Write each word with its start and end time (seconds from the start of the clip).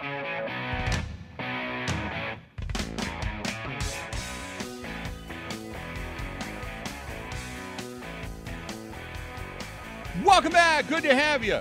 Welcome 0.00 0.16
back. 10.52 10.88
Good 10.88 11.02
to 11.02 11.14
have 11.14 11.44
you. 11.44 11.60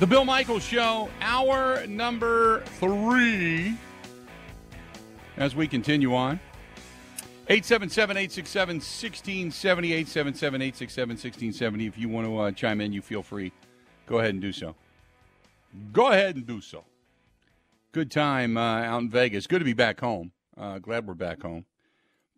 The 0.00 0.08
Bill 0.08 0.24
Michaels 0.24 0.64
Show, 0.64 1.08
hour 1.20 1.86
number 1.86 2.64
three. 2.80 3.76
As 5.36 5.54
we 5.54 5.68
continue 5.68 6.16
on, 6.16 6.40
877 7.48 8.16
867 8.16 8.76
1670, 8.76 9.92
877 9.92 10.62
867 10.62 11.08
1670. 11.10 11.86
If 11.86 11.96
you 11.96 12.08
want 12.08 12.26
to 12.26 12.38
uh, 12.38 12.50
chime 12.50 12.80
in, 12.80 12.92
you 12.92 13.02
feel 13.02 13.22
free. 13.22 13.52
Go 14.06 14.18
ahead 14.18 14.30
and 14.30 14.40
do 14.40 14.50
so. 14.50 14.74
Go 15.92 16.08
ahead 16.08 16.36
and 16.36 16.46
do 16.46 16.60
so. 16.60 16.84
Good 17.92 18.10
time 18.10 18.56
uh, 18.56 18.82
out 18.82 19.02
in 19.02 19.10
Vegas. 19.10 19.46
Good 19.46 19.60
to 19.60 19.64
be 19.64 19.72
back 19.72 20.00
home. 20.00 20.32
Uh, 20.56 20.78
glad 20.78 21.06
we're 21.06 21.14
back 21.14 21.42
home. 21.42 21.64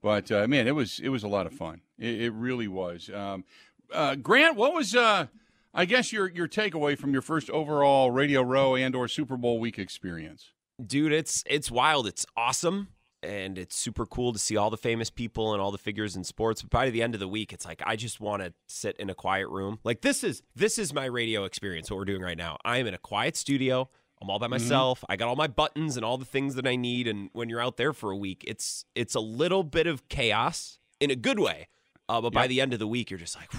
But 0.02 0.30
uh, 0.30 0.46
man, 0.46 0.68
it 0.68 0.74
was 0.74 1.00
it 1.00 1.08
was 1.08 1.24
a 1.24 1.28
lot 1.28 1.46
of 1.46 1.52
fun. 1.52 1.80
It, 1.98 2.22
it 2.22 2.32
really 2.32 2.68
was. 2.68 3.10
Um, 3.12 3.44
uh, 3.92 4.14
Grant, 4.14 4.56
what 4.56 4.74
was 4.74 4.94
uh, 4.94 5.26
I 5.74 5.84
guess 5.84 6.12
your 6.12 6.30
your 6.30 6.46
takeaway 6.48 6.96
from 6.96 7.12
your 7.12 7.22
first 7.22 7.50
overall 7.50 8.10
Radio 8.10 8.42
Row 8.42 8.76
and 8.76 8.94
or 8.94 9.08
Super 9.08 9.36
Bowl 9.36 9.58
week 9.58 9.78
experience? 9.78 10.52
Dude, 10.84 11.12
it's 11.12 11.42
it's 11.46 11.70
wild. 11.70 12.06
It's 12.06 12.24
awesome 12.36 12.88
and 13.22 13.58
it's 13.58 13.76
super 13.76 14.06
cool 14.06 14.32
to 14.32 14.38
see 14.38 14.56
all 14.56 14.70
the 14.70 14.76
famous 14.76 15.10
people 15.10 15.52
and 15.52 15.60
all 15.60 15.70
the 15.70 15.78
figures 15.78 16.16
in 16.16 16.24
sports. 16.24 16.62
But 16.62 16.70
by 16.70 16.90
the 16.90 17.02
end 17.02 17.14
of 17.14 17.20
the 17.20 17.28
week, 17.28 17.52
it's 17.52 17.64
like 17.64 17.82
I 17.84 17.96
just 17.96 18.20
want 18.20 18.42
to 18.42 18.52
sit 18.66 18.96
in 18.96 19.10
a 19.10 19.14
quiet 19.14 19.48
room. 19.48 19.78
Like 19.84 20.02
this 20.02 20.22
is 20.22 20.42
this 20.54 20.78
is 20.78 20.92
my 20.92 21.06
radio 21.06 21.44
experience. 21.44 21.90
What 21.90 21.96
we're 21.98 22.04
doing 22.04 22.22
right 22.22 22.38
now. 22.38 22.58
I 22.64 22.78
am 22.78 22.86
in 22.86 22.94
a 22.94 22.98
quiet 22.98 23.36
studio. 23.36 23.88
I'm 24.20 24.30
all 24.30 24.38
by 24.38 24.46
mm-hmm. 24.46 24.52
myself. 24.52 25.00
Mm-hmm. 25.00 25.12
I 25.12 25.16
got 25.16 25.28
all 25.28 25.36
my 25.36 25.46
buttons 25.46 25.96
and 25.96 26.04
all 26.04 26.18
the 26.18 26.24
things 26.24 26.54
that 26.56 26.66
I 26.66 26.76
need. 26.76 27.06
And 27.06 27.30
when 27.32 27.48
you're 27.48 27.60
out 27.60 27.76
there 27.76 27.92
for 27.92 28.10
a 28.10 28.16
week, 28.16 28.44
it's 28.46 28.84
it's 28.94 29.14
a 29.14 29.20
little 29.20 29.62
bit 29.62 29.86
of 29.86 30.08
chaos 30.08 30.78
in 31.00 31.10
a 31.10 31.16
good 31.16 31.38
way. 31.38 31.68
Uh, 32.08 32.20
but 32.20 32.32
yep. 32.32 32.42
by 32.42 32.46
the 32.46 32.60
end 32.60 32.72
of 32.72 32.78
the 32.78 32.86
week, 32.86 33.10
you're 33.10 33.18
just 33.18 33.36
like, 33.36 33.52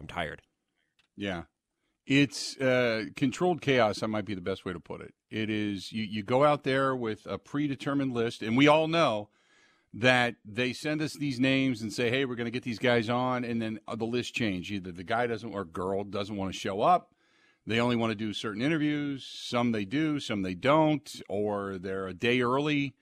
I'm 0.00 0.06
tired. 0.06 0.42
Yeah. 1.16 1.42
It's 2.06 2.56
uh, 2.58 3.04
controlled 3.14 3.60
chaos. 3.60 4.00
That 4.00 4.08
might 4.08 4.24
be 4.24 4.34
the 4.34 4.40
best 4.40 4.64
way 4.64 4.72
to 4.72 4.80
put 4.80 5.00
it. 5.00 5.14
It 5.30 5.50
is 5.50 5.92
you, 5.92 6.02
you 6.02 6.22
go 6.22 6.44
out 6.44 6.64
there 6.64 6.96
with 6.96 7.26
a 7.26 7.38
predetermined 7.38 8.12
list, 8.12 8.42
and 8.42 8.56
we 8.56 8.66
all 8.66 8.88
know 8.88 9.28
that 9.94 10.34
they 10.44 10.72
send 10.72 11.00
us 11.00 11.14
these 11.14 11.38
names 11.38 11.80
and 11.80 11.92
say, 11.92 12.10
"Hey, 12.10 12.24
we're 12.24 12.34
going 12.34 12.46
to 12.46 12.50
get 12.50 12.64
these 12.64 12.80
guys 12.80 13.08
on," 13.08 13.44
and 13.44 13.62
then 13.62 13.78
uh, 13.86 13.94
the 13.94 14.04
list 14.04 14.34
change. 14.34 14.72
Either 14.72 14.90
the 14.90 15.04
guy 15.04 15.28
doesn't 15.28 15.52
or 15.52 15.64
girl 15.64 16.02
doesn't 16.02 16.36
want 16.36 16.52
to 16.52 16.58
show 16.58 16.80
up. 16.80 17.14
They 17.66 17.78
only 17.78 17.94
want 17.94 18.10
to 18.10 18.16
do 18.16 18.32
certain 18.32 18.62
interviews. 18.62 19.24
Some 19.24 19.70
they 19.70 19.84
do, 19.84 20.18
some 20.18 20.42
they 20.42 20.54
don't, 20.54 21.22
or 21.28 21.78
they're 21.78 22.08
a 22.08 22.14
day 22.14 22.40
early. 22.40 22.94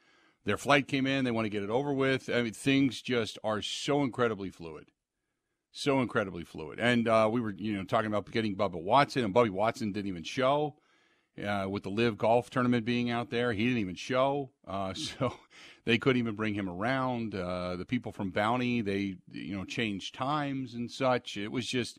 Their 0.44 0.58
flight 0.58 0.88
came 0.88 1.06
in. 1.06 1.24
They 1.24 1.30
want 1.30 1.46
to 1.46 1.50
get 1.50 1.62
it 1.62 1.70
over 1.70 1.92
with. 1.92 2.28
I 2.28 2.42
mean, 2.42 2.52
things 2.52 3.00
just 3.00 3.38
are 3.42 3.62
so 3.62 4.02
incredibly 4.02 4.50
fluid 4.50 4.90
so 5.72 6.00
incredibly 6.00 6.44
fluid. 6.44 6.78
And 6.80 7.08
uh, 7.08 7.28
we 7.30 7.40
were, 7.40 7.52
you 7.52 7.76
know, 7.76 7.84
talking 7.84 8.08
about 8.08 8.30
getting 8.30 8.56
Bubba 8.56 8.82
Watson, 8.82 9.24
and 9.24 9.34
Bubba 9.34 9.50
Watson 9.50 9.92
didn't 9.92 10.08
even 10.08 10.24
show 10.24 10.76
uh, 11.44 11.66
with 11.68 11.84
the 11.84 11.90
LIV 11.90 12.18
Golf 12.18 12.50
tournament 12.50 12.84
being 12.84 13.10
out 13.10 13.30
there. 13.30 13.52
He 13.52 13.64
didn't 13.64 13.78
even 13.78 13.94
show, 13.94 14.50
uh, 14.66 14.94
so 14.94 15.34
they 15.84 15.98
couldn't 15.98 16.20
even 16.20 16.34
bring 16.34 16.54
him 16.54 16.68
around. 16.68 17.34
Uh, 17.34 17.76
the 17.76 17.84
people 17.84 18.12
from 18.12 18.30
Bounty, 18.30 18.80
they, 18.80 19.16
you 19.30 19.56
know, 19.56 19.64
changed 19.64 20.14
times 20.14 20.74
and 20.74 20.90
such. 20.90 21.36
It 21.36 21.52
was 21.52 21.66
just, 21.66 21.98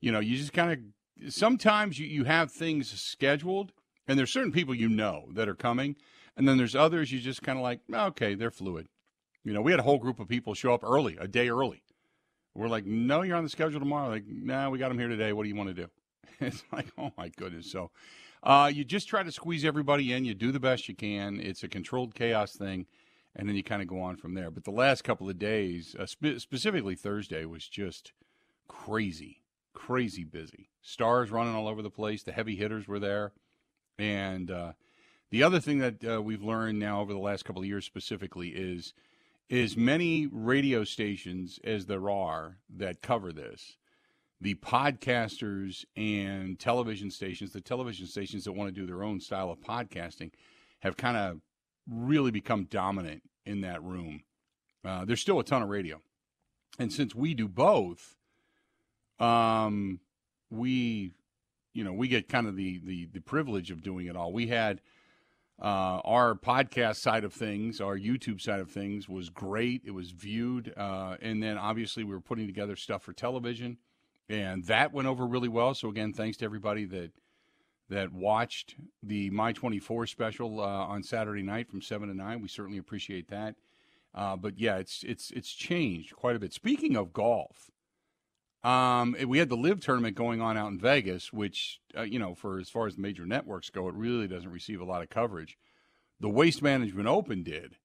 you 0.00 0.10
know, 0.10 0.20
you 0.20 0.36
just 0.36 0.52
kind 0.52 0.72
of 0.72 1.32
sometimes 1.32 1.98
you, 1.98 2.06
you 2.06 2.24
have 2.24 2.50
things 2.50 2.90
scheduled, 2.90 3.72
and 4.08 4.18
there's 4.18 4.32
certain 4.32 4.52
people 4.52 4.74
you 4.74 4.88
know 4.88 5.28
that 5.34 5.48
are 5.48 5.54
coming, 5.54 5.96
and 6.36 6.48
then 6.48 6.56
there's 6.56 6.74
others 6.74 7.12
you 7.12 7.20
just 7.20 7.42
kind 7.42 7.58
of 7.58 7.62
like, 7.62 7.80
okay, 7.92 8.34
they're 8.34 8.50
fluid. 8.50 8.88
You 9.44 9.52
know, 9.52 9.60
we 9.60 9.72
had 9.72 9.80
a 9.80 9.84
whole 9.84 9.98
group 9.98 10.20
of 10.20 10.28
people 10.28 10.54
show 10.54 10.72
up 10.72 10.84
early, 10.84 11.16
a 11.20 11.26
day 11.26 11.48
early 11.48 11.82
we're 12.54 12.68
like, 12.68 12.84
no, 12.84 13.22
you're 13.22 13.36
on 13.36 13.44
the 13.44 13.50
schedule 13.50 13.80
tomorrow. 13.80 14.08
Like, 14.08 14.24
nah, 14.26 14.68
we 14.70 14.78
got 14.78 14.90
him 14.90 14.98
here 14.98 15.08
today. 15.08 15.32
What 15.32 15.44
do 15.44 15.48
you 15.48 15.56
want 15.56 15.68
to 15.68 15.74
do? 15.74 15.88
It's 16.40 16.64
like, 16.72 16.88
oh 16.98 17.12
my 17.16 17.28
goodness. 17.28 17.70
So, 17.70 17.92
uh, 18.42 18.68
you 18.72 18.84
just 18.84 19.06
try 19.08 19.22
to 19.22 19.30
squeeze 19.30 19.64
everybody 19.64 20.12
in. 20.12 20.24
You 20.24 20.34
do 20.34 20.50
the 20.50 20.58
best 20.58 20.88
you 20.88 20.96
can. 20.96 21.38
It's 21.38 21.62
a 21.62 21.68
controlled 21.68 22.16
chaos 22.16 22.56
thing, 22.56 22.86
and 23.36 23.48
then 23.48 23.54
you 23.54 23.62
kind 23.62 23.80
of 23.80 23.86
go 23.86 24.00
on 24.00 24.16
from 24.16 24.34
there. 24.34 24.50
But 24.50 24.64
the 24.64 24.72
last 24.72 25.04
couple 25.04 25.30
of 25.30 25.38
days, 25.38 25.94
uh, 25.96 26.06
spe- 26.06 26.38
specifically 26.38 26.96
Thursday, 26.96 27.44
was 27.44 27.68
just 27.68 28.12
crazy, 28.66 29.42
crazy 29.72 30.24
busy. 30.24 30.70
Stars 30.80 31.30
running 31.30 31.54
all 31.54 31.68
over 31.68 31.82
the 31.82 31.90
place. 31.90 32.24
The 32.24 32.32
heavy 32.32 32.56
hitters 32.56 32.88
were 32.88 32.98
there, 32.98 33.32
and 33.96 34.50
uh, 34.50 34.72
the 35.30 35.44
other 35.44 35.60
thing 35.60 35.78
that 35.78 36.04
uh, 36.04 36.20
we've 36.20 36.42
learned 36.42 36.80
now 36.80 37.00
over 37.00 37.12
the 37.12 37.20
last 37.20 37.44
couple 37.44 37.62
of 37.62 37.68
years 37.68 37.84
specifically 37.84 38.48
is 38.48 38.94
as 39.50 39.76
many 39.76 40.26
radio 40.30 40.84
stations 40.84 41.58
as 41.64 41.86
there 41.86 42.10
are 42.10 42.58
that 42.76 43.02
cover 43.02 43.32
this, 43.32 43.76
the 44.40 44.54
podcasters 44.56 45.84
and 45.96 46.58
television 46.58 47.10
stations, 47.10 47.52
the 47.52 47.60
television 47.60 48.06
stations 48.06 48.44
that 48.44 48.52
want 48.52 48.74
to 48.74 48.80
do 48.80 48.86
their 48.86 49.02
own 49.02 49.20
style 49.20 49.50
of 49.50 49.60
podcasting, 49.60 50.32
have 50.80 50.96
kind 50.96 51.16
of 51.16 51.40
really 51.88 52.30
become 52.30 52.64
dominant 52.64 53.22
in 53.46 53.60
that 53.60 53.82
room. 53.82 54.22
Uh, 54.84 55.04
there's 55.04 55.20
still 55.20 55.38
a 55.38 55.44
ton 55.44 55.62
of 55.62 55.68
radio, 55.68 56.00
and 56.78 56.92
since 56.92 57.14
we 57.14 57.34
do 57.34 57.46
both, 57.46 58.16
um, 59.20 60.00
we, 60.50 61.12
you 61.72 61.84
know, 61.84 61.92
we 61.92 62.08
get 62.08 62.28
kind 62.28 62.48
of 62.48 62.56
the 62.56 62.80
the 62.84 63.06
the 63.06 63.20
privilege 63.20 63.70
of 63.70 63.82
doing 63.82 64.06
it 64.06 64.16
all. 64.16 64.32
We 64.32 64.48
had 64.48 64.80
uh, 65.62 66.00
our 66.04 66.34
podcast 66.34 66.96
side 66.96 67.22
of 67.22 67.32
things, 67.32 67.80
our 67.80 67.96
YouTube 67.96 68.40
side 68.40 68.58
of 68.58 68.70
things 68.70 69.08
was 69.08 69.30
great. 69.30 69.82
It 69.84 69.92
was 69.92 70.10
viewed. 70.10 70.74
Uh, 70.76 71.16
and 71.22 71.42
then 71.42 71.56
obviously 71.56 72.02
we 72.02 72.12
were 72.12 72.20
putting 72.20 72.46
together 72.46 72.74
stuff 72.74 73.02
for 73.02 73.12
television 73.12 73.78
and 74.28 74.64
that 74.64 74.92
went 74.92 75.08
over 75.08 75.26
really 75.26 75.48
well. 75.48 75.74
So 75.74 75.88
again, 75.88 76.12
thanks 76.12 76.38
to 76.38 76.44
everybody 76.44 76.84
that, 76.86 77.10
that 77.90 78.12
watched 78.12 78.76
the 79.02 79.30
My 79.30 79.52
24 79.52 80.06
special 80.06 80.60
uh, 80.60 80.64
on 80.64 81.02
Saturday 81.02 81.42
night 81.42 81.68
from 81.68 81.82
seven 81.82 82.08
to 82.08 82.14
nine. 82.14 82.40
We 82.40 82.48
certainly 82.48 82.78
appreciate 82.78 83.28
that. 83.28 83.56
Uh, 84.14 84.36
but 84.36 84.58
yeah, 84.58 84.76
it's, 84.76 85.04
it's, 85.06 85.30
it's 85.32 85.52
changed 85.52 86.14
quite 86.16 86.36
a 86.36 86.38
bit. 86.38 86.52
Speaking 86.52 86.96
of 86.96 87.12
golf, 87.12 87.70
um, 88.64 89.16
we 89.26 89.38
had 89.38 89.48
the 89.48 89.56
LIV 89.56 89.80
tournament 89.80 90.16
going 90.16 90.40
on 90.40 90.56
out 90.56 90.70
in 90.70 90.78
Vegas, 90.78 91.32
which 91.32 91.80
uh, 91.96 92.02
you 92.02 92.18
know, 92.18 92.34
for 92.34 92.58
as 92.58 92.70
far 92.70 92.86
as 92.86 92.96
major 92.96 93.26
networks 93.26 93.70
go, 93.70 93.88
it 93.88 93.94
really 93.94 94.28
doesn't 94.28 94.50
receive 94.50 94.80
a 94.80 94.84
lot 94.84 95.02
of 95.02 95.10
coverage. 95.10 95.58
The 96.20 96.28
Waste 96.28 96.62
Management 96.62 97.08
Open 97.08 97.42
did, 97.42 97.76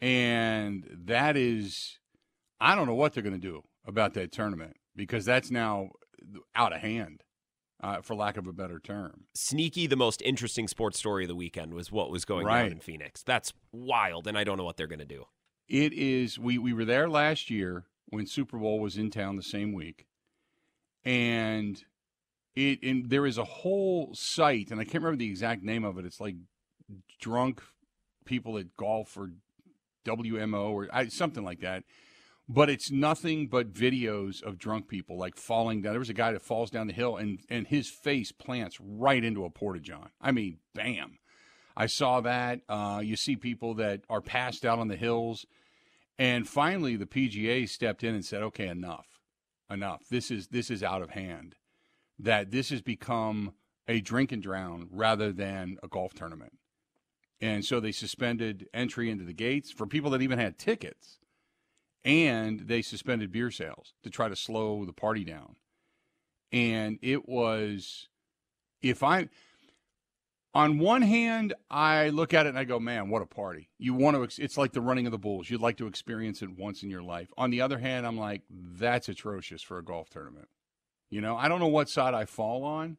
and 0.00 0.86
that 1.04 1.36
is, 1.36 1.98
I 2.60 2.74
don't 2.74 2.86
know 2.86 2.94
what 2.94 3.12
they're 3.12 3.22
going 3.22 3.40
to 3.40 3.46
do 3.46 3.62
about 3.86 4.14
that 4.14 4.32
tournament 4.32 4.76
because 4.96 5.24
that's 5.24 5.50
now 5.50 5.90
out 6.54 6.72
of 6.72 6.80
hand. 6.80 7.22
Uh, 7.82 8.02
for 8.02 8.14
lack 8.14 8.36
of 8.36 8.46
a 8.46 8.52
better 8.52 8.78
term. 8.78 9.24
Sneaky, 9.34 9.86
the 9.86 9.96
most 9.96 10.20
interesting 10.20 10.68
sports 10.68 10.98
story 10.98 11.24
of 11.24 11.28
the 11.28 11.34
weekend 11.34 11.72
was 11.72 11.90
what 11.90 12.10
was 12.10 12.26
going 12.26 12.44
right. 12.44 12.66
on 12.66 12.72
in 12.72 12.78
Phoenix. 12.78 13.22
That's 13.22 13.54
wild, 13.72 14.26
and 14.26 14.36
I 14.36 14.44
don't 14.44 14.58
know 14.58 14.64
what 14.64 14.76
they're 14.76 14.86
going 14.86 14.98
to 14.98 15.06
do. 15.06 15.24
It 15.66 15.94
is. 15.94 16.38
We 16.38 16.58
we 16.58 16.74
were 16.74 16.84
there 16.84 17.08
last 17.08 17.48
year 17.48 17.86
when 18.10 18.26
Super 18.26 18.58
Bowl 18.58 18.80
was 18.80 18.96
in 18.96 19.10
town 19.10 19.36
the 19.36 19.42
same 19.42 19.72
week, 19.72 20.06
and 21.04 21.82
it 22.54 22.82
and 22.82 23.08
there 23.10 23.26
is 23.26 23.38
a 23.38 23.44
whole 23.44 24.10
site, 24.14 24.70
and 24.70 24.80
I 24.80 24.84
can't 24.84 25.02
remember 25.02 25.18
the 25.18 25.30
exact 25.30 25.62
name 25.62 25.84
of 25.84 25.98
it. 25.98 26.04
It's 26.04 26.20
like 26.20 26.36
drunk 27.20 27.62
people 28.24 28.58
at 28.58 28.76
golf 28.76 29.16
or 29.16 29.30
WMO 30.04 30.70
or 30.70 31.10
something 31.10 31.44
like 31.44 31.60
that. 31.60 31.84
But 32.48 32.68
it's 32.68 32.90
nothing 32.90 33.46
but 33.46 33.72
videos 33.72 34.42
of 34.42 34.58
drunk 34.58 34.88
people 34.88 35.16
like 35.16 35.36
falling 35.36 35.82
down. 35.82 35.92
There 35.92 36.00
was 36.00 36.10
a 36.10 36.14
guy 36.14 36.32
that 36.32 36.42
falls 36.42 36.70
down 36.70 36.88
the 36.88 36.92
hill 36.92 37.16
and 37.16 37.40
and 37.48 37.66
his 37.66 37.88
face 37.88 38.32
plants 38.32 38.78
right 38.80 39.22
into 39.22 39.44
a 39.44 39.50
porta 39.50 39.80
john. 39.80 40.10
I 40.20 40.32
mean, 40.32 40.58
bam! 40.74 41.18
I 41.76 41.86
saw 41.86 42.20
that. 42.22 42.60
Uh, 42.68 43.00
you 43.04 43.14
see 43.14 43.36
people 43.36 43.74
that 43.74 44.00
are 44.10 44.20
passed 44.20 44.64
out 44.64 44.80
on 44.80 44.88
the 44.88 44.96
hills 44.96 45.46
and 46.20 46.46
finally, 46.46 46.96
the 46.96 47.06
PGA 47.06 47.66
stepped 47.66 48.04
in 48.04 48.14
and 48.14 48.24
said, 48.24 48.42
"Okay, 48.42 48.68
enough, 48.68 49.22
enough. 49.70 50.06
This 50.10 50.30
is 50.30 50.48
this 50.48 50.70
is 50.70 50.82
out 50.82 51.00
of 51.00 51.10
hand. 51.10 51.56
That 52.18 52.50
this 52.50 52.68
has 52.68 52.82
become 52.82 53.54
a 53.88 54.02
drink 54.02 54.30
and 54.30 54.42
drown 54.42 54.88
rather 54.92 55.32
than 55.32 55.78
a 55.82 55.88
golf 55.88 56.12
tournament." 56.12 56.58
And 57.40 57.64
so 57.64 57.80
they 57.80 57.90
suspended 57.90 58.68
entry 58.74 59.08
into 59.10 59.24
the 59.24 59.32
gates 59.32 59.70
for 59.70 59.86
people 59.86 60.10
that 60.10 60.20
even 60.20 60.38
had 60.38 60.58
tickets, 60.58 61.20
and 62.04 62.60
they 62.60 62.82
suspended 62.82 63.32
beer 63.32 63.50
sales 63.50 63.94
to 64.02 64.10
try 64.10 64.28
to 64.28 64.36
slow 64.36 64.84
the 64.84 64.92
party 64.92 65.24
down. 65.24 65.56
And 66.52 66.98
it 67.00 67.26
was, 67.26 68.10
if 68.82 69.02
I 69.02 69.30
on 70.52 70.78
one 70.78 71.02
hand, 71.02 71.54
I 71.70 72.08
look 72.08 72.34
at 72.34 72.46
it 72.46 72.50
and 72.50 72.58
I 72.58 72.64
go, 72.64 72.80
man, 72.80 73.08
what 73.08 73.22
a 73.22 73.26
party. 73.26 73.68
You 73.78 73.94
want 73.94 74.16
to, 74.16 74.42
it's 74.42 74.58
like 74.58 74.72
the 74.72 74.80
running 74.80 75.06
of 75.06 75.12
the 75.12 75.18
bulls. 75.18 75.48
You'd 75.48 75.60
like 75.60 75.76
to 75.76 75.86
experience 75.86 76.42
it 76.42 76.58
once 76.58 76.82
in 76.82 76.90
your 76.90 77.02
life. 77.02 77.28
On 77.38 77.50
the 77.50 77.60
other 77.60 77.78
hand, 77.78 78.06
I'm 78.06 78.18
like, 78.18 78.42
that's 78.50 79.08
atrocious 79.08 79.62
for 79.62 79.78
a 79.78 79.84
golf 79.84 80.10
tournament. 80.10 80.48
You 81.08 81.20
know, 81.20 81.36
I 81.36 81.48
don't 81.48 81.60
know 81.60 81.68
what 81.68 81.88
side 81.88 82.14
I 82.14 82.24
fall 82.24 82.64
on. 82.64 82.96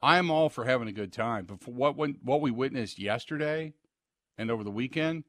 I'm 0.00 0.30
all 0.30 0.48
for 0.48 0.64
having 0.64 0.88
a 0.88 0.92
good 0.92 1.12
time, 1.12 1.44
but 1.44 1.66
what 1.68 1.96
when, 1.96 2.18
what 2.22 2.40
we 2.40 2.50
witnessed 2.50 2.98
yesterday 2.98 3.72
and 4.36 4.50
over 4.50 4.64
the 4.64 4.70
weekend, 4.70 5.24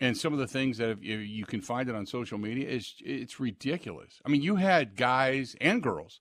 and 0.00 0.16
some 0.16 0.32
of 0.32 0.40
the 0.40 0.48
things 0.48 0.78
that 0.78 1.00
you 1.02 1.46
can 1.46 1.60
find 1.60 1.88
it 1.88 1.94
on 1.94 2.04
social 2.04 2.36
media 2.36 2.68
is 2.68 2.96
it's 2.98 3.38
ridiculous. 3.38 4.20
I 4.26 4.28
mean, 4.28 4.42
you 4.42 4.56
had 4.56 4.96
guys 4.96 5.54
and 5.60 5.80
girls 5.80 6.20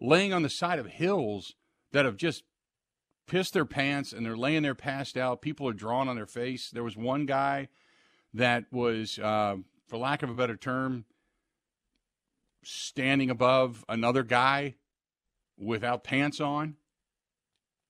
laying 0.00 0.34
on 0.34 0.42
the 0.42 0.50
side 0.50 0.78
of 0.78 0.86
hills 0.86 1.54
that 1.92 2.04
have 2.04 2.16
just 2.16 2.44
pissed 3.28 3.54
their 3.54 3.64
pants 3.64 4.12
and 4.12 4.26
they're 4.26 4.36
laying 4.36 4.64
there 4.64 4.74
passed 4.74 5.16
out. 5.16 5.42
People 5.42 5.68
are 5.68 5.72
drawing 5.72 6.08
on 6.08 6.16
their 6.16 6.26
face. 6.26 6.70
There 6.70 6.82
was 6.82 6.96
one 6.96 7.26
guy 7.26 7.68
that 8.34 8.64
was, 8.72 9.18
uh, 9.18 9.56
for 9.86 9.98
lack 9.98 10.22
of 10.22 10.30
a 10.30 10.34
better 10.34 10.56
term, 10.56 11.04
standing 12.64 13.30
above 13.30 13.84
another 13.88 14.22
guy 14.24 14.74
without 15.56 16.04
pants 16.04 16.40
on. 16.40 16.76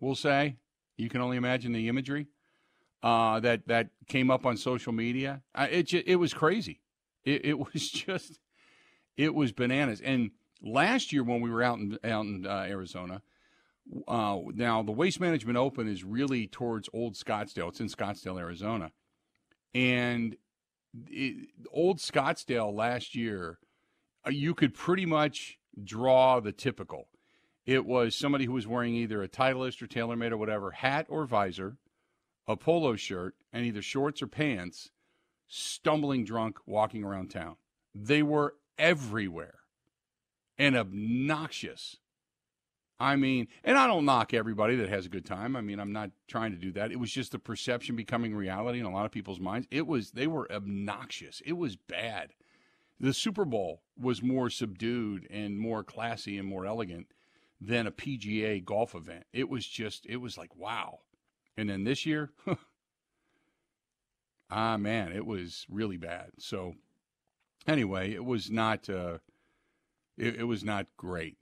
We'll 0.00 0.14
say 0.14 0.56
you 0.96 1.08
can 1.08 1.20
only 1.20 1.36
imagine 1.36 1.72
the 1.72 1.88
imagery 1.88 2.26
uh, 3.02 3.40
that 3.40 3.66
that 3.68 3.90
came 4.08 4.30
up 4.30 4.46
on 4.46 4.56
social 4.56 4.92
media. 4.92 5.42
it 5.56 5.84
just, 5.84 6.06
it 6.06 6.16
was 6.16 6.34
crazy. 6.34 6.80
It, 7.24 7.44
it, 7.44 7.58
was 7.72 7.88
just 7.88 8.38
it 9.16 9.34
was 9.34 9.52
bananas. 9.52 10.00
And 10.00 10.30
last 10.62 11.12
year 11.12 11.22
when 11.22 11.40
we 11.40 11.50
were 11.50 11.62
out 11.62 11.78
in 11.78 11.98
out 12.04 12.26
in 12.26 12.46
uh, 12.46 12.66
Arizona, 12.68 13.22
uh, 14.06 14.38
now 14.54 14.82
the 14.82 14.92
Waste 14.92 15.20
Management 15.20 15.58
Open 15.58 15.88
is 15.88 16.04
really 16.04 16.46
towards 16.46 16.88
Old 16.92 17.14
Scottsdale. 17.14 17.68
It's 17.68 17.80
in 17.80 17.88
Scottsdale, 17.88 18.38
Arizona, 18.38 18.92
and 19.74 20.36
it, 21.06 21.48
Old 21.70 21.98
Scottsdale 21.98 22.74
last 22.74 23.14
year, 23.14 23.58
uh, 24.26 24.30
you 24.30 24.54
could 24.54 24.74
pretty 24.74 25.06
much 25.06 25.58
draw 25.82 26.40
the 26.40 26.52
typical. 26.52 27.08
It 27.66 27.84
was 27.84 28.14
somebody 28.14 28.46
who 28.46 28.52
was 28.52 28.66
wearing 28.66 28.94
either 28.94 29.22
a 29.22 29.28
Titleist 29.28 29.82
or 29.82 29.86
TaylorMade 29.86 30.32
or 30.32 30.38
whatever 30.38 30.70
hat 30.70 31.06
or 31.08 31.26
visor 31.26 31.76
a 32.48 32.56
polo 32.56 32.96
shirt, 32.96 33.34
and 33.52 33.66
either 33.66 33.82
shorts 33.82 34.22
or 34.22 34.26
pants, 34.26 34.90
stumbling 35.46 36.24
drunk 36.24 36.58
walking 36.66 37.04
around 37.04 37.30
town. 37.30 37.56
They 37.94 38.22
were 38.22 38.54
everywhere 38.78 39.58
and 40.56 40.74
obnoxious. 40.74 41.98
I 43.00 43.16
mean, 43.16 43.46
and 43.62 43.78
I 43.78 43.86
don't 43.86 44.04
knock 44.04 44.34
everybody 44.34 44.74
that 44.76 44.88
has 44.88 45.06
a 45.06 45.10
good 45.10 45.24
time. 45.24 45.54
I 45.54 45.60
mean, 45.60 45.78
I'm 45.78 45.92
not 45.92 46.10
trying 46.26 46.52
to 46.52 46.58
do 46.58 46.72
that. 46.72 46.90
It 46.90 46.98
was 46.98 47.12
just 47.12 47.32
the 47.32 47.38
perception 47.38 47.94
becoming 47.94 48.34
reality 48.34 48.80
in 48.80 48.86
a 48.86 48.90
lot 48.90 49.06
of 49.06 49.12
people's 49.12 49.38
minds. 49.38 49.68
It 49.70 49.86
was, 49.86 50.10
they 50.10 50.26
were 50.26 50.50
obnoxious. 50.50 51.40
It 51.46 51.52
was 51.52 51.76
bad. 51.76 52.32
The 52.98 53.12
Super 53.12 53.44
Bowl 53.44 53.82
was 53.96 54.22
more 54.22 54.50
subdued 54.50 55.28
and 55.30 55.60
more 55.60 55.84
classy 55.84 56.38
and 56.38 56.48
more 56.48 56.66
elegant 56.66 57.06
than 57.60 57.86
a 57.86 57.92
PGA 57.92 58.64
golf 58.64 58.96
event. 58.96 59.24
It 59.32 59.48
was 59.48 59.66
just, 59.66 60.04
it 60.06 60.16
was 60.16 60.36
like, 60.36 60.56
wow. 60.56 60.98
And 61.56 61.70
then 61.70 61.84
this 61.84 62.04
year, 62.04 62.32
ah 64.50 64.76
man, 64.76 65.12
it 65.12 65.26
was 65.26 65.66
really 65.68 65.96
bad. 65.96 66.30
So 66.38 66.74
anyway, 67.66 68.12
it 68.12 68.24
was 68.24 68.50
not 68.50 68.88
uh, 68.88 69.18
it, 70.16 70.36
it, 70.36 70.44
was 70.44 70.64
not 70.64 70.86
great. 70.96 71.36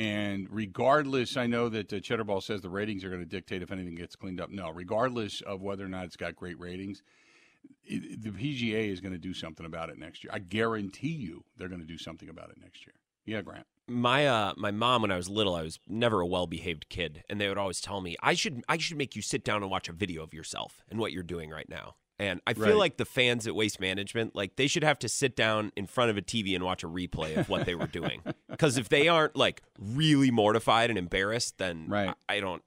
And 0.00 0.48
regardless, 0.50 1.36
I 1.36 1.46
know 1.46 1.68
that 1.68 1.92
uh, 1.92 2.40
says 2.40 2.62
the 2.62 2.70
ratings 2.70 3.04
are 3.04 3.10
going 3.10 3.20
to 3.20 3.28
dictate 3.28 3.60
if 3.60 3.70
anything 3.70 3.96
gets 3.96 4.16
cleaned 4.16 4.40
up. 4.40 4.48
No, 4.48 4.70
regardless 4.70 5.42
of 5.42 5.60
whether 5.60 5.84
or 5.84 5.88
not 5.88 6.06
it's 6.06 6.16
got 6.16 6.34
great 6.34 6.58
ratings, 6.58 7.02
it, 7.84 8.22
the 8.22 8.30
PGA 8.30 8.90
is 8.90 9.02
going 9.02 9.12
to 9.12 9.18
do 9.18 9.34
something 9.34 9.66
about 9.66 9.90
it 9.90 9.98
next 9.98 10.24
year. 10.24 10.30
I 10.32 10.38
guarantee 10.38 11.08
you 11.08 11.44
they're 11.58 11.68
going 11.68 11.82
to 11.82 11.86
do 11.86 11.98
something 11.98 12.30
about 12.30 12.48
it 12.48 12.56
next 12.62 12.86
year. 12.86 12.94
Yeah, 13.26 13.42
Grant 13.42 13.66
my 13.86 14.26
uh 14.26 14.54
my 14.56 14.70
mom 14.70 15.02
when 15.02 15.10
I 15.10 15.16
was 15.16 15.28
little, 15.28 15.54
I 15.54 15.62
was 15.62 15.80
never 15.86 16.20
a 16.20 16.26
well 16.26 16.46
behaved 16.46 16.88
kid, 16.88 17.24
and 17.28 17.40
they 17.40 17.48
would 17.48 17.58
always 17.58 17.80
tell 17.80 18.00
me 18.00 18.16
I 18.22 18.34
should 18.34 18.62
I 18.68 18.78
should 18.78 18.96
make 18.96 19.16
you 19.16 19.20
sit 19.20 19.44
down 19.44 19.62
and 19.62 19.70
watch 19.70 19.88
a 19.88 19.92
video 19.92 20.22
of 20.22 20.32
yourself 20.32 20.82
and 20.88 20.98
what 20.98 21.12
you're 21.12 21.22
doing 21.22 21.50
right 21.50 21.68
now. 21.68 21.96
And 22.20 22.42
I 22.46 22.52
feel 22.52 22.66
right. 22.66 22.76
like 22.76 22.96
the 22.98 23.06
fans 23.06 23.46
at 23.46 23.54
Waste 23.54 23.80
Management, 23.80 24.36
like 24.36 24.56
they 24.56 24.66
should 24.66 24.84
have 24.84 24.98
to 24.98 25.08
sit 25.08 25.34
down 25.34 25.72
in 25.74 25.86
front 25.86 26.10
of 26.10 26.18
a 26.18 26.22
TV 26.22 26.54
and 26.54 26.62
watch 26.62 26.84
a 26.84 26.86
replay 26.86 27.34
of 27.34 27.48
what 27.48 27.64
they 27.64 27.74
were 27.74 27.86
doing. 27.86 28.20
Because 28.50 28.76
if 28.76 28.90
they 28.90 29.08
aren't 29.08 29.36
like 29.36 29.62
really 29.78 30.30
mortified 30.30 30.90
and 30.90 30.98
embarrassed, 30.98 31.56
then 31.56 31.86
right. 31.88 32.14
I, 32.28 32.36
I 32.36 32.40
don't. 32.40 32.62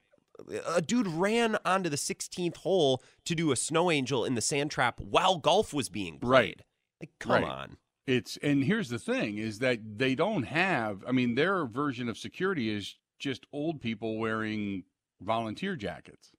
A 0.67 0.81
dude 0.81 1.05
ran 1.05 1.57
onto 1.63 1.87
the 1.87 1.97
16th 1.97 2.57
hole 2.57 3.03
to 3.25 3.35
do 3.35 3.51
a 3.51 3.55
snow 3.55 3.91
angel 3.91 4.25
in 4.25 4.33
the 4.33 4.41
sand 4.41 4.71
trap 4.71 4.99
while 4.99 5.37
golf 5.37 5.71
was 5.71 5.89
being 5.89 6.17
played. 6.17 6.29
Right. 6.29 6.61
Like, 6.99 7.11
come 7.19 7.31
right. 7.31 7.43
on. 7.43 7.77
It's 8.07 8.37
and 8.41 8.63
here's 8.63 8.89
the 8.89 8.97
thing 8.97 9.37
is 9.37 9.59
that 9.59 9.79
they 9.97 10.15
don't 10.15 10.43
have 10.43 11.03
I 11.07 11.11
mean 11.11 11.35
their 11.35 11.65
version 11.67 12.09
of 12.09 12.17
security 12.17 12.75
is 12.75 12.95
just 13.19 13.45
old 13.53 13.81
people 13.81 14.17
wearing 14.17 14.85
volunteer 15.21 15.75
jackets 15.75 16.31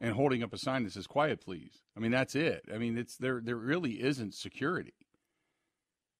and 0.00 0.14
holding 0.14 0.42
up 0.42 0.52
a 0.52 0.58
sign 0.58 0.84
that 0.84 0.92
says 0.92 1.06
quiet 1.06 1.40
please. 1.44 1.82
I 1.96 2.00
mean 2.00 2.10
that's 2.10 2.34
it. 2.34 2.64
I 2.72 2.78
mean 2.78 2.96
it's 2.96 3.16
there 3.16 3.40
there 3.42 3.56
really 3.56 4.02
isn't 4.02 4.34
security. 4.34 4.94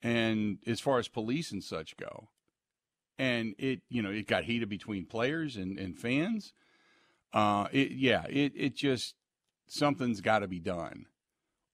And 0.03 0.59
as 0.67 0.81
far 0.81 0.99
as 0.99 1.09
police 1.09 1.53
and 1.53 1.63
such 1.63 1.97
go, 1.97 2.29
and 3.19 3.55
it 3.59 3.83
you 3.89 4.03
know 4.03 4.11
it 4.11 4.27
got 4.27 4.45
heated 4.45 4.69
between 4.69 5.07
players 5.07 5.57
and, 5.57 5.79
and 5.79 5.99
fans 5.99 6.53
uh 7.33 7.69
it 7.71 7.93
yeah 7.93 8.25
it 8.29 8.53
it 8.57 8.75
just 8.75 9.15
something's 9.69 10.21
got 10.21 10.41
to 10.41 10.49
be 10.49 10.59
done 10.59 11.07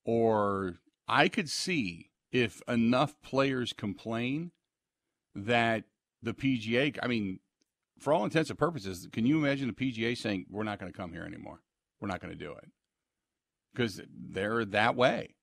or 0.05 0.75
i 1.09 1.29
could 1.29 1.49
see 1.49 2.11
if 2.33 2.61
enough 2.69 3.15
players 3.23 3.73
complain 3.73 4.51
that 5.35 5.85
the 6.23 6.35
PGA, 6.35 6.99
I 7.03 7.07
mean, 7.07 7.41
for 7.99 8.13
all 8.13 8.25
intents 8.25 8.51
and 8.51 8.59
purposes, 8.59 9.09
can 9.13 9.27
you 9.27 9.39
imagine 9.39 9.69
the 9.69 9.75
PGA 9.75 10.17
saying, 10.17 10.47
we're 10.51 10.65
not 10.65 10.79
going 10.79 10.93
to 10.93 10.97
come 10.97 11.13
here 11.13 11.25
anymore? 11.25 11.61
We're 12.01 12.09
not 12.09 12.21
going 12.21 12.37
to 12.37 12.45
do 12.45 12.53
it? 12.53 12.71
Because 13.73 14.01
they're 14.09 14.65
that 14.65 14.97
way. 14.97 15.35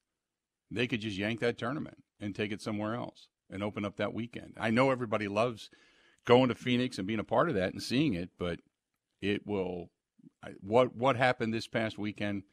They 0.72 0.88
could 0.88 1.02
just 1.02 1.18
yank 1.18 1.40
that 1.42 1.58
tournament 1.58 2.04
and 2.20 2.34
take 2.34 2.52
it 2.52 2.62
somewhere 2.62 2.96
else 2.96 3.28
and 3.50 3.64
open 3.64 3.86
up 3.86 3.98
that 3.98 4.14
weekend. 4.14 4.54
I 4.60 4.72
know 4.72 4.90
everybody 4.90 5.28
loves 5.28 5.70
going 6.26 6.50
to 6.50 6.56
Phoenix 6.56 6.98
and 6.98 7.08
being 7.08 7.20
a 7.20 7.24
part 7.24 7.50
of 7.50 7.56
that 7.56 7.74
and 7.74 7.82
seeing 7.82 8.14
it, 8.14 8.32
but 8.38 8.60
it 9.22 9.46
will. 9.46 9.90
What 10.62 10.96
what 10.96 11.16
happened 11.16 11.54
this 11.54 11.68
past 11.68 11.98
weekend? 11.98 12.44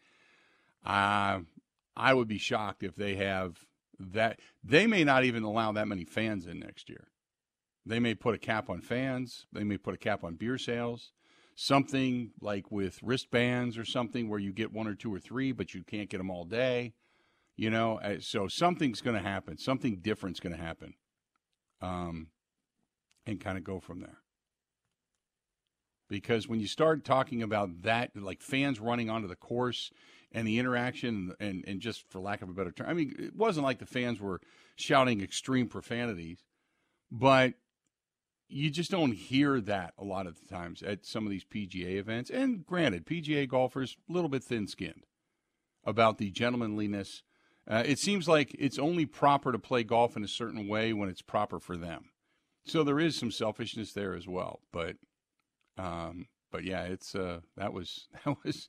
Uh, 0.85 1.41
I 1.97 2.14
would 2.14 2.29
be 2.29 2.38
shocked 2.38 2.82
if 2.82 2.94
they 2.94 3.17
have 3.17 3.64
that 3.99 4.41
they 4.64 4.87
may 4.87 5.05
not 5.05 5.25
even 5.25 5.43
allow 5.43 5.73
that 5.73 5.88
many 5.88 6.05
fans 6.05 6.47
in 6.47 6.58
next 6.58 6.88
year. 6.88 7.08
They 7.85 7.99
may 7.99 8.14
put 8.14 8.35
a 8.35 8.38
cap 8.38 8.70
on 8.70 8.81
fans. 8.81 9.47
They 9.52 9.64
may 9.64 9.76
put 9.76 9.94
a 9.94 9.99
cap 9.99 10.25
on 10.25 10.37
beer 10.37 10.58
sales. 10.58 11.12
Something 11.62 12.30
like 12.40 12.72
with 12.72 13.02
wristbands 13.02 13.76
or 13.76 13.84
something 13.84 14.30
where 14.30 14.38
you 14.38 14.50
get 14.50 14.73
one 14.73 14.87
or 14.87 14.94
two 14.94 15.12
or 15.12 15.18
three, 15.18 15.52
but 15.52 15.75
you 15.75 15.82
can't 15.85 16.08
get 16.08 16.16
them 16.16 16.30
all 16.30 16.46
day. 16.46 16.94
You 17.54 17.68
know, 17.68 17.99
uh, 17.99 18.16
so 18.20 18.49
something's 18.49 19.02
going 19.02 19.23
to 19.23 19.23
happen. 19.23 19.58
Something 19.58 19.99
different's 20.00 20.40
going 20.40 20.56
to 20.56 20.62
happen, 20.62 20.94
um, 21.82 22.28
and 23.26 23.38
kind 23.38 23.58
of 23.58 23.64
go 23.64 23.78
from 23.78 24.00
there. 24.00 24.20
Because 26.08 26.49
when 26.49 26.61
you 26.61 26.66
start 26.66 27.04
talking 27.04 27.42
about 27.42 27.82
that, 27.82 28.16
like 28.16 28.40
fans 28.40 28.80
running 28.80 29.11
onto 29.11 29.28
the 29.28 29.37
course 29.37 29.90
and 30.32 30.49
the 30.49 30.58
interaction 30.58 31.35
and, 31.40 31.62
and 31.68 31.80
just 31.80 32.08
for 32.08 32.20
lack 32.20 32.40
of 32.40 32.49
a 32.49 32.54
better 32.54 32.73
term, 32.73 32.88
I 32.88 32.94
mean, 32.94 33.14
it 33.18 33.37
wasn't 33.37 33.66
like 33.66 33.80
the 33.80 33.85
fans 33.85 34.18
were 34.18 34.40
shouting 34.76 35.20
extreme 35.20 35.68
profanities, 35.68 36.42
but 37.12 37.52
you 38.50 38.71
just 38.71 38.90
don't 38.90 39.12
hear 39.12 39.61
that 39.61 39.95
a 39.97 40.04
lot 40.04 40.26
of 40.26 40.38
the 40.40 40.47
times 40.47 40.83
at 40.83 41.07
some 41.07 41.25
of 41.25 41.30
these 41.30 41.45
PGA 41.45 41.97
events. 41.97 42.30
And 42.30 42.66
granted, 42.66 43.07
PGA 43.07 43.49
golfers 43.49 43.97
a 44.09 44.12
little 44.12 44.28
bit 44.28 44.42
thin-skinned 44.42 45.04
about 45.85 46.19
the 46.19 46.30
gentlemanliness. 46.30 47.23
Uh, 47.69 47.83
it 47.87 47.99
seems 47.99 48.28
like 48.28 48.54
it's 48.59 48.78
only 48.78 49.07
proper 49.07 49.52
to 49.52 49.59
play 49.59 49.85
golf 49.85 50.16
in 50.16 50.25
a 50.25 50.28
certain 50.28 50.66
way 50.66 50.92
when 50.92 51.09
it's 51.09 51.23
proper 51.23 51.61
for 51.61 51.76
them. 51.76 52.11
So 52.64 52.83
there 52.83 53.00
is 53.00 53.16
some 53.16 53.30
selfishness 53.30 53.92
there 53.92 54.14
as 54.14 54.26
well, 54.26 54.61
but 54.73 54.97
um, 55.78 56.26
but 56.50 56.64
yeah, 56.64 56.83
it's 56.83 57.14
uh, 57.14 57.40
that 57.57 57.73
was 57.73 58.09
that 58.25 58.37
was 58.45 58.69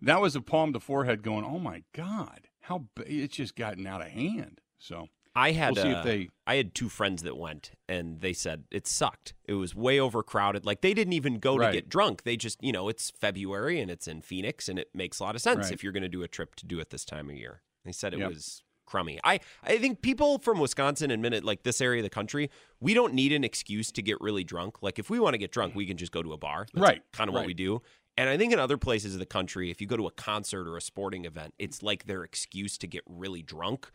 that 0.00 0.20
was 0.20 0.36
a 0.36 0.40
palm 0.40 0.72
to 0.72 0.80
forehead 0.80 1.22
going, 1.22 1.44
oh 1.44 1.58
my 1.58 1.84
God, 1.92 2.48
how 2.60 2.86
it's 3.06 3.36
just 3.36 3.56
gotten 3.56 3.86
out 3.86 4.02
of 4.02 4.08
hand. 4.08 4.60
So 4.78 5.08
I 5.34 5.52
had 5.52 5.74
we'll 5.76 5.96
uh, 5.96 6.02
they... 6.02 6.28
I 6.46 6.56
had 6.56 6.74
two 6.74 6.88
friends 6.88 7.22
that 7.22 7.36
went 7.36 7.70
and 7.88 8.20
they 8.20 8.32
said 8.32 8.64
it 8.70 8.86
sucked. 8.86 9.34
It 9.44 9.54
was 9.54 9.74
way 9.74 9.98
overcrowded. 9.98 10.66
Like 10.66 10.82
they 10.82 10.92
didn't 10.92 11.14
even 11.14 11.38
go 11.38 11.56
right. 11.56 11.68
to 11.68 11.72
get 11.72 11.88
drunk. 11.88 12.24
They 12.24 12.36
just, 12.36 12.62
you 12.62 12.72
know, 12.72 12.88
it's 12.88 13.10
February 13.10 13.80
and 13.80 13.90
it's 13.90 14.06
in 14.06 14.20
Phoenix 14.20 14.68
and 14.68 14.78
it 14.78 14.90
makes 14.94 15.20
a 15.20 15.22
lot 15.22 15.34
of 15.34 15.40
sense 15.40 15.64
right. 15.64 15.72
if 15.72 15.82
you're 15.82 15.92
going 15.92 16.02
to 16.02 16.08
do 16.08 16.22
a 16.22 16.28
trip 16.28 16.54
to 16.56 16.66
do 16.66 16.80
it 16.80 16.90
this 16.90 17.04
time 17.04 17.30
of 17.30 17.36
year. 17.36 17.62
They 17.84 17.92
said 17.92 18.12
it 18.12 18.20
yep. 18.20 18.28
was 18.30 18.62
crummy. 18.84 19.18
I 19.24 19.40
I 19.62 19.78
think 19.78 20.02
people 20.02 20.38
from 20.38 20.60
Wisconsin 20.60 21.10
and 21.10 21.24
it 21.24 21.44
like 21.44 21.62
this 21.62 21.80
area 21.80 22.00
of 22.00 22.04
the 22.04 22.10
country, 22.10 22.50
we 22.80 22.92
don't 22.92 23.14
need 23.14 23.32
an 23.32 23.44
excuse 23.44 23.90
to 23.92 24.02
get 24.02 24.20
really 24.20 24.44
drunk. 24.44 24.82
Like 24.82 24.98
if 24.98 25.08
we 25.08 25.18
want 25.18 25.34
to 25.34 25.38
get 25.38 25.52
drunk, 25.52 25.74
we 25.74 25.86
can 25.86 25.96
just 25.96 26.12
go 26.12 26.22
to 26.22 26.32
a 26.32 26.36
bar. 26.36 26.66
That's 26.74 26.82
right. 26.82 27.02
Kind 27.12 27.28
of 27.28 27.34
right. 27.34 27.40
what 27.40 27.46
we 27.46 27.54
do. 27.54 27.80
And 28.18 28.28
I 28.28 28.36
think 28.36 28.52
in 28.52 28.58
other 28.58 28.76
places 28.76 29.14
of 29.14 29.20
the 29.20 29.26
country, 29.26 29.70
if 29.70 29.80
you 29.80 29.86
go 29.86 29.96
to 29.96 30.06
a 30.06 30.10
concert 30.10 30.68
or 30.68 30.76
a 30.76 30.82
sporting 30.82 31.24
event, 31.24 31.54
it's 31.58 31.82
like 31.82 32.04
their 32.04 32.24
excuse 32.24 32.76
to 32.78 32.86
get 32.86 33.02
really 33.06 33.40
drunk. 33.40 33.90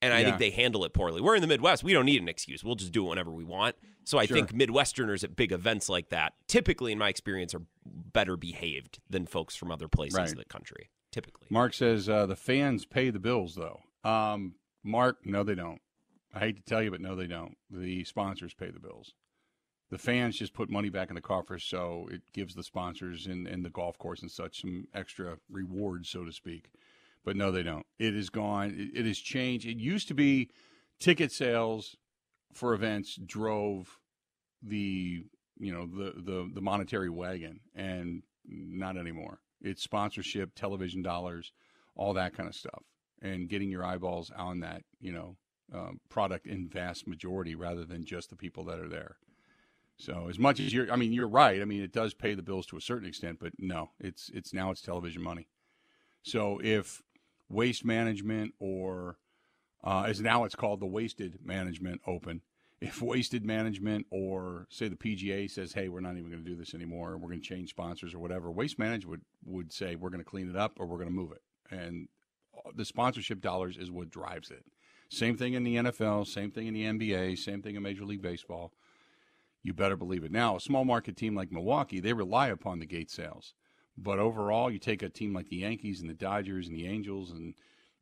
And 0.00 0.14
I 0.14 0.20
Yeah. 0.20 0.26
think 0.26 0.38
they 0.38 0.50
handle 0.50 0.84
it 0.84 0.92
poorly. 0.92 1.20
We're 1.20 1.34
in 1.34 1.40
the 1.40 1.48
Midwest. 1.48 1.82
We 1.82 1.92
don't 1.92 2.06
need 2.06 2.22
an 2.22 2.28
excuse. 2.28 2.62
We'll 2.62 2.76
just 2.76 2.92
do 2.92 3.04
it 3.06 3.08
whenever 3.08 3.32
we 3.32 3.42
want. 3.44 3.74
So 4.04 4.16
I 4.18 4.26
Sure. 4.26 4.36
think 4.36 4.52
Midwesterners 4.52 5.24
at 5.24 5.34
big 5.34 5.50
events 5.52 5.88
like 5.88 6.08
that, 6.10 6.34
typically, 6.46 6.92
in 6.92 6.98
my 6.98 7.08
experience, 7.08 7.54
are 7.54 7.62
better 7.84 8.36
behaved 8.36 9.00
than 9.10 9.26
folks 9.26 9.56
from 9.56 9.70
other 9.72 9.88
places 9.88 10.16
Right. 10.18 10.30
in 10.30 10.36
the 10.36 10.44
country. 10.44 10.90
Typically. 11.10 11.48
Mark 11.50 11.74
says 11.74 12.08
uh, 12.08 12.26
the 12.26 12.36
fans 12.36 12.84
pay 12.84 13.10
the 13.10 13.18
bills, 13.18 13.54
though. 13.56 13.80
Um, 14.04 14.54
Mark, 14.84 15.26
no, 15.26 15.42
they 15.42 15.54
don't. 15.56 15.80
I 16.32 16.40
hate 16.40 16.56
to 16.56 16.62
tell 16.62 16.82
you, 16.82 16.90
but 16.90 17.00
no, 17.00 17.16
they 17.16 17.26
don't. 17.26 17.56
The 17.70 18.04
sponsors 18.04 18.54
pay 18.54 18.70
the 18.70 18.78
bills. 18.78 19.14
The 19.90 19.98
fans 19.98 20.38
just 20.38 20.52
put 20.52 20.68
money 20.70 20.90
back 20.90 21.08
in 21.08 21.14
the 21.14 21.22
coffers, 21.22 21.64
so 21.64 22.08
it 22.12 22.20
gives 22.34 22.54
the 22.54 22.62
sponsors 22.62 23.26
and, 23.26 23.46
and 23.48 23.64
the 23.64 23.70
golf 23.70 23.96
course 23.98 24.20
and 24.20 24.30
such 24.30 24.60
some 24.60 24.86
extra 24.94 25.38
rewards, 25.48 26.10
so 26.10 26.24
to 26.24 26.32
speak. 26.32 26.68
But 27.28 27.36
no, 27.36 27.50
they 27.50 27.62
don't. 27.62 27.84
It 27.98 28.16
is 28.16 28.30
gone. 28.30 28.70
It, 28.70 29.00
it 29.00 29.06
has 29.06 29.18
changed. 29.18 29.66
It 29.66 29.76
used 29.76 30.08
to 30.08 30.14
be 30.14 30.48
ticket 30.98 31.30
sales 31.30 31.94
for 32.54 32.72
events 32.72 33.16
drove 33.16 33.98
the 34.62 35.26
you 35.58 35.70
know 35.70 35.84
the 35.84 36.14
the 36.16 36.50
the 36.54 36.62
monetary 36.62 37.10
wagon, 37.10 37.60
and 37.74 38.22
not 38.46 38.96
anymore. 38.96 39.40
It's 39.60 39.82
sponsorship, 39.82 40.54
television 40.54 41.02
dollars, 41.02 41.52
all 41.96 42.14
that 42.14 42.34
kind 42.34 42.48
of 42.48 42.54
stuff, 42.54 42.82
and 43.20 43.46
getting 43.46 43.70
your 43.70 43.84
eyeballs 43.84 44.32
on 44.34 44.60
that 44.60 44.84
you 44.98 45.12
know 45.12 45.36
um, 45.74 46.00
product 46.08 46.46
in 46.46 46.66
vast 46.66 47.06
majority 47.06 47.54
rather 47.54 47.84
than 47.84 48.06
just 48.06 48.30
the 48.30 48.36
people 48.36 48.64
that 48.64 48.78
are 48.78 48.88
there. 48.88 49.16
So 49.98 50.28
as 50.30 50.38
much 50.38 50.60
as 50.60 50.72
you're, 50.72 50.90
I 50.90 50.96
mean, 50.96 51.12
you're 51.12 51.28
right. 51.28 51.60
I 51.60 51.66
mean, 51.66 51.82
it 51.82 51.92
does 51.92 52.14
pay 52.14 52.32
the 52.32 52.42
bills 52.42 52.64
to 52.68 52.78
a 52.78 52.80
certain 52.80 53.06
extent, 53.06 53.36
but 53.38 53.52
no, 53.58 53.90
it's 54.00 54.30
it's 54.32 54.54
now 54.54 54.70
it's 54.70 54.80
television 54.80 55.22
money. 55.22 55.48
So 56.22 56.58
if 56.62 57.02
waste 57.48 57.84
management 57.84 58.54
or 58.58 59.16
uh, 59.84 60.04
as 60.06 60.20
now 60.20 60.44
it's 60.44 60.54
called 60.54 60.80
the 60.80 60.86
wasted 60.86 61.38
management 61.44 62.00
open, 62.06 62.42
if 62.80 63.02
wasted 63.02 63.44
management 63.44 64.06
or 64.10 64.66
say 64.70 64.88
the 64.88 64.96
PGA 64.96 65.50
says, 65.50 65.72
hey, 65.72 65.88
we're 65.88 66.00
not 66.00 66.16
even 66.16 66.30
going 66.30 66.42
to 66.42 66.48
do 66.48 66.56
this 66.56 66.74
anymore, 66.74 67.16
we're 67.16 67.28
going 67.28 67.40
to 67.40 67.46
change 67.46 67.70
sponsors 67.70 68.14
or 68.14 68.18
whatever, 68.18 68.50
waste 68.50 68.78
management 68.78 69.22
would, 69.44 69.54
would 69.54 69.72
say 69.72 69.96
we're 69.96 70.10
going 70.10 70.22
to 70.22 70.28
clean 70.28 70.48
it 70.48 70.56
up 70.56 70.78
or 70.78 70.86
we're 70.86 70.98
going 70.98 71.08
to 71.08 71.14
move 71.14 71.32
it, 71.32 71.42
and 71.70 72.08
the 72.74 72.84
sponsorship 72.84 73.40
dollars 73.40 73.76
is 73.76 73.90
what 73.90 74.10
drives 74.10 74.50
it. 74.50 74.64
Same 75.10 75.36
thing 75.36 75.54
in 75.54 75.64
the 75.64 75.76
NFL, 75.76 76.26
same 76.26 76.50
thing 76.50 76.66
in 76.66 76.74
the 76.74 76.84
NBA, 76.84 77.38
same 77.38 77.62
thing 77.62 77.76
in 77.76 77.82
Major 77.82 78.04
League 78.04 78.22
Baseball. 78.22 78.72
You 79.62 79.72
better 79.72 79.96
believe 79.96 80.22
it. 80.22 80.30
Now, 80.30 80.56
a 80.56 80.60
small 80.60 80.84
market 80.84 81.16
team 81.16 81.34
like 81.34 81.50
Milwaukee, 81.50 82.00
they 82.00 82.12
rely 82.12 82.48
upon 82.48 82.78
the 82.78 82.86
gate 82.86 83.10
sales. 83.10 83.54
But 84.00 84.18
overall, 84.20 84.70
you 84.70 84.78
take 84.78 85.02
a 85.02 85.08
team 85.08 85.34
like 85.34 85.48
the 85.48 85.56
Yankees 85.56 86.00
and 86.00 86.08
the 86.08 86.14
Dodgers 86.14 86.68
and 86.68 86.76
the 86.76 86.86
Angels 86.86 87.32
and 87.32 87.54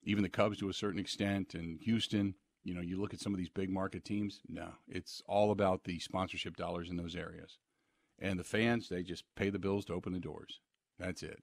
even 0.05 0.23
the 0.23 0.29
Cubs 0.29 0.59
to 0.59 0.69
a 0.69 0.75
certain 0.75 1.01
extent 1.01 1.55
and 1.55 1.81
Houston, 1.81 2.35
you 2.65 2.75
know, 2.75 2.83
you 2.83 3.01
look 3.01 3.15
at 3.15 3.21
some 3.21 3.33
of 3.33 3.39
these 3.39 3.49
big 3.49 3.71
market 3.71 4.05
teams, 4.05 4.41
no, 4.49 4.69
it's 4.89 5.23
all 5.27 5.51
about 5.51 5.85
the 5.85 5.99
sponsorship 5.99 6.57
dollars 6.57 6.91
in 6.91 6.97
those 6.97 7.17
areas. 7.17 7.59
And 8.19 8.39
the 8.39 8.45
fans, 8.45 8.89
they 8.89 9.03
just 9.03 9.25
pay 9.37 9.51
the 9.51 9.59
bills 9.59 9.85
to 9.87 9.95
open 9.95 10.13
the 10.13 10.21
doors. 10.21 10.61
That's 10.99 11.23
it. 11.23 11.43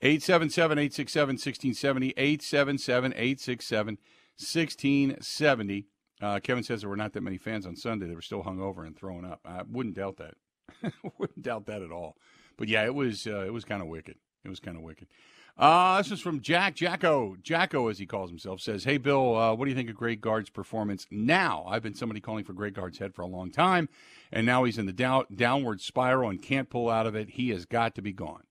877 0.00 0.78
867 0.78 1.34
1670, 1.34 2.14
877 2.16 3.12
867 3.12 3.98
1670. 4.38 5.86
Uh, 6.20 6.40
Kevin 6.40 6.62
says 6.62 6.80
there 6.80 6.90
were 6.90 6.96
not 6.96 7.12
that 7.12 7.22
many 7.22 7.38
fans 7.38 7.66
on 7.66 7.76
Sunday. 7.76 8.06
They 8.06 8.14
were 8.14 8.22
still 8.22 8.42
hung 8.42 8.60
over 8.60 8.84
and 8.84 8.96
throwing 8.96 9.24
up. 9.24 9.40
I 9.44 9.62
wouldn't 9.68 9.96
doubt 9.96 10.18
that. 10.18 10.34
wouldn't 11.18 11.42
doubt 11.42 11.66
that 11.66 11.82
at 11.82 11.90
all. 11.90 12.16
But 12.58 12.68
yeah, 12.68 12.84
it 12.84 12.94
was 12.94 13.26
uh, 13.26 13.46
it 13.46 13.52
was 13.52 13.64
kind 13.64 13.80
of 13.80 13.88
wicked. 13.88 14.16
It 14.44 14.48
was 14.48 14.60
kind 14.60 14.76
of 14.76 14.82
wicked. 14.82 15.08
Uh, 15.56 15.98
this 15.98 16.12
is 16.12 16.20
from 16.20 16.40
Jack 16.40 16.74
Jacko. 16.74 17.36
Jacko, 17.42 17.88
as 17.88 17.98
he 17.98 18.06
calls 18.06 18.30
himself, 18.30 18.60
says, 18.60 18.84
"Hey 18.84 18.98
Bill, 18.98 19.36
uh, 19.36 19.54
what 19.54 19.64
do 19.64 19.70
you 19.70 19.76
think 19.76 19.88
of 19.88 19.96
Greg 19.96 20.20
Gard's 20.20 20.50
performance 20.50 21.06
now? 21.10 21.64
I've 21.66 21.82
been 21.82 21.94
somebody 21.94 22.20
calling 22.20 22.44
for 22.44 22.52
Greg 22.52 22.74
Gard's 22.74 22.98
head 22.98 23.14
for 23.14 23.22
a 23.22 23.26
long 23.26 23.50
time, 23.50 23.88
and 24.30 24.44
now 24.44 24.64
he's 24.64 24.76
in 24.76 24.86
the 24.86 24.92
down, 24.92 25.24
downward 25.34 25.80
spiral 25.80 26.28
and 26.28 26.42
can't 26.42 26.68
pull 26.68 26.90
out 26.90 27.06
of 27.06 27.14
it. 27.14 27.30
He 27.30 27.50
has 27.50 27.64
got 27.64 27.94
to 27.94 28.02
be 28.02 28.12
gone." 28.12 28.42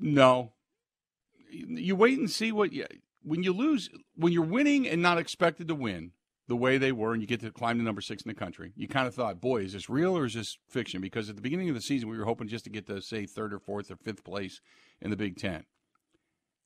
No, 0.00 0.52
you 1.50 1.94
wait 1.94 2.18
and 2.18 2.30
see 2.30 2.52
what 2.52 2.72
you 2.72 2.86
when 3.22 3.42
you 3.42 3.52
lose 3.52 3.90
when 4.16 4.32
you're 4.32 4.42
winning 4.42 4.88
and 4.88 5.02
not 5.02 5.18
expected 5.18 5.68
to 5.68 5.74
win 5.74 6.12
the 6.50 6.56
way 6.56 6.78
they 6.78 6.90
were 6.90 7.12
and 7.12 7.22
you 7.22 7.28
get 7.28 7.38
to 7.40 7.50
climb 7.52 7.78
to 7.78 7.84
number 7.84 8.00
six 8.00 8.24
in 8.24 8.28
the 8.28 8.34
country. 8.34 8.72
You 8.74 8.88
kind 8.88 9.06
of 9.06 9.14
thought 9.14 9.40
boy 9.40 9.62
is 9.62 9.72
this 9.72 9.88
real 9.88 10.18
or 10.18 10.24
is 10.24 10.34
this 10.34 10.58
fiction? 10.68 11.00
Because 11.00 11.30
at 11.30 11.36
the 11.36 11.42
beginning 11.42 11.68
of 11.68 11.76
the 11.76 11.80
season 11.80 12.08
we 12.08 12.18
were 12.18 12.24
hoping 12.24 12.48
just 12.48 12.64
to 12.64 12.70
get 12.70 12.88
to 12.88 13.00
say 13.00 13.24
third 13.24 13.54
or 13.54 13.60
fourth 13.60 13.88
or 13.88 13.96
fifth 13.96 14.24
place 14.24 14.60
in 15.00 15.10
the 15.10 15.16
big 15.16 15.36
ten. 15.36 15.64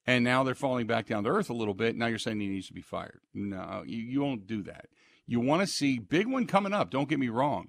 And 0.07 0.25
now 0.25 0.43
they're 0.43 0.55
falling 0.55 0.87
back 0.87 1.07
down 1.07 1.25
to 1.25 1.31
earth 1.31 1.51
a 1.51 1.55
little 1.55 1.75
bit. 1.75 1.97
Now 1.97 2.07
you're 2.07 2.19
saying 2.19 2.41
he 2.41 2.49
needs 2.49 2.67
to 2.69 2.73
be 2.73 2.81
fired. 2.81 3.21
No 3.35 3.85
you, 3.87 3.99
you 3.99 4.23
won't 4.23 4.47
do 4.47 4.63
that. 4.63 4.87
You 5.27 5.39
want 5.41 5.61
to 5.61 5.67
see 5.67 5.99
big 5.99 6.27
one 6.27 6.47
coming 6.47 6.73
up 6.73 6.91
don't 6.91 7.09
get 7.09 7.19
me 7.19 7.29
wrong 7.29 7.69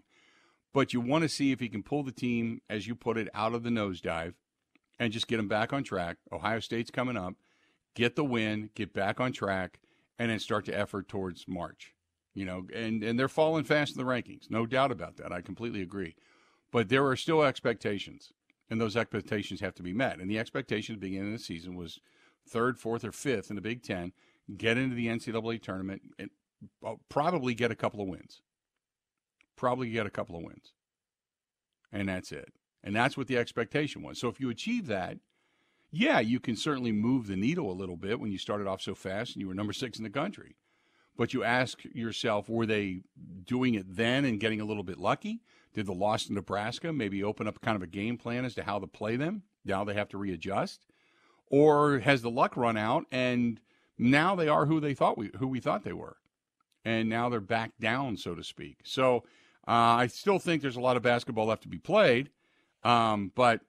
but 0.73 0.91
you 0.91 0.99
want 0.99 1.21
to 1.23 1.29
see 1.29 1.53
if 1.53 1.61
he 1.61 1.69
can 1.69 1.83
pull 1.83 2.03
the 2.03 2.11
team 2.11 2.61
as 2.69 2.85
you 2.85 2.95
put 2.95 3.17
it 3.17 3.29
out 3.33 3.53
of 3.53 3.63
the 3.63 3.69
nosedive 3.69 4.33
and 4.99 5.13
just 5.13 5.27
get 5.27 5.37
them 5.37 5.47
back 5.47 5.71
on 5.71 5.83
track. 5.83 6.17
Ohio 6.33 6.59
state's 6.59 6.91
coming 6.91 7.15
up. 7.15 7.33
Get 7.95 8.17
the 8.17 8.25
win, 8.25 8.71
get 8.75 8.93
back 8.93 9.21
on 9.21 9.31
track, 9.31 9.79
and 10.19 10.29
then 10.29 10.39
start 10.39 10.65
to 10.65 10.77
effort 10.77 11.07
towards 11.07 11.45
March. 11.47 11.94
You 12.35 12.45
know, 12.45 12.67
and 12.73 13.03
and 13.03 13.17
they're 13.17 13.27
falling 13.27 13.63
fast 13.63 13.97
in 13.97 14.05
the 14.05 14.11
rankings, 14.11 14.51
no 14.51 14.65
doubt 14.65 14.91
about 14.91 15.17
that. 15.17 15.31
I 15.31 15.41
completely 15.41 15.81
agree. 15.81 16.15
But 16.71 16.89
there 16.89 17.07
are 17.07 17.15
still 17.15 17.41
expectations, 17.41 18.33
and 18.69 18.79
those 18.79 18.97
expectations 18.97 19.61
have 19.61 19.73
to 19.75 19.83
be 19.83 19.93
met. 19.93 20.19
And 20.19 20.29
the 20.29 20.37
expectation 20.37 20.93
at 20.93 21.01
the 21.01 21.07
beginning 21.07 21.33
of 21.33 21.39
the 21.39 21.43
season 21.43 21.75
was 21.75 21.99
third, 22.47 22.77
fourth, 22.77 23.03
or 23.05 23.13
fifth 23.13 23.49
in 23.49 23.55
the 23.55 23.61
Big 23.61 23.81
Ten, 23.81 24.11
get 24.57 24.77
into 24.77 24.95
the 24.95 25.07
NCAA 25.07 25.61
tournament, 25.61 26.01
and 26.19 26.29
uh, 26.85 26.95
probably 27.07 27.55
get 27.55 27.71
a 27.71 27.75
couple 27.75 28.01
of 28.01 28.07
wins. 28.09 28.41
Probably 29.55 29.89
get 29.89 30.05
a 30.05 30.11
couple 30.11 30.35
of 30.35 30.43
wins, 30.43 30.73
and 31.91 32.09
that's 32.09 32.33
it. 32.33 32.51
And 32.83 32.95
that's 32.95 33.17
what 33.17 33.27
the 33.27 33.37
expectation 33.37 34.03
was. 34.03 34.19
So 34.19 34.27
if 34.27 34.39
you 34.39 34.49
achieve 34.49 34.85
that, 34.87 35.17
yeah, 35.91 36.19
you 36.19 36.39
can 36.39 36.55
certainly 36.57 36.91
move 36.91 37.27
the 37.27 37.35
needle 37.35 37.71
a 37.71 37.73
little 37.73 37.97
bit 37.97 38.19
when 38.19 38.31
you 38.31 38.37
started 38.37 38.67
off 38.67 38.81
so 38.81 38.93
fast 38.93 39.33
and 39.33 39.41
you 39.41 39.47
were 39.47 39.55
number 39.55 39.73
six 39.73 39.97
in 39.97 40.03
the 40.03 40.09
country. 40.09 40.55
But 41.17 41.33
you 41.33 41.43
ask 41.43 41.83
yourself, 41.85 42.49
were 42.49 42.65
they 42.65 43.01
doing 43.45 43.75
it 43.75 43.95
then 43.95 44.25
and 44.25 44.39
getting 44.39 44.59
a 44.61 44.65
little 44.65 44.83
bit 44.83 44.97
lucky? 44.97 45.41
Did 45.73 45.85
the 45.85 45.93
loss 45.93 46.25
to 46.25 46.33
Nebraska 46.33 46.91
maybe 46.91 47.23
open 47.23 47.47
up 47.47 47.61
kind 47.61 47.75
of 47.75 47.83
a 47.83 47.87
game 47.87 48.17
plan 48.17 48.45
as 48.45 48.55
to 48.55 48.63
how 48.63 48.79
to 48.79 48.87
play 48.87 49.15
them? 49.15 49.43
Now 49.63 49.83
they 49.83 49.93
have 49.93 50.09
to 50.09 50.17
readjust, 50.17 50.85
or 51.47 51.99
has 51.99 52.21
the 52.21 52.29
luck 52.29 52.55
run 52.55 52.77
out 52.77 53.05
and 53.11 53.59
now 53.97 54.35
they 54.35 54.47
are 54.47 54.65
who 54.65 54.79
they 54.79 54.93
thought 54.93 55.17
we 55.17 55.31
who 55.37 55.47
we 55.47 55.59
thought 55.59 55.83
they 55.83 55.93
were, 55.93 56.17
and 56.83 57.09
now 57.09 57.29
they're 57.29 57.39
back 57.39 57.71
down, 57.79 58.17
so 58.17 58.35
to 58.35 58.43
speak. 58.43 58.79
So 58.83 59.23
uh, 59.67 59.71
I 59.71 60.07
still 60.07 60.39
think 60.39 60.61
there's 60.61 60.75
a 60.75 60.81
lot 60.81 60.97
of 60.97 61.03
basketball 61.03 61.45
left 61.45 61.63
to 61.63 61.69
be 61.69 61.77
played, 61.77 62.29
um, 62.83 63.31
but 63.35 63.61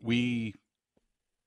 we 0.00 0.54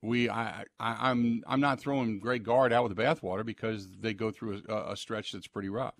we 0.02 0.28
I, 0.28 0.64
I 0.78 1.10
I'm 1.10 1.42
I'm 1.46 1.60
not 1.60 1.80
throwing 1.80 2.18
Greg 2.20 2.44
Gard 2.44 2.72
out 2.72 2.84
with 2.88 2.96
the 2.96 3.02
bathwater 3.02 3.44
because 3.44 3.88
they 4.00 4.14
go 4.14 4.30
through 4.30 4.62
a, 4.68 4.92
a 4.92 4.96
stretch 4.96 5.32
that's 5.32 5.46
pretty 5.46 5.68
rough. 5.68 5.94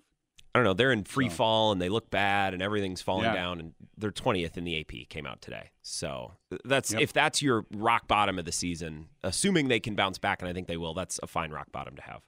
I 0.53 0.59
don't 0.59 0.65
know. 0.65 0.73
They're 0.73 0.91
in 0.91 1.05
free 1.05 1.29
So- 1.29 1.35
fall 1.35 1.71
and 1.71 1.81
they 1.81 1.87
look 1.87 2.09
bad 2.09 2.53
and 2.53 2.61
everything's 2.61 3.01
falling 3.01 3.23
Yeah. 3.25 3.33
down 3.35 3.59
and 3.61 3.73
they're 3.97 4.11
20th 4.11 4.57
in 4.57 4.65
the 4.65 4.79
AP 4.81 5.07
came 5.09 5.25
out 5.25 5.41
today. 5.41 5.69
So 5.81 6.33
uh, 6.51 6.57
that's 6.65 6.91
Yep. 6.91 7.01
if 7.01 7.13
that's 7.13 7.41
your 7.41 7.65
rock 7.73 8.07
bottom 8.07 8.37
of 8.37 8.43
the 8.45 8.51
season, 8.51 9.07
assuming 9.23 9.69
they 9.69 9.79
can 9.79 9.95
bounce 9.95 10.17
back 10.17 10.41
and 10.41 10.49
I 10.49 10.53
think 10.53 10.67
they 10.67 10.75
will, 10.77 10.93
that's 10.93 11.19
a 11.23 11.27
fine 11.27 11.51
rock 11.51 11.71
bottom 11.71 11.95
to 11.95 12.01
have. 12.01 12.21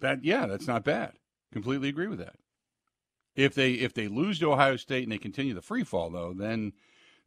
That 0.00 0.24
yeah, 0.24 0.46
that's 0.46 0.66
not 0.66 0.82
bad. 0.84 1.14
Completely 1.52 1.88
agree 1.88 2.06
with 2.06 2.20
that. 2.20 2.36
If 3.36 3.54
they 3.54 3.72
if 3.72 3.92
they 3.92 4.08
lose 4.08 4.38
to 4.38 4.52
Ohio 4.52 4.76
State 4.76 5.02
and 5.02 5.12
they 5.12 5.18
continue 5.18 5.52
the 5.54 5.60
free 5.62 5.84
fall 5.84 6.08
though, 6.10 6.32
then 6.32 6.72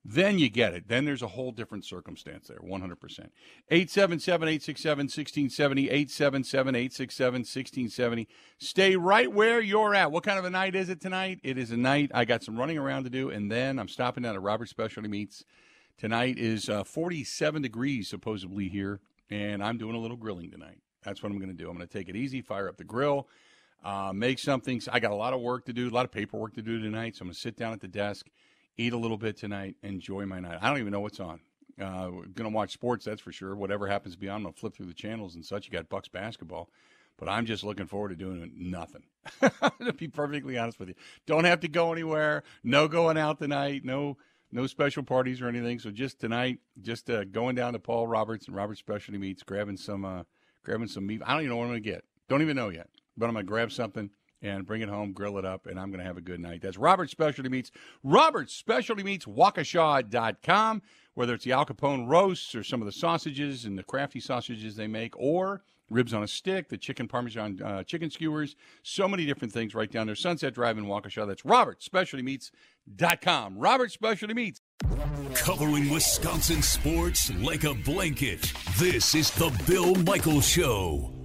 then 0.03 0.39
you 0.39 0.49
get 0.49 0.73
it. 0.73 0.87
Then 0.87 1.05
there's 1.05 1.21
a 1.21 1.27
whole 1.27 1.51
different 1.51 1.85
circumstance 1.85 2.47
there, 2.47 2.57
100%. 2.57 3.29
877-867-1670, 3.71 6.07
877-867-1670. 6.07 8.25
Stay 8.57 8.95
right 8.95 9.31
where 9.31 9.61
you're 9.61 9.93
at. 9.93 10.11
What 10.11 10.23
kind 10.23 10.39
of 10.39 10.45
a 10.45 10.49
night 10.49 10.73
is 10.75 10.89
it 10.89 11.01
tonight? 11.01 11.39
It 11.43 11.59
is 11.59 11.69
a 11.71 11.77
night 11.77 12.09
I 12.13 12.25
got 12.25 12.43
some 12.43 12.57
running 12.57 12.79
around 12.79 13.03
to 13.03 13.11
do 13.11 13.29
and 13.29 13.51
then 13.51 13.77
I'm 13.77 13.87
stopping 13.87 14.23
down 14.23 14.33
at 14.35 14.41
Robert 14.41 14.69
Specialty 14.69 15.07
Meats. 15.07 15.45
Tonight 15.97 16.39
is 16.39 16.67
uh, 16.67 16.83
47 16.83 17.61
degrees 17.61 18.09
supposedly 18.09 18.69
here 18.69 19.01
and 19.29 19.63
I'm 19.63 19.77
doing 19.77 19.93
a 19.95 19.99
little 19.99 20.17
grilling 20.17 20.49
tonight. 20.49 20.79
That's 21.03 21.21
what 21.21 21.31
I'm 21.31 21.37
going 21.37 21.49
to 21.49 21.55
do. 21.55 21.69
I'm 21.69 21.75
going 21.75 21.87
to 21.87 21.93
take 21.93 22.09
it 22.09 22.15
easy, 22.15 22.41
fire 22.41 22.67
up 22.67 22.77
the 22.77 22.83
grill, 22.83 23.27
uh, 23.83 24.11
make 24.13 24.39
something. 24.39 24.81
I 24.91 24.99
got 24.99 25.11
a 25.11 25.15
lot 25.15 25.33
of 25.33 25.41
work 25.41 25.65
to 25.65 25.73
do, 25.73 25.89
a 25.89 25.91
lot 25.91 26.05
of 26.05 26.11
paperwork 26.11 26.55
to 26.55 26.61
do 26.61 26.79
tonight. 26.79 27.15
So 27.15 27.21
I'm 27.21 27.27
going 27.27 27.35
to 27.35 27.39
sit 27.39 27.55
down 27.55 27.73
at 27.73 27.81
the 27.81 27.87
desk, 27.87 28.27
eat 28.77 28.93
a 28.93 28.97
little 28.97 29.17
bit 29.17 29.37
tonight, 29.37 29.75
enjoy 29.83 30.25
my 30.25 30.39
night. 30.39 30.59
I 30.61 30.69
don't 30.69 30.79
even 30.79 30.91
know 30.91 30.99
what's 30.99 31.19
on. 31.19 31.39
Uh, 31.79 32.09
going 32.09 32.43
to 32.43 32.49
watch 32.49 32.71
sports, 32.71 33.05
that's 33.05 33.21
for 33.21 33.31
sure. 33.31 33.55
Whatever 33.55 33.87
happens 33.87 34.15
to 34.15 34.19
be 34.19 34.29
on, 34.29 34.37
I'm 34.37 34.43
going 34.43 34.53
to 34.53 34.59
flip 34.59 34.75
through 34.75 34.87
the 34.87 34.93
channels 34.93 35.35
and 35.35 35.45
such. 35.45 35.65
You 35.65 35.71
got 35.71 35.89
Bucks 35.89 36.07
basketball. 36.07 36.69
But 37.17 37.29
I'm 37.29 37.45
just 37.45 37.63
looking 37.63 37.85
forward 37.85 38.09
to 38.09 38.15
doing 38.15 38.51
nothing. 38.55 39.03
to 39.85 39.93
be 39.93 40.07
perfectly 40.07 40.57
honest 40.57 40.79
with 40.79 40.89
you, 40.89 40.95
don't 41.27 41.43
have 41.43 41.59
to 41.59 41.67
go 41.67 41.91
anywhere. 41.91 42.43
No 42.63 42.87
going 42.87 43.17
out 43.17 43.37
tonight. 43.37 43.85
No, 43.85 44.17
no 44.51 44.65
special 44.65 45.03
parties 45.03 45.39
or 45.39 45.47
anything. 45.47 45.77
So 45.77 45.91
just 45.91 46.19
tonight, 46.19 46.59
just 46.81 47.09
uh, 47.09 47.25
going 47.25 47.55
down 47.55 47.73
to 47.73 47.79
Paul 47.79 48.07
Roberts 48.07 48.47
and 48.47 48.55
Roberts 48.55 48.79
Specialty 48.79 49.19
Meats, 49.19 49.43
grabbing 49.43 49.77
some, 49.77 50.03
uh, 50.03 50.23
grabbing 50.63 50.87
some 50.87 51.05
meat. 51.05 51.21
I 51.23 51.33
don't 51.33 51.41
even 51.41 51.51
know 51.51 51.57
what 51.57 51.65
I'm 51.65 51.71
going 51.71 51.83
to 51.83 51.89
get. 51.89 52.05
Don't 52.27 52.41
even 52.41 52.55
know 52.55 52.69
yet. 52.69 52.89
But 53.15 53.27
I'm 53.27 53.33
going 53.33 53.45
to 53.45 53.49
grab 53.49 53.71
something 53.71 54.09
and 54.41 54.65
bring 54.65 54.81
it 54.81 54.89
home, 54.89 55.13
grill 55.13 55.37
it 55.37 55.45
up, 55.45 55.67
and 55.67 55.79
I'm 55.79 55.89
going 55.89 55.99
to 55.99 56.05
have 56.05 56.17
a 56.17 56.21
good 56.21 56.39
night. 56.39 56.61
That's 56.61 56.77
Robert's 56.77 57.11
Specialty 57.11 57.49
Meats. 57.49 57.71
Robert's 58.03 58.53
Specialty 58.53 59.03
Meats, 59.03 59.25
Waukesha.com. 59.25 60.81
Whether 61.13 61.33
it's 61.33 61.43
the 61.43 61.51
Al 61.51 61.65
Capone 61.65 62.07
roasts 62.07 62.55
or 62.55 62.63
some 62.63 62.81
of 62.81 62.85
the 62.85 62.91
sausages 62.91 63.65
and 63.65 63.77
the 63.77 63.83
crafty 63.83 64.21
sausages 64.21 64.75
they 64.77 64.87
make, 64.87 65.13
or 65.17 65.61
ribs 65.89 66.13
on 66.13 66.23
a 66.23 66.27
stick, 66.27 66.69
the 66.69 66.77
chicken 66.77 67.07
parmesan 67.07 67.61
uh, 67.61 67.83
chicken 67.83 68.09
skewers, 68.09 68.55
so 68.81 69.07
many 69.09 69.25
different 69.25 69.53
things 69.53 69.75
right 69.75 69.91
down 69.91 70.07
there. 70.07 70.15
Sunset 70.15 70.53
Drive 70.53 70.77
in 70.77 70.85
Waukesha. 70.85 71.27
That's 71.27 71.43
Robert's 71.45 71.85
Specialty 71.85 72.23
Meats.com. 72.23 73.57
Robert's 73.57 73.93
Specialty 73.93 74.33
Meats. 74.33 74.61
Covering 75.35 75.89
Wisconsin 75.89 76.61
sports 76.61 77.31
like 77.35 77.65
a 77.65 77.73
blanket. 77.73 78.51
This 78.77 79.13
is 79.13 79.31
the 79.31 79.51
Bill 79.67 79.95
Michaels 79.95 80.47
Show 80.47 81.20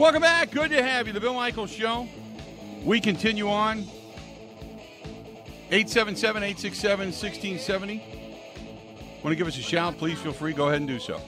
Welcome 0.00 0.22
back. 0.22 0.50
Good 0.50 0.70
to 0.70 0.82
have 0.82 1.06
you. 1.06 1.12
The 1.12 1.20
Bill 1.20 1.34
Michaels 1.34 1.70
Show. 1.70 2.08
We 2.86 3.02
continue 3.02 3.50
on. 3.50 3.80
877 5.70 6.42
867 6.42 7.08
1670. 7.08 9.20
Want 9.22 9.32
to 9.32 9.36
give 9.36 9.46
us 9.46 9.58
a 9.58 9.60
shout? 9.60 9.98
Please 9.98 10.18
feel 10.18 10.32
free. 10.32 10.54
Go 10.54 10.68
ahead 10.68 10.78
and 10.78 10.88
do 10.88 10.98
so. 10.98 11.20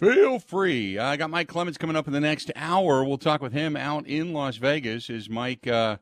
Feel 0.00 0.40
free. 0.40 0.98
I 0.98 1.16
got 1.16 1.30
Mike 1.30 1.46
Clements 1.46 1.78
coming 1.78 1.94
up 1.94 2.08
in 2.08 2.12
the 2.12 2.18
next 2.18 2.50
hour. 2.56 3.04
We'll 3.04 3.18
talk 3.18 3.40
with 3.40 3.52
him 3.52 3.76
out 3.76 4.08
in 4.08 4.32
Las 4.32 4.56
Vegas. 4.56 5.08
As 5.10 5.30
Mike 5.30 5.68
uh, 5.68 5.98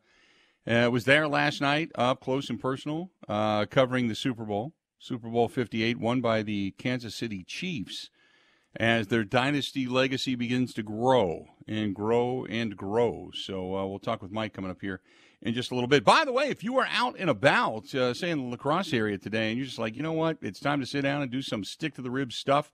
uh, 0.66 0.88
was 0.90 1.04
there 1.04 1.28
last 1.28 1.60
night, 1.60 1.90
up 1.96 2.20
close 2.20 2.48
and 2.48 2.58
personal, 2.58 3.10
uh, 3.28 3.66
covering 3.66 4.08
the 4.08 4.14
Super 4.14 4.46
Bowl. 4.46 4.72
Super 4.98 5.28
Bowl 5.28 5.48
58, 5.48 5.98
won 5.98 6.22
by 6.22 6.42
the 6.42 6.70
Kansas 6.78 7.14
City 7.14 7.44
Chiefs 7.44 8.08
as 8.78 9.06
their 9.06 9.24
dynasty 9.24 9.86
legacy 9.86 10.34
begins 10.34 10.74
to 10.74 10.82
grow 10.82 11.46
and 11.66 11.94
grow 11.94 12.44
and 12.46 12.76
grow. 12.76 13.30
So 13.34 13.76
uh, 13.76 13.86
we'll 13.86 13.98
talk 13.98 14.22
with 14.22 14.30
Mike 14.30 14.52
coming 14.52 14.70
up 14.70 14.80
here 14.80 15.00
in 15.42 15.54
just 15.54 15.70
a 15.70 15.74
little 15.74 15.88
bit. 15.88 16.04
By 16.04 16.24
the 16.24 16.32
way, 16.32 16.48
if 16.48 16.62
you 16.62 16.78
are 16.78 16.88
out 16.90 17.16
and 17.18 17.30
about, 17.30 17.94
uh, 17.94 18.14
say 18.14 18.30
in 18.30 18.38
the 18.38 18.44
La 18.44 18.56
Crosse 18.56 18.92
area 18.92 19.18
today, 19.18 19.48
and 19.48 19.58
you're 19.58 19.66
just 19.66 19.78
like, 19.78 19.96
you 19.96 20.02
know 20.02 20.12
what, 20.12 20.38
it's 20.42 20.60
time 20.60 20.80
to 20.80 20.86
sit 20.86 21.02
down 21.02 21.22
and 21.22 21.30
do 21.30 21.42
some 21.42 21.64
stick 21.64 21.94
to 21.94 22.02
the 22.02 22.10
ribs 22.10 22.36
stuff. 22.36 22.72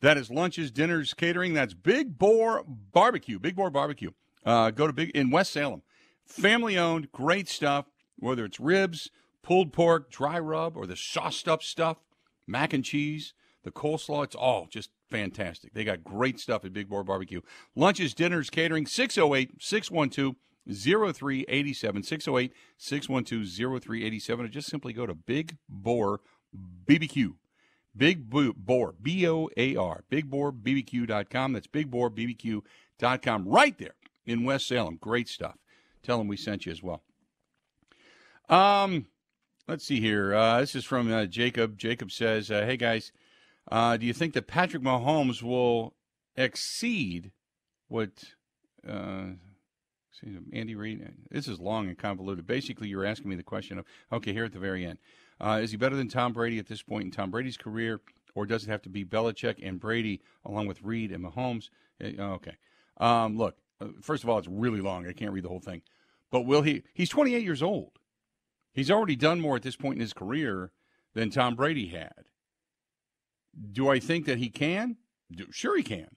That 0.00 0.16
is 0.16 0.30
lunches, 0.30 0.70
dinners, 0.70 1.14
catering. 1.14 1.54
That's 1.54 1.74
Big 1.74 2.18
Boar 2.18 2.64
Barbecue. 2.66 3.38
Big 3.38 3.56
Boar 3.56 3.70
Barbecue. 3.70 4.10
Uh, 4.44 4.70
go 4.70 4.86
to 4.86 4.92
Big 4.92 5.10
in 5.10 5.30
West 5.30 5.52
Salem. 5.52 5.82
Family 6.26 6.76
owned, 6.76 7.12
great 7.12 7.48
stuff. 7.48 7.86
Whether 8.18 8.44
it's 8.44 8.60
ribs, 8.60 9.10
pulled 9.42 9.72
pork, 9.72 10.10
dry 10.10 10.38
rub, 10.38 10.76
or 10.76 10.86
the 10.86 10.96
sauced 10.96 11.48
up 11.48 11.62
stuff, 11.62 11.98
mac 12.46 12.72
and 12.72 12.84
cheese, 12.84 13.34
the 13.62 13.70
coleslaw. 13.70 14.24
It's 14.24 14.34
all 14.34 14.66
just 14.70 14.90
fantastic. 15.14 15.72
They 15.74 15.84
got 15.84 16.02
great 16.02 16.40
stuff 16.40 16.64
at 16.64 16.72
Big 16.72 16.88
Boar 16.88 17.04
Barbecue. 17.04 17.40
Lunches, 17.76 18.14
dinners, 18.14 18.50
catering, 18.50 18.84
608 18.84 19.62
612 19.62 20.34
0387. 20.66 22.02
608 22.02 22.52
612 22.76 23.80
0387. 23.80 24.44
Or 24.44 24.48
just 24.48 24.68
simply 24.68 24.92
go 24.92 25.06
to 25.06 25.14
Big 25.14 25.56
Boar 25.68 26.20
BBQ. 26.84 27.34
Big 27.96 28.28
Boar, 28.28 28.94
B 29.00 29.28
O 29.28 29.48
A 29.56 29.76
R, 29.76 30.02
BigBoarBBQ.com. 30.10 31.52
That's 31.52 31.68
BigBoarBBQ.com 31.68 33.48
right 33.48 33.78
there 33.78 33.94
in 34.26 34.42
West 34.42 34.66
Salem. 34.66 34.98
Great 35.00 35.28
stuff. 35.28 35.56
Tell 36.02 36.18
them 36.18 36.26
we 36.26 36.36
sent 36.36 36.66
you 36.66 36.72
as 36.72 36.82
well. 36.82 37.04
Um, 38.48 39.06
let's 39.68 39.86
see 39.86 40.00
here. 40.00 40.34
Uh, 40.34 40.58
this 40.58 40.74
is 40.74 40.84
from 40.84 41.12
uh, 41.12 41.26
Jacob. 41.26 41.78
Jacob 41.78 42.10
says, 42.10 42.50
uh, 42.50 42.66
"Hey 42.66 42.76
guys, 42.76 43.12
uh, 43.70 43.96
do 43.96 44.06
you 44.06 44.12
think 44.12 44.34
that 44.34 44.46
Patrick 44.46 44.82
Mahomes 44.82 45.42
will 45.42 45.94
exceed 46.36 47.32
what 47.88 48.10
uh, 48.86 49.26
Andy 50.52 50.74
Reid? 50.74 51.06
This 51.30 51.48
is 51.48 51.58
long 51.58 51.88
and 51.88 51.98
convoluted. 51.98 52.46
Basically, 52.46 52.88
you're 52.88 53.06
asking 53.06 53.30
me 53.30 53.36
the 53.36 53.42
question 53.42 53.78
of 53.78 53.86
okay, 54.12 54.32
here 54.32 54.44
at 54.44 54.52
the 54.52 54.58
very 54.58 54.84
end, 54.84 54.98
uh, 55.40 55.60
is 55.62 55.70
he 55.70 55.76
better 55.76 55.96
than 55.96 56.08
Tom 56.08 56.32
Brady 56.32 56.58
at 56.58 56.66
this 56.66 56.82
point 56.82 57.04
in 57.04 57.10
Tom 57.10 57.30
Brady's 57.30 57.56
career, 57.56 58.00
or 58.34 58.46
does 58.46 58.64
it 58.64 58.70
have 58.70 58.82
to 58.82 58.90
be 58.90 59.04
Belichick 59.04 59.56
and 59.62 59.80
Brady 59.80 60.20
along 60.44 60.66
with 60.66 60.82
Reid 60.82 61.10
and 61.10 61.24
Mahomes? 61.24 61.70
Eh, 62.00 62.12
okay, 62.18 62.56
um, 62.98 63.36
look. 63.36 63.56
Uh, 63.80 63.88
first 64.00 64.22
of 64.22 64.28
all, 64.28 64.38
it's 64.38 64.48
really 64.48 64.80
long. 64.80 65.06
I 65.06 65.12
can't 65.12 65.32
read 65.32 65.44
the 65.44 65.48
whole 65.48 65.60
thing. 65.60 65.82
But 66.30 66.42
will 66.42 66.62
he? 66.62 66.82
He's 66.92 67.08
28 67.08 67.42
years 67.42 67.62
old. 67.62 67.98
He's 68.72 68.90
already 68.90 69.16
done 69.16 69.40
more 69.40 69.56
at 69.56 69.62
this 69.62 69.76
point 69.76 69.96
in 69.96 70.00
his 70.00 70.12
career 70.12 70.72
than 71.14 71.30
Tom 71.30 71.54
Brady 71.54 71.86
had. 71.88 72.24
Do 73.72 73.88
I 73.88 73.98
think 73.98 74.26
that 74.26 74.38
he 74.38 74.48
can? 74.48 74.96
Do, 75.30 75.46
sure, 75.50 75.76
he 75.76 75.82
can. 75.82 76.08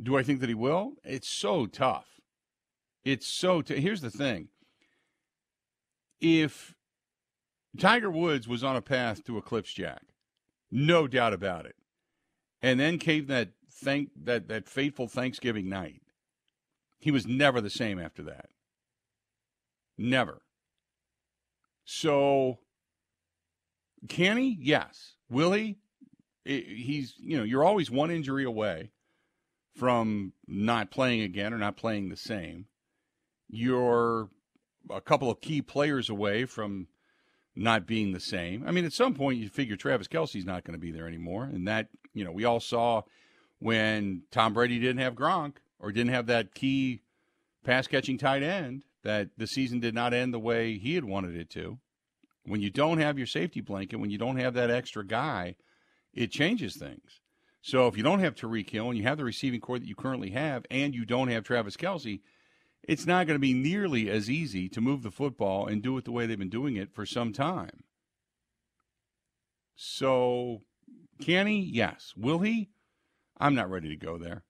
Do 0.00 0.16
I 0.16 0.22
think 0.22 0.40
that 0.40 0.48
he 0.48 0.54
will? 0.54 0.94
It's 1.04 1.28
so 1.28 1.66
tough. 1.66 2.20
It's 3.04 3.26
so. 3.26 3.62
T- 3.62 3.80
Here's 3.80 4.00
the 4.00 4.10
thing. 4.10 4.48
If 6.20 6.74
Tiger 7.78 8.10
Woods 8.10 8.46
was 8.46 8.62
on 8.62 8.76
a 8.76 8.82
path 8.82 9.24
to 9.24 9.38
eclipse 9.38 9.72
Jack, 9.72 10.02
no 10.70 11.06
doubt 11.06 11.32
about 11.32 11.66
it, 11.66 11.76
and 12.60 12.78
then 12.78 12.98
came 12.98 13.26
that 13.26 13.50
thank 13.70 14.10
that 14.24 14.48
that 14.48 14.68
fateful 14.68 15.08
Thanksgiving 15.08 15.68
night, 15.68 16.02
he 16.98 17.10
was 17.10 17.26
never 17.26 17.60
the 17.60 17.70
same 17.70 17.98
after 17.98 18.22
that. 18.22 18.46
Never. 19.98 20.42
So, 21.84 22.60
can 24.08 24.36
he? 24.36 24.56
Yes. 24.60 25.14
Will 25.28 25.52
he? 25.52 25.78
He's 26.44 27.14
you 27.18 27.36
know 27.36 27.44
you're 27.44 27.64
always 27.64 27.90
one 27.90 28.10
injury 28.10 28.44
away 28.44 28.90
from 29.76 30.32
not 30.46 30.90
playing 30.90 31.22
again 31.22 31.52
or 31.52 31.58
not 31.58 31.76
playing 31.76 32.08
the 32.08 32.16
same. 32.16 32.66
You're 33.48 34.28
a 34.90 35.00
couple 35.00 35.30
of 35.30 35.40
key 35.40 35.62
players 35.62 36.10
away 36.10 36.44
from 36.44 36.88
not 37.54 37.86
being 37.86 38.12
the 38.12 38.20
same. 38.20 38.64
I 38.66 38.72
mean, 38.72 38.84
at 38.84 38.92
some 38.92 39.14
point 39.14 39.38
you 39.38 39.48
figure 39.48 39.76
Travis 39.76 40.08
Kelce's 40.08 40.44
not 40.44 40.64
going 40.64 40.74
to 40.74 40.80
be 40.80 40.90
there 40.90 41.06
anymore, 41.06 41.44
and 41.44 41.68
that 41.68 41.88
you 42.12 42.24
know 42.24 42.32
we 42.32 42.44
all 42.44 42.60
saw 42.60 43.02
when 43.58 44.22
Tom 44.30 44.54
Brady 44.54 44.78
didn't 44.78 45.02
have 45.02 45.14
Gronk 45.14 45.54
or 45.78 45.92
didn't 45.92 46.12
have 46.12 46.26
that 46.26 46.54
key 46.54 47.02
pass 47.64 47.86
catching 47.86 48.18
tight 48.18 48.42
end 48.42 48.84
that 49.04 49.30
the 49.36 49.46
season 49.46 49.80
did 49.80 49.94
not 49.94 50.14
end 50.14 50.32
the 50.32 50.38
way 50.38 50.78
he 50.78 50.94
had 50.94 51.04
wanted 51.04 51.36
it 51.36 51.50
to. 51.50 51.78
When 52.44 52.60
you 52.60 52.70
don't 52.70 52.98
have 52.98 53.18
your 53.18 53.26
safety 53.26 53.60
blanket, 53.60 53.96
when 53.96 54.10
you 54.10 54.18
don't 54.18 54.38
have 54.38 54.54
that 54.54 54.70
extra 54.70 55.06
guy 55.06 55.54
it 56.12 56.30
changes 56.30 56.76
things. 56.76 57.20
So 57.62 57.86
if 57.86 57.96
you 57.96 58.02
don't 58.02 58.18
have 58.18 58.34
Tyreek 58.34 58.70
Hill 58.70 58.88
and 58.88 58.98
you 58.98 59.04
have 59.04 59.18
the 59.18 59.24
receiving 59.24 59.60
corps 59.60 59.78
that 59.78 59.88
you 59.88 59.94
currently 59.94 60.30
have, 60.30 60.66
and 60.70 60.94
you 60.94 61.04
don't 61.04 61.28
have 61.28 61.44
Travis 61.44 61.76
Kelce, 61.76 62.20
it's 62.82 63.06
not 63.06 63.26
going 63.26 63.36
to 63.36 63.40
be 63.40 63.54
nearly 63.54 64.10
as 64.10 64.28
easy 64.28 64.68
to 64.70 64.80
move 64.80 65.02
the 65.02 65.12
football 65.12 65.66
and 65.66 65.82
do 65.82 65.96
it 65.96 66.04
the 66.04 66.12
way 66.12 66.26
they've 66.26 66.38
been 66.38 66.48
doing 66.48 66.76
it 66.76 66.92
for 66.92 67.06
some 67.06 67.32
time. 67.32 67.84
So, 69.76 70.62
can 71.20 71.46
he? 71.46 71.60
Yes. 71.60 72.12
Will 72.16 72.40
he? 72.40 72.70
I'm 73.38 73.54
not 73.54 73.70
ready 73.70 73.88
to 73.88 73.96
go 73.96 74.18
there. 74.18 74.42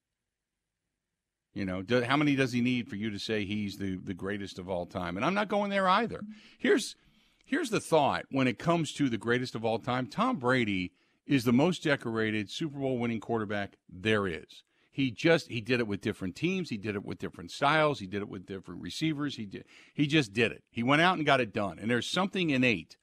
You 1.54 1.66
know, 1.66 1.82
do, 1.82 2.02
how 2.02 2.16
many 2.16 2.34
does 2.34 2.52
he 2.52 2.62
need 2.62 2.88
for 2.88 2.96
you 2.96 3.10
to 3.10 3.18
say 3.18 3.44
he's 3.44 3.76
the, 3.76 3.96
the 4.02 4.14
greatest 4.14 4.58
of 4.58 4.70
all 4.70 4.86
time? 4.86 5.16
And 5.16 5.24
I'm 5.24 5.34
not 5.34 5.48
going 5.48 5.70
there 5.70 5.88
either. 5.88 6.18
Mm-hmm. 6.18 6.32
Here's 6.58 6.96
here's 7.44 7.68
the 7.68 7.80
thought 7.80 8.24
when 8.30 8.46
it 8.46 8.58
comes 8.58 8.92
to 8.94 9.10
the 9.10 9.18
greatest 9.18 9.54
of 9.54 9.64
all 9.64 9.78
time. 9.78 10.06
Tom 10.06 10.38
Brady 10.38 10.92
is 11.26 11.44
the 11.44 11.52
most 11.52 11.82
decorated 11.82 12.50
Super 12.50 12.78
Bowl 12.78 12.98
winning 12.98 13.20
quarterback 13.20 13.76
there 13.88 14.26
is. 14.26 14.62
He 14.90 15.10
just 15.10 15.48
he 15.48 15.60
did 15.62 15.80
it 15.80 15.86
with 15.86 16.02
different 16.02 16.36
teams, 16.36 16.68
he 16.68 16.76
did 16.76 16.94
it 16.94 17.04
with 17.04 17.18
different 17.18 17.50
styles, 17.50 17.98
he 17.98 18.06
did 18.06 18.20
it 18.20 18.28
with 18.28 18.44
different 18.44 18.82
receivers, 18.82 19.36
he 19.36 19.46
did 19.46 19.64
he 19.94 20.06
just 20.06 20.34
did 20.34 20.52
it. 20.52 20.64
He 20.70 20.82
went 20.82 21.00
out 21.00 21.16
and 21.16 21.24
got 21.24 21.40
it 21.40 21.54
done. 21.54 21.78
And 21.78 21.90
there's 21.90 22.06
something 22.06 22.50
innate 22.50 22.96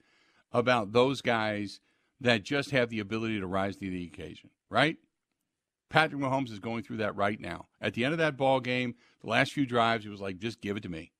about 0.52 0.92
those 0.92 1.20
guys 1.20 1.80
that 2.20 2.44
just 2.44 2.70
have 2.70 2.90
the 2.90 3.00
ability 3.00 3.40
to 3.40 3.46
rise 3.46 3.76
to 3.76 3.90
the 3.90 4.04
occasion, 4.04 4.50
right? 4.68 4.98
Patrick 5.88 6.20
Mahomes 6.20 6.52
is 6.52 6.60
going 6.60 6.84
through 6.84 6.98
that 6.98 7.16
right 7.16 7.40
now. 7.40 7.66
At 7.80 7.94
the 7.94 8.04
end 8.04 8.12
of 8.12 8.18
that 8.18 8.36
ball 8.36 8.60
game, 8.60 8.94
the 9.22 9.30
last 9.30 9.52
few 9.52 9.66
drives, 9.66 10.04
he 10.04 10.10
was 10.10 10.20
like, 10.20 10.38
just 10.38 10.60
give 10.60 10.76
it 10.76 10.84
to 10.84 10.88
me. 10.88 11.10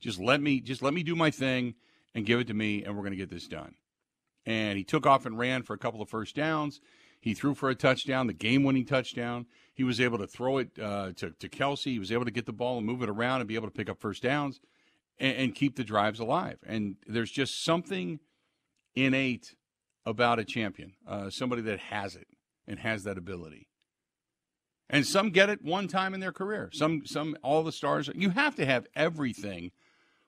Just 0.00 0.20
let 0.20 0.42
me 0.42 0.60
just 0.60 0.82
let 0.82 0.92
me 0.92 1.02
do 1.02 1.16
my 1.16 1.30
thing 1.30 1.74
and 2.14 2.26
give 2.26 2.38
it 2.38 2.46
to 2.48 2.54
me 2.54 2.84
and 2.84 2.94
we're 2.94 3.02
going 3.02 3.12
to 3.12 3.16
get 3.16 3.30
this 3.30 3.48
done. 3.48 3.74
And 4.48 4.78
he 4.78 4.84
took 4.84 5.06
off 5.06 5.26
and 5.26 5.38
ran 5.38 5.62
for 5.62 5.74
a 5.74 5.78
couple 5.78 6.00
of 6.00 6.08
first 6.08 6.34
downs. 6.34 6.80
He 7.20 7.34
threw 7.34 7.54
for 7.54 7.68
a 7.68 7.74
touchdown, 7.74 8.28
the 8.28 8.32
game 8.32 8.62
winning 8.62 8.86
touchdown. 8.86 9.44
He 9.74 9.84
was 9.84 10.00
able 10.00 10.16
to 10.18 10.26
throw 10.26 10.56
it 10.56 10.70
uh, 10.80 11.12
to, 11.16 11.32
to 11.32 11.48
Kelce. 11.50 11.84
He 11.84 11.98
was 11.98 12.10
able 12.10 12.24
to 12.24 12.30
get 12.30 12.46
the 12.46 12.52
ball 12.52 12.78
and 12.78 12.86
move 12.86 13.02
it 13.02 13.10
around 13.10 13.40
and 13.40 13.48
be 13.48 13.56
able 13.56 13.68
to 13.68 13.74
pick 13.74 13.90
up 13.90 14.00
first 14.00 14.22
downs 14.22 14.60
and, 15.18 15.36
and 15.36 15.54
keep 15.54 15.76
the 15.76 15.84
drives 15.84 16.18
alive. 16.18 16.56
And 16.66 16.96
there's 17.06 17.30
just 17.30 17.62
something 17.62 18.20
innate 18.94 19.54
about 20.06 20.38
a 20.38 20.44
champion, 20.44 20.94
uh, 21.06 21.28
somebody 21.28 21.60
that 21.62 21.78
has 21.78 22.16
it 22.16 22.28
and 22.66 22.78
has 22.78 23.04
that 23.04 23.18
ability. 23.18 23.68
And 24.88 25.04
some 25.06 25.28
get 25.28 25.50
it 25.50 25.62
one 25.62 25.88
time 25.88 26.14
in 26.14 26.20
their 26.20 26.32
career. 26.32 26.70
Some, 26.72 27.02
some, 27.04 27.36
all 27.42 27.62
the 27.62 27.72
stars. 27.72 28.08
You 28.14 28.30
have 28.30 28.54
to 28.54 28.64
have 28.64 28.86
everything 28.96 29.72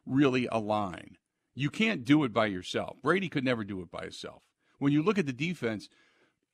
really 0.04 0.46
align. 0.52 1.16
You 1.60 1.68
can't 1.68 2.06
do 2.06 2.24
it 2.24 2.32
by 2.32 2.46
yourself. 2.46 2.96
Brady 3.02 3.28
could 3.28 3.44
never 3.44 3.64
do 3.64 3.82
it 3.82 3.90
by 3.90 4.04
himself. 4.04 4.40
When 4.78 4.94
you 4.94 5.02
look 5.02 5.18
at 5.18 5.26
the 5.26 5.32
defense, 5.34 5.90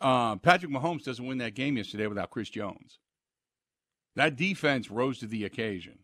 uh, 0.00 0.34
Patrick 0.34 0.72
Mahomes 0.72 1.04
doesn't 1.04 1.24
win 1.24 1.38
that 1.38 1.54
game 1.54 1.76
yesterday 1.76 2.08
without 2.08 2.30
Chris 2.30 2.50
Jones. 2.50 2.98
That 4.16 4.34
defense 4.34 4.90
rose 4.90 5.20
to 5.20 5.28
the 5.28 5.44
occasion. 5.44 6.00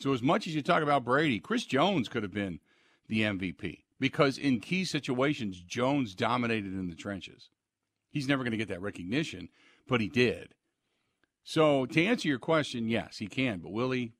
So, 0.00 0.14
as 0.14 0.22
much 0.22 0.46
as 0.46 0.54
you 0.54 0.62
talk 0.62 0.82
about 0.82 1.04
Brady, 1.04 1.40
Chris 1.40 1.66
Jones 1.66 2.08
could 2.08 2.22
have 2.22 2.32
been 2.32 2.60
the 3.06 3.20
MVP 3.20 3.80
because 4.00 4.38
in 4.38 4.60
key 4.60 4.86
situations, 4.86 5.60
Jones 5.60 6.14
dominated 6.14 6.72
in 6.72 6.88
the 6.88 6.96
trenches. 6.96 7.50
He's 8.08 8.28
never 8.28 8.44
going 8.44 8.52
to 8.52 8.56
get 8.56 8.68
that 8.68 8.80
recognition, 8.80 9.50
but 9.86 10.00
he 10.00 10.08
did. 10.08 10.54
So, 11.44 11.84
to 11.84 12.02
answer 12.02 12.28
your 12.28 12.38
question, 12.38 12.88
yes, 12.88 13.18
he 13.18 13.26
can. 13.26 13.58
But 13.58 13.72
will 13.72 13.90
he? 13.90 14.14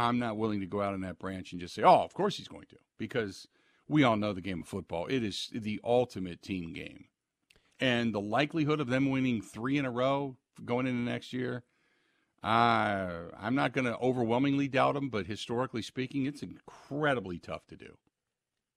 I'm 0.00 0.18
not 0.18 0.36
willing 0.36 0.60
to 0.60 0.66
go 0.66 0.80
out 0.80 0.94
on 0.94 1.02
that 1.02 1.18
branch 1.18 1.52
and 1.52 1.60
just 1.60 1.74
say, 1.74 1.82
oh, 1.82 2.02
of 2.02 2.14
course 2.14 2.36
he's 2.38 2.48
going 2.48 2.66
to, 2.70 2.76
because 2.98 3.46
we 3.86 4.02
all 4.02 4.16
know 4.16 4.32
the 4.32 4.40
game 4.40 4.62
of 4.62 4.68
football. 4.68 5.06
It 5.06 5.22
is 5.22 5.50
the 5.52 5.80
ultimate 5.84 6.42
team 6.42 6.72
game. 6.72 7.04
And 7.78 8.14
the 8.14 8.20
likelihood 8.20 8.80
of 8.80 8.88
them 8.88 9.10
winning 9.10 9.42
three 9.42 9.78
in 9.78 9.84
a 9.84 9.90
row 9.90 10.36
going 10.64 10.86
into 10.86 11.00
next 11.00 11.32
year, 11.32 11.64
uh, 12.42 13.28
I'm 13.38 13.54
not 13.54 13.72
going 13.72 13.84
to 13.84 13.98
overwhelmingly 13.98 14.68
doubt 14.68 14.94
them, 14.94 15.10
but 15.10 15.26
historically 15.26 15.82
speaking, 15.82 16.24
it's 16.24 16.42
incredibly 16.42 17.38
tough 17.38 17.66
to 17.68 17.76
do. 17.76 17.96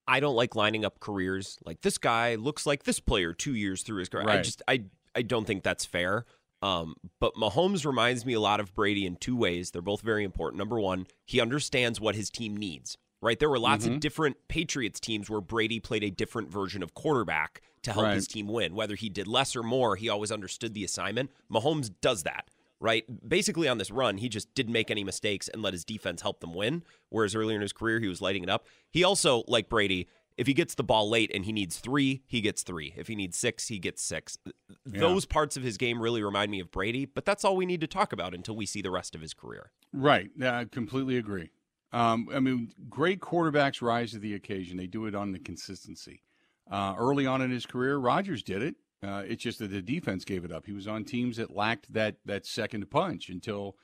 I 0.06 0.20
don't 0.20 0.36
like 0.36 0.56
lining 0.56 0.84
up 0.84 1.00
careers 1.00 1.58
like 1.66 1.82
this 1.82 1.98
guy 1.98 2.36
looks 2.36 2.66
like 2.66 2.84
this 2.84 3.00
player 3.00 3.34
two 3.34 3.56
years 3.56 3.84
through 3.84 4.00
his 4.00 4.10
career. 4.10 4.26
Right. 4.26 4.40
I 4.40 4.42
just 4.42 4.62
I 4.68 4.84
I 5.16 5.22
don't 5.22 5.46
think 5.46 5.64
that's 5.64 5.86
fair. 5.86 6.26
Um, 6.64 6.96
but 7.20 7.36
Mahomes 7.36 7.86
reminds 7.86 8.26
me 8.26 8.34
a 8.34 8.40
lot 8.40 8.60
of 8.60 8.74
Brady 8.74 9.06
in 9.06 9.18
two 9.18 9.36
ways. 9.36 9.72
They're 9.72 9.82
both 9.82 10.02
very 10.02 10.24
important. 10.24 10.58
Number 10.60 10.80
one, 10.80 11.08
he 11.26 11.42
understands 11.42 12.00
what 12.00 12.16
his 12.16 12.30
team 12.30 12.56
needs. 12.56 12.98
Right, 13.22 13.40
there 13.40 13.50
were 13.50 13.60
lots 13.60 13.86
Mhm. 13.86 13.94
of 13.96 14.00
different 14.02 14.36
Patriots 14.50 15.00
teams 15.00 15.30
where 15.30 15.40
Brady 15.40 15.80
played 15.80 16.04
a 16.04 16.10
different 16.10 16.50
version 16.50 16.84
of 16.84 16.94
quarterback 16.94 17.62
to 17.84 17.94
help 17.94 18.04
Right. 18.06 18.16
his 18.16 18.28
team 18.28 18.48
win. 18.50 18.76
Whether 18.76 18.96
he 18.96 19.08
did 19.08 19.28
less 19.30 19.56
or 19.56 19.64
more, 19.64 19.96
he 19.96 20.10
always 20.10 20.30
understood 20.30 20.74
the 20.74 20.84
assignment. 20.84 21.32
Mahomes 21.52 21.90
does 22.02 22.24
that 22.24 22.50
right? 22.80 23.06
Basically, 23.30 23.70
on 23.70 23.78
this 23.78 23.90
run, 23.90 24.18
he 24.18 24.28
just 24.28 24.54
didn't 24.56 24.74
make 24.74 24.92
any 24.92 25.06
mistakes 25.06 25.48
and 25.48 25.62
let 25.62 25.72
his 25.72 25.86
defense 25.86 26.22
help 26.22 26.42
them 26.42 26.54
win. 26.54 26.84
Whereas 27.08 27.34
earlier 27.34 27.56
in 27.56 27.62
his 27.62 27.72
career, 27.72 28.02
he 28.02 28.10
was 28.10 28.20
lighting 28.22 28.44
it 28.44 28.50
up. 28.50 28.68
He 28.92 29.06
also, 29.06 29.46
like 29.48 29.70
Brady, 29.70 30.10
if 30.38 30.48
he 30.48 30.54
gets 30.54 30.76
the 30.76 30.84
ball 30.84 31.10
late 31.10 31.32
and 31.34 31.46
he 31.46 31.52
needs 31.52 31.78
three, 31.78 32.24
he 32.28 32.42
gets 32.42 32.64
three. 32.64 32.94
If 32.98 33.08
he 33.08 33.16
needs 33.16 33.38
six, 33.38 33.68
he 33.68 33.80
gets 33.80 34.02
six. 34.02 34.38
Those 34.86 35.26
parts 35.26 35.58
of 35.58 35.64
his 35.64 35.78
game 35.78 36.02
really 36.02 36.24
remind 36.24 36.52
me 36.52 36.60
of 36.60 36.72
Brady, 36.72 37.06
but 37.06 37.26
that's 37.26 37.46
all 37.46 37.56
we 37.56 37.66
need 37.66 37.82
to 37.82 37.88
talk 37.88 38.14
about 38.14 38.34
until 38.34 38.56
we 38.56 38.66
see 38.66 38.82
the 38.82 38.92
rest 38.92 39.16
of 39.16 39.22
his 39.22 39.34
career. 39.34 39.72
Right. 39.92 40.30
I 40.42 40.66
completely 40.66 41.18
agree. 41.18 41.52
Um, 41.92 42.28
I 42.34 42.40
mean, 42.40 42.72
great 42.90 43.20
quarterbacks 43.20 43.82
rise 43.82 44.12
to 44.12 44.20
the 44.20 44.34
occasion. 44.34 44.78
They 44.78 44.88
do 44.88 45.06
it 45.06 45.14
on 45.14 45.32
the 45.32 45.40
consistency. 45.40 46.24
Uh, 46.70 46.96
early 46.98 47.28
on 47.28 47.42
in 47.42 47.52
his 47.52 47.66
career, 47.66 47.98
Rodgers 47.98 48.42
did 48.42 48.64
it. 48.64 48.76
Uh, 49.04 49.24
it's 49.28 49.44
just 49.44 49.60
that 49.60 49.70
the 49.70 49.82
defense 49.82 50.26
gave 50.26 50.46
it 50.46 50.52
up. 50.52 50.66
He 50.66 50.72
was 50.72 50.88
on 50.88 51.04
teams 51.04 51.38
that 51.38 51.56
lacked 51.56 51.94
that 51.94 52.16
that 52.26 52.46
second 52.46 52.90
punch 52.90 53.30
until, 53.30 53.76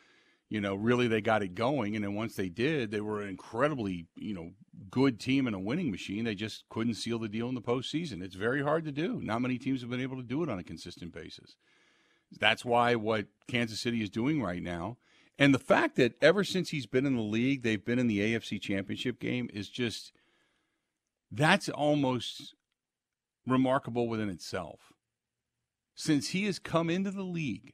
you 0.50 0.60
know, 0.60 0.74
really 0.76 1.08
they 1.08 1.22
got 1.22 1.44
it 1.44 1.54
going. 1.54 1.96
And 1.96 2.04
then 2.04 2.16
once 2.16 2.36
they 2.36 2.50
did, 2.50 2.90
they 2.92 3.02
were 3.02 3.22
an 3.22 3.30
incredibly, 3.30 4.08
you 4.16 4.34
know, 4.34 4.52
good 4.90 5.20
team 5.20 5.46
and 5.46 5.56
a 5.56 5.60
winning 5.60 5.92
machine. 5.92 6.26
They 6.26 6.36
just 6.36 6.64
couldn't 6.70 6.96
seal 6.96 7.20
the 7.20 7.30
deal 7.30 7.50
in 7.50 7.56
the 7.56 7.62
postseason. 7.62 8.24
It's 8.24 8.36
very 8.36 8.64
hard 8.64 8.86
to 8.86 8.92
do. 8.92 9.22
Not 9.22 9.42
many 9.42 9.60
teams 9.60 9.82
have 9.82 9.90
been 9.90 10.02
able 10.02 10.18
to 10.18 10.24
do 10.24 10.42
it 10.42 10.50
on 10.50 10.58
a 10.58 10.64
consistent 10.64 11.14
basis. 11.14 11.56
That's 12.40 12.66
why 12.66 12.96
what 12.96 13.28
Kansas 13.48 13.80
City 13.80 14.02
is 14.02 14.10
doing 14.10 14.42
right 14.42 14.62
now. 14.62 14.98
And 15.38 15.54
the 15.54 15.60
fact 15.60 15.96
that 15.96 16.16
ever 16.22 16.44
since 16.44 16.70
he's 16.70 16.86
been 16.86 17.06
in 17.06 17.16
the 17.16 17.22
league, 17.22 17.64
they've 17.64 17.84
been 17.84 18.00
in 18.00 18.08
the 18.08 18.20
AFC 18.20 18.60
championship 18.60 19.20
game 19.20 19.50
is 19.54 19.70
just 19.70 20.12
that's 21.32 21.70
almost 21.70 22.56
remarkable 23.48 24.08
within 24.08 24.30
itself. 24.30 24.92
Since 25.96 26.30
he 26.30 26.46
has 26.46 26.60
come 26.60 26.90
into 26.90 27.12
the 27.12 27.24
league, 27.24 27.74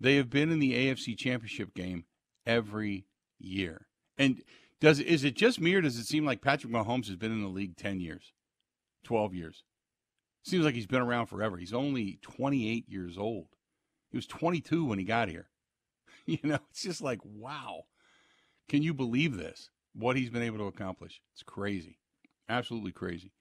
they 0.00 0.16
have 0.16 0.30
been 0.30 0.50
in 0.50 0.58
the 0.58 0.72
AFC 0.72 1.16
championship 1.16 1.74
game 1.74 2.04
every 2.46 3.06
year. 3.38 3.86
And 4.16 4.42
does 4.80 5.00
is 5.00 5.24
it 5.24 5.34
just 5.34 5.60
me 5.60 5.74
or 5.74 5.80
does 5.80 5.98
it 5.98 6.06
seem 6.06 6.24
like 6.24 6.42
Patrick 6.42 6.72
Mahomes 6.72 7.06
has 7.06 7.16
been 7.16 7.32
in 7.32 7.42
the 7.42 7.48
league 7.48 7.76
10 7.76 8.00
years, 8.00 8.32
12 9.04 9.34
years? 9.34 9.64
Seems 10.44 10.64
like 10.64 10.74
he's 10.74 10.86
been 10.86 11.02
around 11.02 11.26
forever. 11.26 11.56
He's 11.56 11.74
only 11.74 12.18
28 12.22 12.88
years 12.88 13.18
old. 13.18 13.48
He 14.10 14.16
was 14.16 14.26
22 14.26 14.84
when 14.84 14.98
he 14.98 15.04
got 15.04 15.28
here. 15.28 15.48
You 16.26 16.38
know, 16.42 16.58
it's 16.68 16.82
just 16.82 17.00
like, 17.00 17.20
wow. 17.24 17.84
Can 18.68 18.82
you 18.82 18.92
believe 18.92 19.38
this? 19.38 19.70
What 19.94 20.14
he's 20.14 20.28
been 20.28 20.42
able 20.42 20.58
to 20.58 20.66
accomplish. 20.66 21.22
It's 21.32 21.42
crazy. 21.42 22.00
Absolutely 22.50 22.92
crazy. 22.92 23.32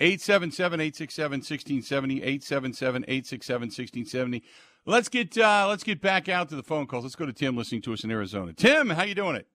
877 0.00 0.80
867 0.80 1.30
1670 1.40 2.22
877 2.22 3.02
867 3.02 3.60
1670 3.66 4.42
let's 4.86 5.08
get 5.08 5.36
uh, 5.38 5.66
let's 5.68 5.82
get 5.84 6.00
back 6.00 6.28
out 6.28 6.48
to 6.48 6.56
the 6.56 6.62
phone 6.62 6.86
calls 6.86 7.04
let's 7.04 7.16
go 7.16 7.26
to 7.26 7.32
tim 7.32 7.56
listening 7.56 7.82
to 7.82 7.92
us 7.92 8.04
in 8.04 8.10
arizona 8.10 8.52
tim 8.52 8.90
how 8.90 9.02
you 9.02 9.14
doing 9.14 9.36
it 9.36 9.46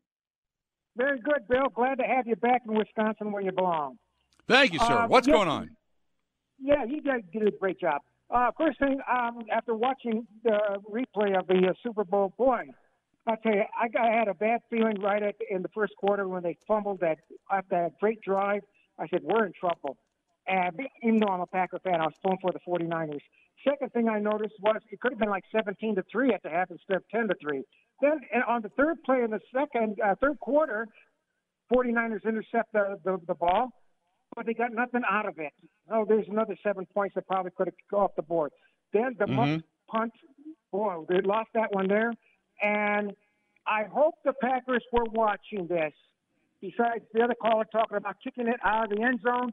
Very 0.98 1.20
good, 1.20 1.48
Bill. 1.50 1.70
Glad 1.74 1.96
to 2.00 2.04
have 2.04 2.28
you 2.28 2.36
back 2.36 2.62
in 2.68 2.74
Wisconsin 2.76 3.32
where 3.32 3.42
you 3.42 3.52
belong. 3.52 3.98
thank 4.48 4.74
you 4.74 4.80
sir 4.80 5.00
Uh, 5.04 5.08
what's 5.08 5.28
going 5.28 5.48
on 5.48 5.70
Yeah, 6.60 6.84
you 6.86 7.02
guys 7.02 7.22
did 7.32 7.48
a 7.48 7.52
great 7.52 7.80
job. 7.80 8.02
Uh, 8.32 8.52
first 8.58 8.78
thing, 8.80 9.00
um, 9.12 9.40
after 9.52 9.74
watching 9.74 10.28
the 10.44 10.60
replay 10.92 11.38
of 11.40 11.48
the 11.48 11.70
uh, 11.70 11.74
Super 11.82 12.04
Bowl, 12.04 12.32
boy, 12.38 12.64
I'll 13.26 13.38
tell 13.38 13.56
you, 13.56 13.64
I, 13.82 13.88
got, 13.88 14.06
I 14.06 14.12
had 14.16 14.28
a 14.28 14.36
bad 14.36 14.60
feeling 14.70 15.00
right 15.02 15.24
at, 15.24 15.36
in 15.50 15.64
the 15.64 15.68
first 15.70 15.94
quarter 15.98 16.28
when 16.28 16.44
they 16.44 16.56
fumbled 16.68 17.00
that 17.00 17.18
after 17.52 17.70
that 17.72 18.00
great 18.00 18.22
drive. 18.22 18.62
I 19.00 19.08
said, 19.08 19.22
we're 19.24 19.46
in 19.46 19.54
trouble. 19.60 19.98
And 20.46 20.80
even 21.02 21.20
though 21.22 21.28
I'm 21.34 21.42
a 21.42 21.48
Packer 21.48 21.80
fan, 21.80 22.02
I 22.02 22.06
was 22.06 22.14
pulling 22.24 22.38
for 22.40 22.52
the 22.52 22.60
49ers. 22.68 23.22
Second 23.68 23.92
thing 23.92 24.08
I 24.10 24.20
noticed 24.20 24.56
was 24.62 24.78
it 24.90 25.00
could 25.02 25.12
have 25.14 25.20
been 25.20 25.30
like 25.30 25.44
17 25.52 25.96
to 25.96 26.04
three 26.12 26.34
at 26.34 26.42
the 26.44 26.50
half 26.50 26.72
instead 26.72 26.98
of 26.98 27.04
10 27.10 27.28
to 27.28 27.36
three. 27.42 27.64
Then 28.02 28.20
and 28.34 28.44
on 28.44 28.62
the 28.62 28.70
third 28.70 29.04
play 29.04 29.24
in 29.24 29.32
the 29.32 29.40
second 29.54 29.98
uh, 30.04 30.16
third 30.22 30.40
quarter, 30.40 30.88
49ers 31.74 32.24
intercept 32.26 32.72
the, 32.74 32.98
the 33.04 33.20
the 33.28 33.34
ball, 33.36 33.70
but 34.36 34.46
they 34.46 34.54
got 34.54 34.72
nothing 34.74 35.02
out 35.10 35.28
of 35.28 35.38
it. 35.38 35.54
Oh, 35.92 36.06
there's 36.08 36.28
another 36.30 36.56
seven 36.64 36.86
points 36.94 37.16
that 37.16 37.28
probably 37.28 37.52
could 37.56 37.68
have 37.68 37.76
go 37.92 38.00
off 38.00 38.12
the 38.16 38.22
board. 38.24 38.52
Then 38.94 39.16
the 39.20 39.26
Mhm. 39.26 39.64
punt, 39.88 40.14
boy, 40.72 41.06
they 41.10 41.22
lost 41.22 41.50
that 41.54 41.72
one 41.74 41.88
there. 41.88 42.12
And 42.62 43.16
I 43.68 43.84
hope 43.84 44.16
the 44.24 44.34
Packers 44.34 44.84
were 44.92 45.06
watching 45.12 45.68
this. 45.68 45.94
Besides 46.62 47.06
the 47.14 47.22
other 47.24 47.36
caller 47.36 47.66
talking 47.66 47.98
about 47.98 48.16
kicking 48.24 48.48
it 48.48 48.60
out 48.64 48.92
of 48.92 48.98
the 48.98 49.04
end 49.04 49.22
zone, 49.22 49.52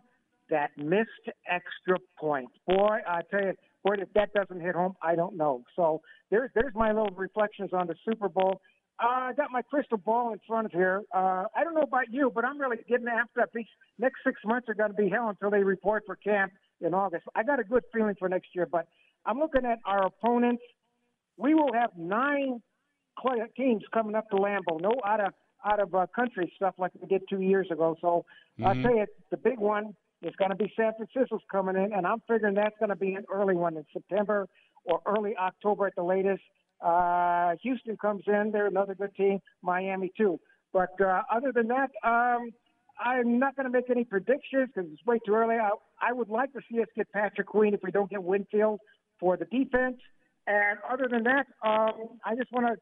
that 0.48 0.70
missed 0.78 1.28
extra 1.46 1.98
point. 2.18 2.48
Boy, 2.66 2.98
I 3.06 3.20
tell 3.30 3.42
you, 3.42 3.54
boy, 3.86 3.94
if 3.98 4.12
that 4.14 4.32
doesn't 4.32 4.60
hit 4.60 4.74
home, 4.74 4.94
I 5.02 5.14
don't 5.14 5.36
know. 5.36 5.62
So 5.76 6.00
there's 6.30 6.50
there's 6.54 6.74
my 6.74 6.88
little 6.88 7.14
reflections 7.16 7.70
on 7.72 7.86
the 7.86 7.94
Super 8.08 8.28
Bowl. 8.28 8.60
Uh, 9.02 9.28
I 9.28 9.32
got 9.36 9.50
my 9.50 9.62
crystal 9.62 9.98
ball 9.98 10.32
in 10.32 10.40
front 10.46 10.66
of 10.66 10.72
here. 10.72 11.02
Uh, 11.14 11.44
I 11.54 11.62
don't 11.64 11.74
know 11.74 11.82
about 11.82 12.10
you, 12.10 12.32
but 12.34 12.44
I'm 12.44 12.58
really 12.58 12.78
getting 12.88 13.08
after 13.08 13.30
that. 13.36 13.50
These 13.54 13.66
next 13.98 14.20
six 14.24 14.40
months 14.44 14.68
are 14.68 14.74
going 14.74 14.90
to 14.90 14.96
be 14.96 15.10
hell 15.10 15.28
until 15.28 15.50
they 15.50 15.62
report 15.62 16.04
for 16.06 16.16
camp 16.16 16.52
in 16.80 16.94
August. 16.94 17.24
I 17.34 17.42
got 17.42 17.60
a 17.60 17.64
good 17.64 17.84
feeling 17.92 18.14
for 18.18 18.28
next 18.28 18.48
year, 18.54 18.66
but 18.70 18.86
I'm 19.26 19.38
looking 19.38 19.66
at 19.66 19.80
our 19.84 20.06
opponents. 20.06 20.62
We 21.36 21.54
will 21.54 21.72
have 21.74 21.90
nine 21.96 22.62
teams 23.56 23.82
coming 23.92 24.14
up 24.14 24.30
to 24.30 24.36
Lambeau. 24.36 24.80
No 24.80 24.92
out 25.06 25.20
of 25.20 25.32
out 25.64 25.80
of 25.80 25.94
uh, 25.94 26.06
country 26.14 26.50
stuff 26.56 26.74
like 26.78 26.92
we 26.98 27.06
did 27.06 27.22
two 27.28 27.40
years 27.40 27.68
ago. 27.70 27.96
So 28.00 28.24
I'll 28.64 28.74
Mhm. 28.74 28.82
tell 28.82 28.96
you, 28.96 29.06
the 29.30 29.36
big 29.36 29.58
one 29.58 29.94
is 30.22 30.34
going 30.36 30.50
to 30.50 30.56
be 30.56 30.72
San 30.76 30.92
Francisco's 30.96 31.42
coming 31.50 31.76
in, 31.76 31.92
and 31.92 32.06
I'm 32.06 32.22
figuring 32.28 32.54
that's 32.54 32.76
going 32.78 32.88
to 32.90 32.96
be 32.96 33.14
an 33.14 33.24
early 33.32 33.54
one 33.54 33.76
in 33.76 33.84
September 33.92 34.48
or 34.84 35.00
early 35.06 35.36
October 35.36 35.86
at 35.86 35.94
the 35.96 36.02
latest. 36.02 36.42
Uh, 36.80 37.54
Houston 37.62 37.96
comes 37.96 38.24
in; 38.26 38.50
they're 38.52 38.66
another 38.66 38.94
good 38.94 39.14
team. 39.14 39.40
Miami 39.62 40.12
too. 40.16 40.38
But 40.72 41.00
uh, 41.00 41.22
other 41.32 41.52
than 41.52 41.68
that, 41.68 41.90
um, 42.04 42.50
I'm 42.98 43.38
not 43.38 43.56
going 43.56 43.64
to 43.64 43.70
make 43.70 43.90
any 43.90 44.04
predictions 44.04 44.70
because 44.74 44.90
it's 44.92 45.04
way 45.06 45.18
too 45.24 45.34
early. 45.34 45.56
I, 45.56 45.70
I 46.00 46.12
would 46.12 46.28
like 46.28 46.52
to 46.54 46.60
see 46.70 46.80
us 46.80 46.88
get 46.96 47.10
Patrick 47.12 47.46
Queen 47.46 47.74
if 47.74 47.80
we 47.82 47.90
don't 47.90 48.10
get 48.10 48.22
Winfield 48.22 48.80
for 49.20 49.36
the 49.36 49.44
defense. 49.46 49.98
And 50.46 50.78
other 50.88 51.08
than 51.10 51.24
that, 51.24 51.46
um, 51.62 52.18
I 52.24 52.34
just 52.36 52.52
want 52.52 52.66
to. 52.66 52.76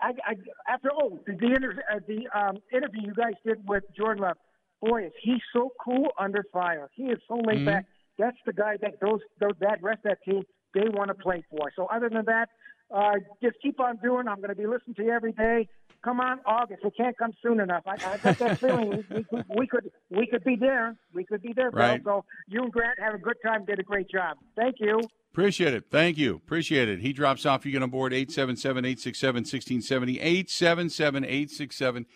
I, 0.00 0.12
I 0.26 0.34
after 0.72 0.90
oh 0.92 1.20
the 1.26 1.34
the, 1.34 1.46
inter, 1.46 1.82
uh, 1.92 2.00
the 2.06 2.26
um, 2.38 2.58
interview 2.72 3.02
you 3.06 3.14
guys 3.14 3.34
did 3.44 3.58
with 3.66 3.84
Jordan 3.96 4.24
Love, 4.24 4.36
boy, 4.82 5.06
is 5.06 5.12
he 5.22 5.38
so 5.52 5.70
cool 5.82 6.08
under 6.18 6.44
fire. 6.52 6.90
He 6.94 7.04
is 7.04 7.18
so 7.28 7.34
laid 7.36 7.58
Mhm. 7.60 7.66
back. 7.66 7.86
That's 8.18 8.36
the 8.44 8.52
guy 8.52 8.76
that 8.82 9.00
those, 9.00 9.20
those 9.40 9.56
that 9.60 9.82
rest 9.82 10.02
that 10.04 10.18
team 10.24 10.42
they 10.74 10.88
want 10.88 11.08
to 11.08 11.14
play 11.14 11.44
for. 11.50 11.70
So 11.76 11.86
other 11.86 12.08
than 12.08 12.24
that, 12.26 12.48
uh, 12.94 13.14
just 13.42 13.56
keep 13.62 13.80
on 13.80 13.96
doing. 14.02 14.28
I'm 14.28 14.36
going 14.36 14.48
to 14.50 14.54
be 14.54 14.66
listening 14.66 14.94
to 14.96 15.04
you 15.04 15.10
every 15.10 15.32
day. 15.32 15.68
Come 16.04 16.18
on, 16.20 16.40
August. 16.44 16.82
It 16.84 16.94
can't 16.96 17.16
come 17.16 17.32
soon 17.42 17.60
enough. 17.60 17.84
I, 17.86 17.92
I 17.92 18.16
got 18.18 18.38
that 18.38 18.58
feeling 18.58 18.90
we, 18.90 19.16
we, 19.16 19.22
could- 19.24 19.44
we 19.56 19.66
could 19.66 19.90
we 20.10 20.26
could 20.26 20.44
be 20.44 20.56
there. 20.56 20.96
We 21.14 21.24
could 21.24 21.42
be 21.42 21.52
there, 21.54 21.70
Bill. 21.70 21.80
Right. 21.80 22.02
So 22.04 22.24
you 22.48 22.62
and 22.62 22.72
Grant 22.72 22.98
have 22.98 23.14
a 23.14 23.18
good 23.18 23.36
time. 23.44 23.64
Did 23.64 23.78
a 23.78 23.82
great 23.84 24.10
job. 24.10 24.36
Thank 24.56 24.76
you. 24.80 25.00
Appreciate 25.32 25.72
it. 25.74 25.84
Thank 25.90 26.18
you. 26.18 26.34
Appreciate 26.36 26.88
it. 26.88 26.98
He 27.00 27.12
drops 27.14 27.46
off. 27.46 27.64
You 27.64 27.72
get 27.72 27.82
on 27.82 27.88
board 27.90 28.12
877 28.12 28.84
867 28.84 29.34
1670. 29.44 30.20
877 30.20 31.24
867 31.24 32.06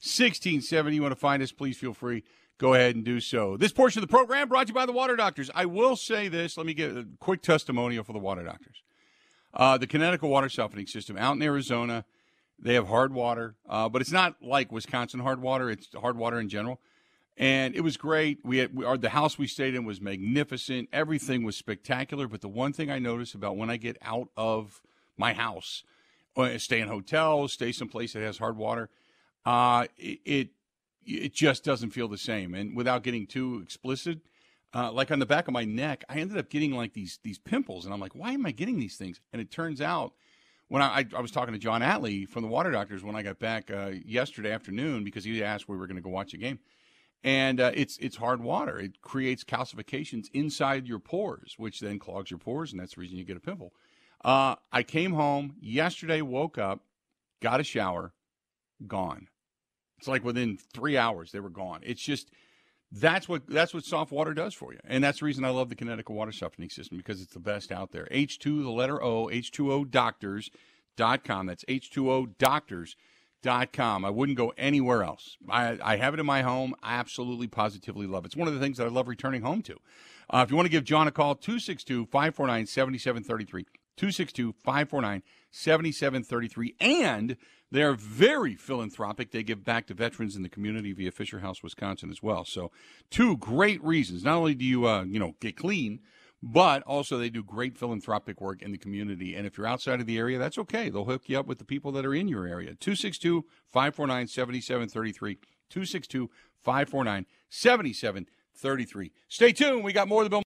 1670. 0.00 0.94
You 0.94 1.02
want 1.02 1.12
to 1.12 1.20
find 1.20 1.42
us, 1.42 1.52
please 1.52 1.76
feel 1.76 1.94
free. 1.94 2.22
Go 2.58 2.74
ahead 2.74 2.96
and 2.96 3.04
do 3.04 3.20
so. 3.20 3.56
This 3.56 3.72
portion 3.72 4.02
of 4.02 4.08
the 4.08 4.12
program 4.12 4.48
brought 4.48 4.66
to 4.66 4.70
you 4.70 4.74
by 4.74 4.86
the 4.86 4.92
Water 4.92 5.16
Doctors. 5.16 5.50
I 5.54 5.66
will 5.66 5.94
say 5.96 6.28
this. 6.28 6.56
Let 6.56 6.66
me 6.66 6.74
get 6.74 6.96
a 6.96 7.06
quick 7.20 7.42
testimonial 7.42 8.02
for 8.02 8.12
the 8.12 8.18
Water 8.18 8.42
Doctors. 8.42 8.82
Uh, 9.52 9.76
the 9.78 9.86
Kinetico 9.86 10.28
water 10.28 10.48
softening 10.48 10.86
system 10.86 11.16
out 11.16 11.36
in 11.36 11.42
Arizona, 11.42 12.04
they 12.58 12.74
have 12.74 12.88
hard 12.88 13.12
water, 13.12 13.56
uh, 13.68 13.88
but 13.88 14.00
it's 14.00 14.12
not 14.12 14.36
like 14.42 14.72
Wisconsin 14.72 15.20
hard 15.20 15.40
water. 15.40 15.70
It's 15.70 15.88
hard 15.94 16.16
water 16.16 16.40
in 16.40 16.48
general 16.48 16.80
and 17.36 17.74
it 17.74 17.82
was 17.82 17.96
great. 17.96 18.38
We 18.44 18.58
had 18.58 18.74
we, 18.74 18.84
our, 18.84 18.96
the 18.96 19.10
house 19.10 19.36
we 19.38 19.46
stayed 19.46 19.74
in 19.74 19.84
was 19.84 20.00
magnificent. 20.00 20.88
Everything 20.92 21.42
was 21.42 21.56
spectacular. 21.56 22.28
But 22.28 22.40
the 22.40 22.48
one 22.48 22.72
thing 22.72 22.90
I 22.90 22.98
notice 22.98 23.34
about 23.34 23.56
when 23.56 23.68
I 23.68 23.76
get 23.76 23.98
out 24.02 24.28
of 24.36 24.80
my 25.18 25.34
house, 25.34 25.84
uh, 26.36 26.56
stay 26.58 26.80
in 26.80 26.88
hotels, 26.88 27.52
stay 27.52 27.72
someplace 27.72 28.14
that 28.14 28.22
has 28.22 28.38
hard 28.38 28.56
water, 28.56 28.88
uh, 29.46 29.86
it, 29.96 30.50
it 31.06 31.32
just 31.32 31.64
doesn't 31.64 31.90
feel 31.90 32.08
the 32.08 32.18
same. 32.18 32.54
And 32.54 32.76
without 32.76 33.04
getting 33.04 33.26
too 33.26 33.60
explicit, 33.62 34.18
uh, 34.74 34.90
like 34.92 35.10
on 35.10 35.20
the 35.20 35.26
back 35.26 35.46
of 35.46 35.54
my 35.54 35.64
neck, 35.64 36.04
I 36.08 36.16
ended 36.16 36.36
up 36.36 36.50
getting 36.50 36.72
like 36.72 36.92
these 36.92 37.20
these 37.22 37.38
pimples, 37.38 37.84
and 37.84 37.94
I'm 37.94 38.00
like, 38.00 38.14
why 38.14 38.32
am 38.32 38.44
I 38.44 38.50
getting 38.50 38.78
these 38.78 38.96
things? 38.96 39.20
And 39.32 39.40
it 39.40 39.50
turns 39.50 39.80
out. 39.80 40.12
When 40.68 40.82
I, 40.82 40.86
I, 40.86 41.04
I 41.18 41.20
was 41.20 41.30
talking 41.30 41.54
to 41.54 41.60
John 41.60 41.80
Atley 41.80 42.28
from 42.28 42.42
the 42.42 42.48
Water 42.48 42.72
Doctors 42.72 43.04
when 43.04 43.14
I 43.14 43.22
got 43.22 43.38
back 43.38 43.70
uh, 43.70 43.92
yesterday 44.04 44.50
afternoon 44.50 45.04
because 45.04 45.22
he 45.22 45.40
asked 45.40 45.68
where 45.68 45.76
we 45.76 45.80
were 45.80 45.86
going 45.86 45.94
to 45.94 46.02
go 46.02 46.10
watch 46.10 46.34
a 46.34 46.38
game, 46.38 46.58
and 47.22 47.60
uh, 47.60 47.70
it's 47.72 47.96
it's 47.98 48.16
hard 48.16 48.42
water. 48.42 48.76
It 48.76 49.00
creates 49.00 49.44
calcifications 49.44 50.26
inside 50.32 50.88
your 50.88 50.98
pores, 50.98 51.54
which 51.56 51.78
then 51.78 52.00
clogs 52.00 52.32
your 52.32 52.38
pores, 52.38 52.72
and 52.72 52.80
that's 52.80 52.96
the 52.96 53.00
reason 53.00 53.16
you 53.16 53.24
get 53.24 53.36
a 53.36 53.40
pimple. 53.40 53.74
Uh, 54.24 54.56
I 54.72 54.82
came 54.82 55.12
home 55.12 55.54
yesterday, 55.60 56.20
woke 56.20 56.58
up, 56.58 56.80
got 57.40 57.60
a 57.60 57.64
shower, 57.64 58.12
gone. 58.88 59.28
It's 59.98 60.08
like 60.08 60.24
within 60.24 60.58
three 60.74 60.96
hours 60.96 61.32
they 61.32 61.40
were 61.40 61.50
gone. 61.50 61.80
It's 61.82 62.02
just 62.02 62.30
that's 62.92 63.28
what 63.28 63.46
that's 63.48 63.74
what 63.74 63.84
soft 63.84 64.12
water 64.12 64.34
does 64.34 64.54
for 64.54 64.72
you, 64.72 64.78
and 64.84 65.02
that's 65.02 65.20
the 65.20 65.24
reason 65.24 65.44
I 65.44 65.50
love 65.50 65.68
the 65.68 65.76
Kinetico 65.76 66.10
water 66.10 66.32
softening 66.32 66.70
system 66.70 66.96
because 66.96 67.20
it's 67.20 67.32
the 67.32 67.40
best 67.40 67.72
out 67.72 67.92
there. 67.92 68.06
H2, 68.10 68.62
the 68.62 68.70
letter 68.70 69.02
O, 69.02 69.26
H2O 69.26 69.90
Doctors 69.90 70.50
dot 70.96 71.24
com. 71.24 71.46
That's 71.46 71.64
H2O 71.64 72.38
Doctors 72.38 72.96
dot 73.42 73.72
com. 73.72 74.04
I 74.04 74.10
wouldn't 74.10 74.38
go 74.38 74.52
anywhere 74.56 75.02
else. 75.02 75.36
I, 75.48 75.78
I 75.82 75.96
have 75.96 76.14
it 76.14 76.20
in 76.20 76.26
my 76.26 76.42
home. 76.42 76.74
I 76.82 76.96
absolutely, 76.96 77.48
positively 77.48 78.06
love 78.06 78.24
it. 78.24 78.28
It's 78.28 78.36
one 78.36 78.48
of 78.48 78.54
the 78.54 78.60
things 78.60 78.78
that 78.78 78.86
I 78.86 78.90
love 78.90 79.08
returning 79.08 79.42
home 79.42 79.62
to. 79.62 79.76
Uh, 80.28 80.42
if 80.44 80.50
you 80.50 80.56
want 80.56 80.66
to 80.66 80.72
give 80.72 80.84
John 80.84 81.06
a 81.06 81.12
call, 81.12 81.34
262 81.34 82.06
549 82.06 82.66
7733. 82.66 83.64
262 83.96 84.52
549 84.52 85.22
7733. 85.50 86.74
And 86.80 87.36
they're 87.70 87.94
very 87.94 88.54
philanthropic. 88.54 89.30
They 89.30 89.42
give 89.42 89.64
back 89.64 89.86
to 89.88 89.94
veterans 89.94 90.36
in 90.36 90.42
the 90.42 90.48
community 90.48 90.92
via 90.92 91.10
Fisher 91.10 91.40
House, 91.40 91.62
Wisconsin 91.62 92.10
as 92.10 92.22
well. 92.22 92.44
So, 92.44 92.70
two 93.10 93.36
great 93.36 93.82
reasons. 93.82 94.24
Not 94.24 94.36
only 94.36 94.54
do 94.54 94.64
you, 94.64 94.86
uh, 94.86 95.04
you 95.04 95.18
know, 95.18 95.34
get 95.40 95.56
clean, 95.56 96.00
but 96.42 96.82
also 96.82 97.18
they 97.18 97.30
do 97.30 97.42
great 97.42 97.76
philanthropic 97.76 98.40
work 98.40 98.62
in 98.62 98.70
the 98.70 98.78
community. 98.78 99.34
And 99.34 99.46
if 99.46 99.58
you're 99.58 99.66
outside 99.66 100.00
of 100.00 100.06
the 100.06 100.18
area, 100.18 100.38
that's 100.38 100.58
okay. 100.58 100.90
They'll 100.90 101.04
hook 101.04 101.28
you 101.28 101.38
up 101.38 101.46
with 101.46 101.58
the 101.58 101.64
people 101.64 101.92
that 101.92 102.06
are 102.06 102.14
in 102.14 102.28
your 102.28 102.46
area. 102.46 102.74
262 102.74 103.44
549 103.72 104.28
7733. 104.28 105.34
262 105.70 106.30
549 106.62 107.26
7733. 107.48 109.12
Stay 109.28 109.52
tuned. 109.52 109.82
We 109.82 109.92
got 109.92 110.08
more 110.08 110.22
of 110.22 110.30
the 110.30 110.30
Bill. 110.30 110.42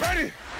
Ready? 0.00 0.32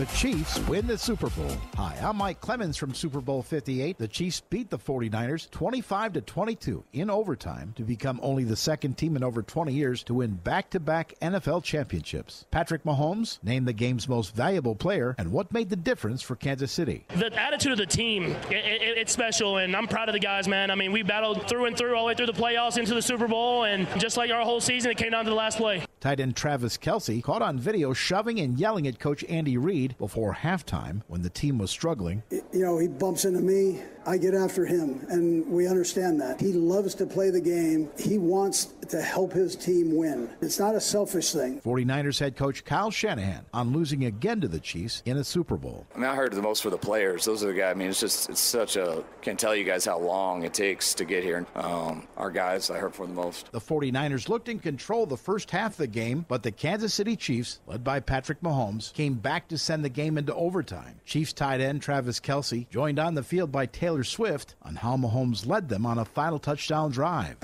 The 0.00 0.06
Chiefs 0.16 0.58
win 0.60 0.86
the 0.86 0.96
Super 0.96 1.28
Bowl. 1.28 1.54
Hi, 1.76 1.94
I'm 2.02 2.16
Mike 2.16 2.40
Clemens 2.40 2.78
from 2.78 2.94
Super 2.94 3.20
Bowl 3.20 3.42
58. 3.42 3.98
The 3.98 4.08
Chiefs 4.08 4.40
beat 4.40 4.70
the 4.70 4.78
49ers 4.78 5.50
25 5.50 6.14
to 6.14 6.20
22 6.22 6.82
in 6.94 7.10
overtime 7.10 7.74
to 7.76 7.82
become 7.82 8.18
only 8.22 8.44
the 8.44 8.56
second 8.56 8.96
team 8.96 9.14
in 9.14 9.22
over 9.22 9.42
20 9.42 9.74
years 9.74 10.02
to 10.04 10.14
win 10.14 10.36
back-to-back 10.36 11.16
NFL 11.20 11.64
championships. 11.64 12.46
Patrick 12.50 12.82
Mahomes 12.84 13.40
named 13.42 13.68
the 13.68 13.74
game's 13.74 14.08
most 14.08 14.34
valuable 14.34 14.74
player 14.74 15.14
and 15.18 15.32
what 15.32 15.52
made 15.52 15.68
the 15.68 15.76
difference 15.76 16.22
for 16.22 16.34
Kansas 16.34 16.72
City. 16.72 17.04
The 17.14 17.38
attitude 17.38 17.72
of 17.72 17.76
the 17.76 17.84
team, 17.84 18.34
it, 18.48 18.52
it, 18.52 18.96
it's 18.96 19.12
special, 19.12 19.58
and 19.58 19.76
I'm 19.76 19.86
proud 19.86 20.08
of 20.08 20.14
the 20.14 20.18
guys, 20.18 20.48
man. 20.48 20.70
I 20.70 20.76
mean, 20.76 20.92
we 20.92 21.02
battled 21.02 21.46
through 21.46 21.66
and 21.66 21.76
through 21.76 21.94
all 21.94 22.04
the 22.04 22.06
way 22.06 22.14
through 22.14 22.24
the 22.24 22.32
playoffs 22.32 22.78
into 22.78 22.94
the 22.94 23.02
Super 23.02 23.28
Bowl, 23.28 23.64
and 23.64 23.86
just 24.00 24.16
like 24.16 24.30
our 24.30 24.44
whole 24.44 24.62
season, 24.62 24.92
it 24.92 24.96
came 24.96 25.10
down 25.10 25.24
to 25.24 25.30
the 25.30 25.36
last 25.36 25.58
play. 25.58 25.84
Tight 26.00 26.18
end 26.18 26.34
Travis 26.34 26.78
Kelce 26.78 27.22
caught 27.22 27.42
on 27.42 27.58
video 27.58 27.92
shoving 27.92 28.40
and 28.40 28.58
yelling 28.58 28.86
at 28.86 28.98
coach 28.98 29.22
Andy 29.24 29.58
Reid 29.58 29.98
before 29.98 30.32
halftime 30.32 31.02
when 31.08 31.20
the 31.20 31.28
team 31.28 31.58
was 31.58 31.70
struggling. 31.70 32.22
You 32.30 32.42
know, 32.54 32.78
he 32.78 32.88
bumps 32.88 33.26
into 33.26 33.40
me, 33.42 33.82
I 34.06 34.16
get 34.16 34.34
after 34.34 34.64
him, 34.64 35.06
and 35.08 35.46
we 35.46 35.66
understand 35.66 36.20
that. 36.20 36.40
He 36.40 36.52
loves 36.52 36.94
to 36.96 37.06
play 37.06 37.30
the 37.30 37.40
game. 37.40 37.90
He 37.98 38.18
wants 38.18 38.66
to 38.88 39.00
help 39.00 39.32
his 39.32 39.54
team 39.54 39.94
win. 39.94 40.30
It's 40.40 40.58
not 40.58 40.74
a 40.74 40.80
selfish 40.80 41.32
thing. 41.32 41.60
49ers 41.60 42.18
head 42.18 42.36
coach 42.36 42.64
Kyle 42.64 42.90
Shanahan 42.90 43.44
on 43.52 43.72
losing 43.72 44.04
again 44.04 44.40
to 44.40 44.48
the 44.48 44.58
Chiefs 44.58 45.02
in 45.04 45.16
a 45.16 45.24
Super 45.24 45.56
Bowl. 45.56 45.86
I 45.94 45.98
mean, 45.98 46.08
I 46.08 46.14
heard 46.14 46.32
the 46.32 46.42
most 46.42 46.62
for 46.62 46.70
the 46.70 46.78
players. 46.78 47.24
Those 47.24 47.44
are 47.44 47.48
the 47.48 47.58
guys. 47.58 47.72
I 47.72 47.74
mean, 47.74 47.90
it's 47.90 48.00
just, 48.00 48.30
it's 48.30 48.40
such 48.40 48.76
a, 48.76 49.04
can't 49.20 49.38
tell 49.38 49.54
you 49.54 49.64
guys 49.64 49.84
how 49.84 49.98
long 49.98 50.44
it 50.44 50.54
takes 50.54 50.94
to 50.94 51.04
get 51.04 51.22
here. 51.22 51.46
Um, 51.54 52.08
our 52.16 52.30
guys, 52.30 52.70
I 52.70 52.78
heard 52.78 52.94
for 52.94 53.06
the 53.06 53.12
most. 53.12 53.52
The 53.52 53.60
49ers 53.60 54.28
looked 54.28 54.48
in 54.48 54.58
control 54.58 55.06
the 55.06 55.16
first 55.16 55.50
half 55.50 55.72
of 55.72 55.76
the 55.76 55.86
game, 55.86 56.24
but 56.26 56.42
the 56.42 56.50
Kansas 56.50 56.94
City 56.94 57.16
Chiefs, 57.16 57.60
led 57.66 57.84
by 57.84 58.00
Patrick 58.00 58.40
Mahomes, 58.40 58.92
came 58.92 59.14
back 59.14 59.48
to 59.48 59.58
send 59.58 59.84
the 59.84 59.88
game 59.88 60.18
into 60.18 60.34
overtime. 60.34 61.00
Chiefs 61.04 61.32
tight 61.32 61.60
end 61.60 61.82
Travis 61.82 62.18
Kelce 62.18 62.68
joined 62.70 62.98
on 62.98 63.14
the 63.14 63.22
field 63.22 63.52
by 63.52 63.66
Taylor 63.66 63.89
Swift 64.04 64.54
on 64.62 64.76
how 64.76 64.96
Mahomes 64.96 65.46
led 65.46 65.68
them 65.68 65.84
on 65.84 65.98
a 65.98 66.04
final 66.04 66.38
touchdown 66.38 66.90
drive. 66.90 67.36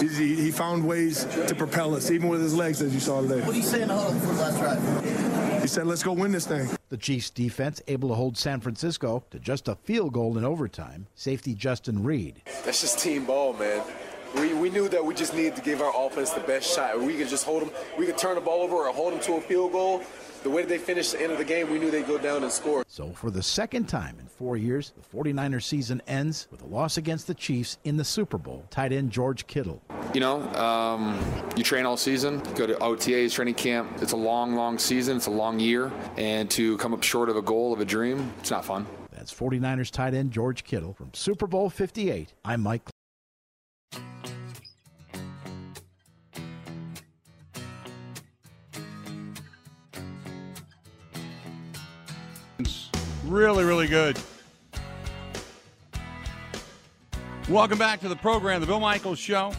He, 0.00 0.34
he 0.34 0.50
found 0.50 0.86
ways 0.86 1.24
to 1.46 1.54
propel 1.54 1.94
us, 1.94 2.10
even 2.10 2.28
with 2.28 2.42
his 2.42 2.54
legs, 2.54 2.82
as 2.82 2.92
you 2.92 3.00
saw 3.00 3.20
today. 3.22 3.40
What 3.40 3.54
are 3.54 3.56
you 3.56 3.62
saying 3.62 3.88
to 3.88 3.94
Huddle 3.94 4.18
for 4.20 4.26
the 4.26 4.32
last 4.34 4.58
drive? 4.58 5.62
He 5.62 5.68
said, 5.68 5.86
let's 5.86 6.02
go 6.02 6.12
win 6.12 6.32
this 6.32 6.46
thing. 6.46 6.68
The 6.88 6.96
Chiefs 6.96 7.30
defense 7.30 7.80
able 7.86 8.08
to 8.08 8.14
hold 8.14 8.36
San 8.36 8.60
Francisco 8.60 9.22
to 9.30 9.38
just 9.38 9.68
a 9.68 9.76
field 9.76 10.12
goal 10.12 10.36
in 10.36 10.44
overtime. 10.44 11.06
Safety 11.14 11.54
Justin 11.54 12.02
Reid. 12.02 12.42
That's 12.64 12.80
just 12.80 12.98
team 12.98 13.26
ball, 13.26 13.52
man. 13.52 13.82
We, 14.34 14.54
we 14.54 14.70
knew 14.70 14.88
that 14.88 15.04
we 15.04 15.14
just 15.14 15.34
needed 15.34 15.56
to 15.56 15.62
give 15.62 15.80
our 15.80 15.92
offense 16.06 16.30
the 16.30 16.40
best 16.40 16.74
shot. 16.74 16.98
We 17.00 17.16
could 17.16 17.28
just 17.28 17.44
hold 17.44 17.62
them, 17.62 17.70
we 17.98 18.06
could 18.06 18.18
turn 18.18 18.34
the 18.34 18.40
ball 18.40 18.62
over 18.62 18.74
or 18.74 18.92
hold 18.92 19.12
them 19.12 19.20
to 19.20 19.34
a 19.34 19.40
field 19.40 19.72
goal. 19.72 20.02
The 20.42 20.50
way 20.50 20.62
that 20.62 20.68
they 20.68 20.78
finished 20.78 21.12
the 21.12 21.22
end 21.22 21.30
of 21.30 21.38
the 21.38 21.44
game, 21.44 21.70
we 21.70 21.78
knew 21.78 21.90
they'd 21.90 22.06
go 22.06 22.18
down 22.18 22.42
and 22.42 22.50
score. 22.50 22.82
So, 22.88 23.12
for 23.12 23.30
the 23.30 23.42
second 23.42 23.88
time 23.88 24.16
in 24.18 24.26
four 24.26 24.56
years, 24.56 24.92
the 24.96 25.16
49ers 25.16 25.62
season 25.62 26.02
ends 26.08 26.48
with 26.50 26.62
a 26.62 26.66
loss 26.66 26.96
against 26.96 27.28
the 27.28 27.34
Chiefs 27.34 27.78
in 27.84 27.96
the 27.96 28.04
Super 28.04 28.38
Bowl. 28.38 28.64
Tight 28.68 28.92
end 28.92 29.12
George 29.12 29.46
Kittle. 29.46 29.80
You 30.12 30.20
know, 30.20 30.42
um, 30.54 31.18
you 31.56 31.62
train 31.62 31.86
all 31.86 31.96
season, 31.96 32.40
go 32.56 32.66
to 32.66 32.74
OTAs, 32.74 33.32
training 33.32 33.54
camp. 33.54 33.88
It's 34.02 34.12
a 34.12 34.16
long, 34.16 34.56
long 34.56 34.78
season. 34.78 35.16
It's 35.16 35.26
a 35.26 35.30
long 35.30 35.60
year. 35.60 35.92
And 36.16 36.50
to 36.50 36.76
come 36.78 36.92
up 36.92 37.04
short 37.04 37.28
of 37.28 37.36
a 37.36 37.42
goal, 37.42 37.72
of 37.72 37.80
a 37.80 37.84
dream, 37.84 38.32
it's 38.40 38.50
not 38.50 38.64
fun. 38.64 38.84
That's 39.12 39.32
49ers 39.32 39.92
tight 39.92 40.14
end 40.14 40.32
George 40.32 40.64
Kittle 40.64 40.92
from 40.92 41.14
Super 41.14 41.46
Bowl 41.46 41.70
58. 41.70 42.32
I'm 42.44 42.62
Mike. 42.62 42.91
Really, 53.32 53.64
really 53.64 53.86
good. 53.86 54.18
Welcome 57.48 57.78
back 57.78 58.00
to 58.00 58.10
the 58.10 58.16
program, 58.16 58.60
The 58.60 58.66
Bill 58.66 58.78
Michaels 58.78 59.18
Show. 59.18 59.54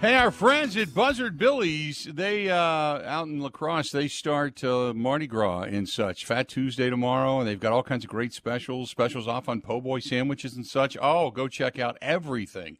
Hey, 0.00 0.14
our 0.14 0.30
friends 0.30 0.76
at 0.76 0.94
Buzzard 0.94 1.36
Billy's, 1.36 2.04
they 2.04 2.48
uh, 2.48 2.56
out 2.56 3.26
in 3.26 3.40
La 3.40 3.48
Crosse, 3.48 3.90
they 3.90 4.06
start 4.06 4.62
uh, 4.62 4.94
Mardi 4.94 5.26
Gras 5.26 5.62
and 5.62 5.88
such. 5.88 6.24
Fat 6.24 6.46
Tuesday 6.46 6.90
tomorrow, 6.90 7.40
and 7.40 7.48
they've 7.48 7.58
got 7.58 7.72
all 7.72 7.82
kinds 7.82 8.04
of 8.04 8.10
great 8.10 8.32
specials, 8.32 8.88
specials 8.88 9.26
off 9.26 9.48
on 9.48 9.60
po' 9.60 9.80
boy 9.80 9.98
sandwiches 9.98 10.54
and 10.54 10.64
such. 10.64 10.96
Oh, 11.02 11.32
go 11.32 11.48
check 11.48 11.76
out 11.76 11.98
everything 12.00 12.78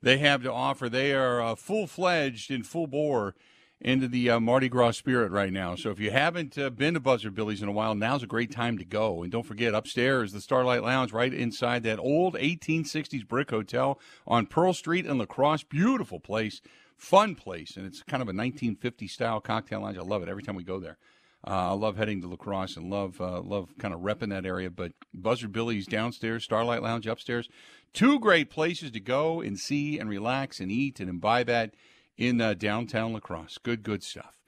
they 0.00 0.18
have 0.18 0.44
to 0.44 0.52
offer. 0.52 0.88
They 0.88 1.14
are 1.14 1.42
uh, 1.42 1.56
full 1.56 1.88
fledged 1.88 2.48
and 2.52 2.64
full 2.64 2.86
bore 2.86 3.34
into 3.82 4.06
the 4.06 4.30
uh, 4.30 4.40
Mardi 4.40 4.68
Gras 4.68 4.92
spirit 4.92 5.32
right 5.32 5.52
now. 5.52 5.74
So 5.74 5.90
if 5.90 5.98
you 5.98 6.12
haven't 6.12 6.56
uh, 6.56 6.70
been 6.70 6.94
to 6.94 7.00
Buzzard 7.00 7.34
Billy's 7.34 7.62
in 7.62 7.68
a 7.68 7.72
while, 7.72 7.96
now's 7.96 8.22
a 8.22 8.28
great 8.28 8.52
time 8.52 8.78
to 8.78 8.84
go. 8.84 9.22
And 9.22 9.32
don't 9.32 9.44
forget, 9.44 9.74
upstairs, 9.74 10.32
the 10.32 10.40
Starlight 10.40 10.84
Lounge, 10.84 11.12
right 11.12 11.34
inside 11.34 11.82
that 11.82 11.98
old 11.98 12.34
1860s 12.34 13.26
brick 13.26 13.50
hotel 13.50 13.98
on 14.24 14.46
Pearl 14.46 14.72
Street 14.72 15.04
in 15.04 15.18
La 15.18 15.26
Crosse. 15.26 15.64
Beautiful 15.64 16.20
place, 16.20 16.62
fun 16.96 17.34
place, 17.34 17.76
and 17.76 17.84
it's 17.84 18.04
kind 18.04 18.22
of 18.22 18.28
a 18.28 18.30
1950 18.30 19.08
style 19.08 19.40
cocktail 19.40 19.80
lounge. 19.80 19.98
I 19.98 20.02
love 20.02 20.22
it 20.22 20.28
every 20.28 20.44
time 20.44 20.54
we 20.54 20.62
go 20.62 20.78
there. 20.78 20.96
Uh, 21.44 21.70
I 21.70 21.72
love 21.72 21.96
heading 21.96 22.20
to 22.20 22.28
La 22.28 22.36
Crosse 22.36 22.76
and 22.76 22.88
love 22.88 23.20
uh, 23.20 23.40
love 23.40 23.76
kind 23.78 23.92
of 23.92 24.00
repping 24.00 24.30
that 24.30 24.46
area. 24.46 24.70
But 24.70 24.92
Buzzard 25.12 25.50
Billy's 25.50 25.88
downstairs, 25.88 26.44
Starlight 26.44 26.82
Lounge 26.82 27.08
upstairs, 27.08 27.48
two 27.92 28.20
great 28.20 28.48
places 28.48 28.92
to 28.92 29.00
go 29.00 29.40
and 29.40 29.58
see 29.58 29.98
and 29.98 30.08
relax 30.08 30.60
and 30.60 30.70
eat 30.70 31.00
and 31.00 31.10
imbibe 31.10 31.50
at 31.50 31.74
in 32.16 32.40
uh, 32.40 32.54
downtown 32.54 33.12
La 33.12 33.20
Crosse. 33.20 33.58
Good, 33.58 33.82
good 33.82 34.02
stuff. 34.02 34.38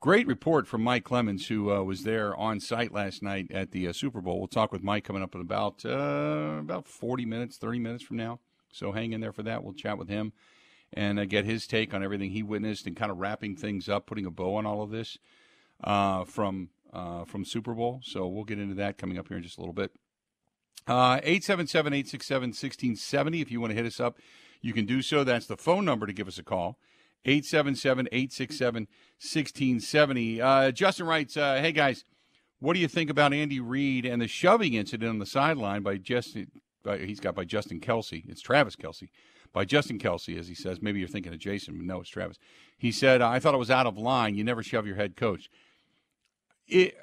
Great 0.00 0.28
report 0.28 0.68
from 0.68 0.82
Mike 0.82 1.02
Clemens, 1.02 1.48
who 1.48 1.72
uh, 1.72 1.82
was 1.82 2.04
there 2.04 2.34
on 2.36 2.60
site 2.60 2.92
last 2.92 3.20
night 3.20 3.50
at 3.50 3.72
the 3.72 3.88
uh, 3.88 3.92
Super 3.92 4.20
Bowl. 4.20 4.38
We'll 4.38 4.46
talk 4.46 4.70
with 4.70 4.84
Mike 4.84 5.02
coming 5.02 5.24
up 5.24 5.34
in 5.34 5.40
about 5.40 5.84
uh, 5.84 6.58
about 6.60 6.86
40 6.86 7.26
minutes, 7.26 7.56
30 7.56 7.80
minutes 7.80 8.04
from 8.04 8.16
now. 8.16 8.38
So 8.70 8.92
hang 8.92 9.12
in 9.12 9.20
there 9.20 9.32
for 9.32 9.42
that. 9.42 9.64
We'll 9.64 9.74
chat 9.74 9.98
with 9.98 10.08
him 10.08 10.32
and 10.92 11.18
uh, 11.18 11.24
get 11.24 11.44
his 11.44 11.66
take 11.66 11.92
on 11.94 12.04
everything 12.04 12.30
he 12.30 12.44
witnessed 12.44 12.86
and 12.86 12.96
kind 12.96 13.10
of 13.10 13.18
wrapping 13.18 13.56
things 13.56 13.88
up, 13.88 14.06
putting 14.06 14.24
a 14.24 14.30
bow 14.30 14.54
on 14.54 14.66
all 14.66 14.82
of 14.82 14.90
this 14.90 15.18
uh, 15.82 16.24
from 16.24 16.70
from 17.26 17.44
Super 17.44 17.74
Bowl. 17.74 18.00
So 18.04 18.28
we'll 18.28 18.44
get 18.44 18.60
into 18.60 18.76
that 18.76 18.98
coming 18.98 19.18
up 19.18 19.26
here 19.26 19.36
in 19.36 19.42
just 19.42 19.58
a 19.58 19.60
little 19.60 19.74
bit. 19.74 19.90
877 20.88 21.92
867 21.92 22.48
1670. 22.50 23.40
If 23.40 23.50
you 23.50 23.60
want 23.60 23.72
to 23.72 23.76
hit 23.76 23.84
us 23.84 23.98
up, 23.98 24.18
you 24.62 24.72
can 24.72 24.86
do 24.86 25.02
so. 25.02 25.24
That's 25.24 25.46
the 25.46 25.56
phone 25.56 25.84
number 25.84 26.06
to 26.06 26.12
give 26.12 26.28
us 26.28 26.38
a 26.38 26.44
call. 26.44 26.78
877 27.24 28.08
867 28.12 28.82
1670. 29.20 30.40
Uh, 30.40 30.70
Justin 30.70 31.06
writes, 31.06 31.36
uh, 31.36 31.60
Hey 31.60 31.72
guys, 31.72 32.04
what 32.60 32.74
do 32.74 32.80
you 32.80 32.88
think 32.88 33.10
about 33.10 33.32
Andy 33.32 33.60
Reid 33.60 34.04
and 34.04 34.20
the 34.20 34.28
shoving 34.28 34.74
incident 34.74 35.10
on 35.10 35.18
the 35.18 35.26
sideline 35.26 35.82
by 35.82 35.96
Justin? 35.96 36.50
By, 36.84 36.98
he's 36.98 37.20
got 37.20 37.34
by 37.34 37.44
Justin 37.44 37.80
Kelce. 37.80 38.28
It's 38.28 38.40
Travis 38.40 38.76
Kelce. 38.76 39.08
By 39.52 39.64
Justin 39.64 39.98
Kelce, 39.98 40.38
as 40.38 40.48
he 40.48 40.54
says. 40.54 40.82
Maybe 40.82 40.98
you're 40.98 41.08
thinking 41.08 41.32
of 41.32 41.38
Jason, 41.38 41.76
but 41.76 41.86
no, 41.86 42.00
it's 42.00 42.10
Travis. 42.10 42.38
He 42.76 42.92
said, 42.92 43.22
I 43.22 43.38
thought 43.38 43.54
it 43.54 43.58
was 43.58 43.70
out 43.70 43.86
of 43.86 43.96
line. 43.96 44.34
You 44.34 44.44
never 44.44 44.62
shove 44.62 44.86
your 44.86 44.96
head 44.96 45.16
coach. 45.16 45.48
It, 46.66 46.96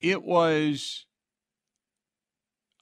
it 0.00 0.22
was, 0.22 1.06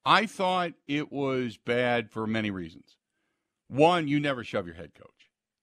I 0.05 0.27
thought 0.27 0.73
it 0.89 1.13
was 1.13 1.59
bad 1.59 2.11
for 2.11 2.27
many 2.27 2.51
reasons. 2.51 2.97
One, 3.69 4.09
you 4.09 4.19
never 4.19 4.43
shove 4.43 4.67
your 4.67 4.77
head 4.77 4.93
coach. 4.95 5.20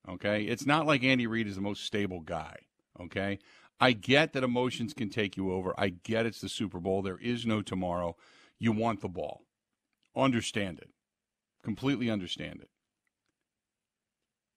Okay. 0.10 0.44
It's 0.44 0.66
not 0.66 0.86
like 0.86 1.04
Andy 1.04 1.28
Reid 1.28 1.48
is 1.48 1.56
the 1.56 1.62
most 1.62 1.84
stable 1.84 2.22
guy. 2.22 2.58
Okay. 3.00 3.40
I 3.80 3.92
get 3.92 4.34
that 4.34 4.44
emotions 4.44 4.94
can 4.94 5.10
take 5.10 5.38
you 5.38 5.52
over. 5.52 5.74
I 5.78 5.90
get 5.90 6.26
it's 6.26 6.42
the 6.42 6.50
Super 6.50 6.80
Bowl. 6.80 7.02
There 7.02 7.20
is 7.20 7.46
no 7.46 7.62
tomorrow. 7.62 8.16
You 8.60 8.72
want 8.72 9.02
the 9.02 9.10
ball. 9.10 9.44
Understand 10.16 10.80
it. 10.80 10.90
Completely 11.64 12.10
understand 12.10 12.62
it. 12.62 12.70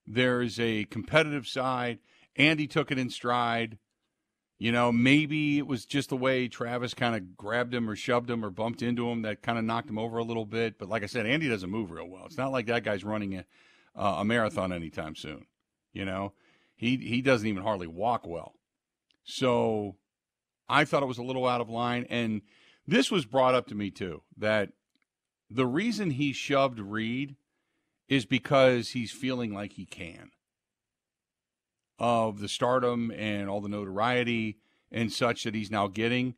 There's 0.07 0.59
a 0.59 0.85
competitive 0.85 1.47
side. 1.47 1.99
Andy 2.37 2.67
took 2.67 2.91
it 2.91 2.99
in 2.99 3.11
stride. 3.11 3.79
You 4.59 4.73
know, 4.73 4.93
maybe 4.93 5.59
it 5.59 5.67
was 5.67 5.87
just 5.87 6.11
the 6.11 6.17
way 6.17 6.49
Travis 6.49 6.95
kind 6.95 7.15
of 7.15 7.37
grabbed 7.37 7.75
him 7.75 7.89
or 7.89 7.97
shoved 7.97 8.29
him 8.29 8.45
or 8.45 8.51
bumped 8.51 8.83
into 8.83 9.09
him 9.09 9.23
that 9.23 9.43
kind 9.43 9.59
of 9.59 9.65
knocked 9.65 9.89
him 9.89 9.99
over 9.99 10.19
a 10.19 10.25
little 10.25 10.45
bit. 10.45 10.79
But 10.79 10.89
like 10.89 11.03
I 11.03 11.07
said, 11.07 11.27
Andy 11.27 11.49
doesn't 11.49 11.71
move 11.71 11.91
real 11.91 12.09
well. 12.09 12.27
It's 12.27 12.37
not 12.37 12.53
like 12.53 12.67
that 12.67 12.85
guy's 12.85 13.05
running 13.05 13.35
a 13.37 13.45
uh, 13.97 14.17
a 14.19 14.25
marathon 14.25 14.73
anytime 14.73 15.15
soon. 15.15 15.47
You 15.93 16.05
know, 16.05 16.33
he 16.77 16.97
he 16.97 17.23
doesn't 17.23 17.47
even 17.47 17.63
hardly 17.63 17.87
walk 17.87 18.27
well. 18.27 18.55
So 19.25 19.97
I 20.69 20.85
thought 20.85 21.03
it 21.03 21.07
was 21.07 21.19
a 21.19 21.23
little 21.23 21.47
out 21.47 21.61
of 21.61 21.69
line, 21.69 22.07
and 22.09 22.43
this 22.87 23.11
was 23.11 23.25
brought 23.25 23.55
up 23.55 23.67
to 23.69 23.75
me 23.75 23.91
too 23.91 24.23
that 24.37 24.71
the 25.49 25.67
reason 25.67 26.13
he 26.13 26.33
shoved 26.33 26.79
Reid 26.79 27.37
is 28.09 28.25
because 28.25 28.91
he's 28.91 29.13
feeling 29.13 29.53
like 29.53 29.73
he 29.73 29.85
can 29.85 30.31
of 31.99 32.41
the 32.41 32.49
stardom 32.49 33.11
and 33.11 33.49
all 33.49 33.61
the 33.61 33.69
notoriety 33.69 34.59
and 34.91 35.13
such 35.13 35.45
that 35.45 35.55
he's 35.55 35.71
now 35.71 35.87
getting. 35.87 36.35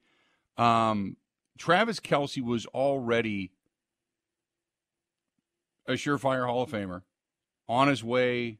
Um, 0.56 1.16
Travis 1.56 2.00
Kelce 2.00 2.42
was 2.42 2.66
already 2.66 3.52
a 5.86 5.92
surefire 5.92 6.46
Hall 6.46 6.62
of 6.62 6.70
Famer 6.70 7.02
on 7.68 7.88
his 7.88 8.02
way 8.02 8.58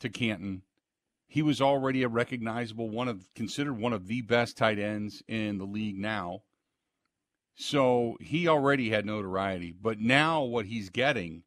to 0.00 0.08
Canton. 0.08 0.62
He 1.26 1.42
was 1.42 1.60
already 1.60 2.02
a 2.02 2.08
recognizable 2.08 2.88
one 2.88 3.08
of 3.08 3.32
considered 3.34 3.78
one 3.78 3.92
of 3.92 4.06
the 4.06 4.22
best 4.22 4.56
tight 4.56 4.78
ends 4.78 5.22
in 5.28 5.58
the 5.58 5.64
league 5.64 5.98
now. 5.98 6.42
So 7.54 8.16
he 8.20 8.46
already 8.46 8.90
had 8.90 9.04
notoriety, 9.04 9.72
but 9.72 9.98
now 9.98 10.42
what 10.42 10.66
he's 10.66 10.90
getting 10.90 11.42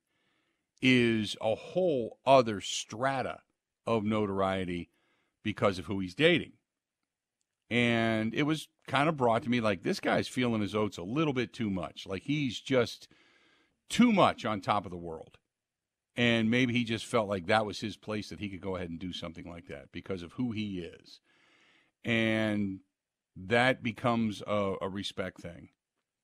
is 0.82 1.38
a 1.42 1.56
whole 1.56 2.20
other 2.26 2.60
strata 2.60 3.40
of 3.88 4.04
notoriety 4.04 4.90
because 5.44 5.80
of 5.80 5.86
who 5.86 6.00
he's 6.00 6.16
dating. 6.16 6.54
And 7.70 8.34
it 8.34 8.44
was 8.44 8.68
kind 8.88 9.08
of 9.08 9.16
brought 9.16 9.44
to 9.44 9.50
me 9.50 9.62
like 9.62 9.84
this 9.84 10.02
guy's 10.02 10.28
feeling 10.28 10.62
his 10.62 10.76
oats 10.76 10.98
a 10.98 11.04
little 11.04 11.34
bit 11.34 11.54
too 11.54 11.70
much. 11.70 12.06
Like 12.06 12.24
he's 12.24 12.60
just 12.60 13.08
too 13.90 14.12
much 14.12 14.44
on 14.44 14.60
top 14.60 14.86
of 14.86 14.92
the 14.92 14.98
world. 14.98 15.38
And 16.18 16.52
maybe 16.52 16.74
he 16.74 16.84
just 16.84 17.06
felt 17.06 17.30
like 17.30 17.48
that 17.48 17.66
was 17.66 17.80
his 17.80 17.96
place 17.96 18.30
that 18.30 18.40
he 18.40 18.50
could 18.50 18.62
go 18.62 18.76
ahead 18.76 18.90
and 18.90 19.00
do 19.00 19.14
something 19.14 19.50
like 19.50 19.68
that 19.68 19.92
because 19.92 20.24
of 20.24 20.34
who 20.34 20.52
he 20.52 20.80
is. 20.80 21.22
And 22.04 22.80
that 23.36 23.82
becomes 23.82 24.44
a, 24.46 24.76
a 24.82 24.90
respect 24.90 25.42
thing. 25.42 25.70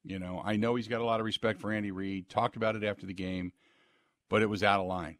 You 0.03 0.19
know, 0.19 0.41
I 0.43 0.55
know 0.55 0.75
he's 0.75 0.87
got 0.87 1.01
a 1.01 1.05
lot 1.05 1.19
of 1.19 1.25
respect 1.25 1.59
for 1.59 1.71
Andy 1.71 1.91
Reid, 1.91 2.29
talked 2.29 2.55
about 2.55 2.75
it 2.75 2.83
after 2.83 3.05
the 3.05 3.13
game, 3.13 3.51
but 4.29 4.41
it 4.41 4.49
was 4.49 4.63
out 4.63 4.79
of 4.79 4.87
line. 4.87 5.17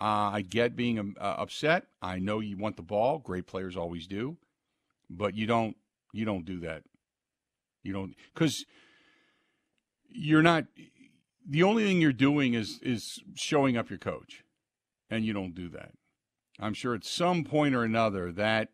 Uh, 0.00 0.30
I 0.34 0.42
get 0.42 0.76
being 0.76 0.98
um, 0.98 1.16
uh, 1.20 1.36
upset. 1.38 1.86
I 2.02 2.18
know 2.18 2.40
you 2.40 2.56
want 2.56 2.76
the 2.76 2.82
ball. 2.82 3.18
Great 3.18 3.46
players 3.46 3.76
always 3.76 4.06
do, 4.06 4.36
but 5.08 5.34
you 5.34 5.46
don't. 5.46 5.76
You 6.12 6.24
don't 6.24 6.44
do 6.44 6.60
that. 6.60 6.82
You 7.82 7.92
don't 7.92 8.14
because 8.34 8.66
you're 10.08 10.42
not 10.42 10.64
the 11.48 11.62
only 11.62 11.84
thing 11.84 12.00
you're 12.00 12.12
doing 12.12 12.54
is 12.54 12.80
is 12.82 13.20
showing 13.34 13.76
up 13.76 13.90
your 13.90 13.98
coach, 13.98 14.44
and 15.10 15.24
you 15.24 15.32
don't 15.32 15.54
do 15.54 15.68
that. 15.70 15.92
I'm 16.58 16.74
sure 16.74 16.94
at 16.94 17.04
some 17.04 17.44
point 17.44 17.74
or 17.74 17.84
another 17.84 18.32
that 18.32 18.70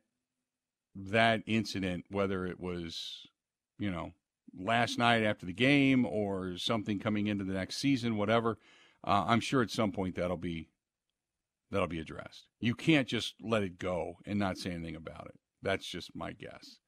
that 0.95 1.43
incident, 1.47 2.05
whether 2.09 2.47
it 2.47 2.61
was 2.61 3.27
you 3.79 3.91
know 3.91 4.13
last 4.59 4.99
night 4.99 5.23
after 5.23 5.47
the 5.47 5.53
game 5.53 6.05
or 6.05 6.57
something 6.59 6.99
coming 6.99 7.27
into 7.27 7.45
the 7.45 7.55
next 7.55 7.77
season, 7.77 8.17
whatever, 8.17 8.59
uh, 9.05 9.25
I'm 9.27 9.41
sure 9.41 9.63
at 9.63 9.71
some 9.71 9.93
point 9.93 10.17
that'll 10.17 10.37
be 10.37 10.69
that'll 11.71 11.89
be 11.89 12.01
addressed. 12.01 12.47
You 12.61 12.75
can't 12.75 13.09
just 13.09 13.35
let 13.43 13.63
it 13.63 13.79
go 13.79 14.19
and 14.27 14.39
not 14.39 14.59
say 14.59 14.71
anything 14.71 14.97
about 14.97 15.27
it. 15.27 15.39
That's 15.63 15.87
just 15.87 16.15
my 16.15 16.33
guess. 16.33 16.79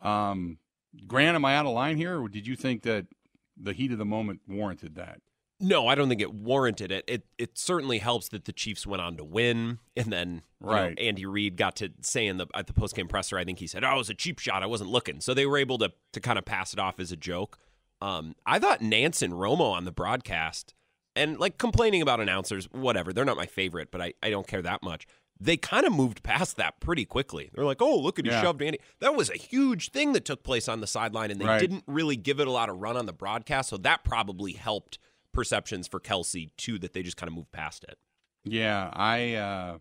Um, 0.00 0.58
Grant, 1.06 1.36
am 1.36 1.44
I 1.44 1.56
out 1.56 1.66
of 1.66 1.72
line 1.72 1.96
here, 1.96 2.20
or 2.20 2.28
did 2.28 2.46
you 2.46 2.56
think 2.56 2.82
that 2.82 3.06
the 3.62 3.72
heat 3.72 3.92
of 3.92 3.98
the 3.98 4.04
moment 4.04 4.40
warranted 4.48 4.94
that. 4.96 5.20
No, 5.62 5.86
I 5.86 5.94
don't 5.94 6.08
think 6.08 6.22
it 6.22 6.32
warranted 6.32 6.90
it. 6.90 7.04
It 7.06 7.26
it 7.36 7.58
certainly 7.58 7.98
helps 7.98 8.28
that 8.30 8.46
the 8.46 8.52
Chiefs 8.52 8.86
went 8.86 9.02
on 9.02 9.18
to 9.18 9.24
win, 9.24 9.78
and 9.94 10.10
then 10.10 10.42
right. 10.58 10.96
Know, 10.96 11.02
Andy 11.02 11.26
Reid 11.26 11.56
got 11.56 11.76
to 11.76 11.90
say 12.00 12.26
in 12.26 12.38
the 12.38 12.46
at 12.54 12.66
the 12.66 12.72
post 12.72 12.96
game 12.96 13.08
presser, 13.08 13.36
I 13.36 13.44
think 13.44 13.58
he 13.58 13.66
said, 13.66 13.84
"Oh, 13.84 13.94
it 13.94 13.98
was 13.98 14.08
a 14.08 14.14
cheap 14.14 14.38
shot. 14.38 14.62
I 14.62 14.66
wasn't 14.66 14.90
looking." 14.90 15.20
So 15.20 15.34
they 15.34 15.44
were 15.44 15.58
able 15.58 15.76
to 15.78 15.92
to 16.12 16.20
kind 16.20 16.38
of 16.38 16.46
pass 16.46 16.72
it 16.72 16.78
off 16.78 16.98
as 16.98 17.12
a 17.12 17.16
joke. 17.16 17.58
Um, 18.00 18.34
I 18.46 18.58
thought 18.58 18.80
Nance 18.80 19.20
and 19.20 19.34
Romo 19.34 19.72
on 19.72 19.84
the 19.84 19.92
broadcast, 19.92 20.72
and 21.14 21.38
like 21.38 21.58
complaining 21.58 22.00
about 22.00 22.20
announcers, 22.20 22.64
whatever. 22.72 23.12
They're 23.12 23.26
not 23.26 23.36
my 23.36 23.46
favorite, 23.46 23.90
but 23.90 24.00
I 24.00 24.14
I 24.22 24.30
don't 24.30 24.46
care 24.46 24.62
that 24.62 24.82
much 24.82 25.06
they 25.40 25.56
kind 25.56 25.86
of 25.86 25.92
moved 25.92 26.22
past 26.22 26.56
that 26.58 26.80
pretty 26.80 27.06
quickly. 27.06 27.50
They're 27.54 27.64
like, 27.64 27.80
"Oh, 27.80 27.98
look 27.98 28.18
at 28.18 28.26
he 28.26 28.30
yeah. 28.30 28.42
shoved 28.42 28.60
Andy." 28.60 28.78
That 29.00 29.14
was 29.14 29.30
a 29.30 29.36
huge 29.36 29.90
thing 29.90 30.12
that 30.12 30.24
took 30.24 30.42
place 30.42 30.68
on 30.68 30.80
the 30.80 30.86
sideline, 30.86 31.30
and 31.30 31.40
they 31.40 31.46
right. 31.46 31.60
didn't 31.60 31.84
really 31.86 32.16
give 32.16 32.40
it 32.40 32.46
a 32.46 32.50
lot 32.50 32.68
of 32.68 32.78
run 32.78 32.96
on 32.96 33.06
the 33.06 33.12
broadcast. 33.12 33.70
So 33.70 33.78
that 33.78 34.04
probably 34.04 34.52
helped 34.52 34.98
perceptions 35.32 35.88
for 35.88 35.98
Kelce 35.98 36.50
too. 36.56 36.78
That 36.78 36.92
they 36.92 37.02
just 37.02 37.16
kind 37.16 37.28
of 37.28 37.34
moved 37.34 37.52
past 37.52 37.84
it. 37.84 37.98
Yeah, 38.44 38.90
I, 38.92 39.34
uh, 39.34 39.78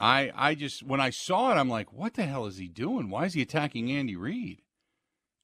I, 0.00 0.32
I 0.34 0.54
just 0.54 0.82
when 0.82 1.00
I 1.00 1.10
saw 1.10 1.52
it, 1.52 1.56
I'm 1.56 1.68
like, 1.68 1.92
"What 1.92 2.14
the 2.14 2.24
hell 2.24 2.46
is 2.46 2.56
he 2.56 2.68
doing? 2.68 3.10
Why 3.10 3.26
is 3.26 3.34
he 3.34 3.42
attacking 3.42 3.92
Andy 3.92 4.16
Reid?" 4.16 4.62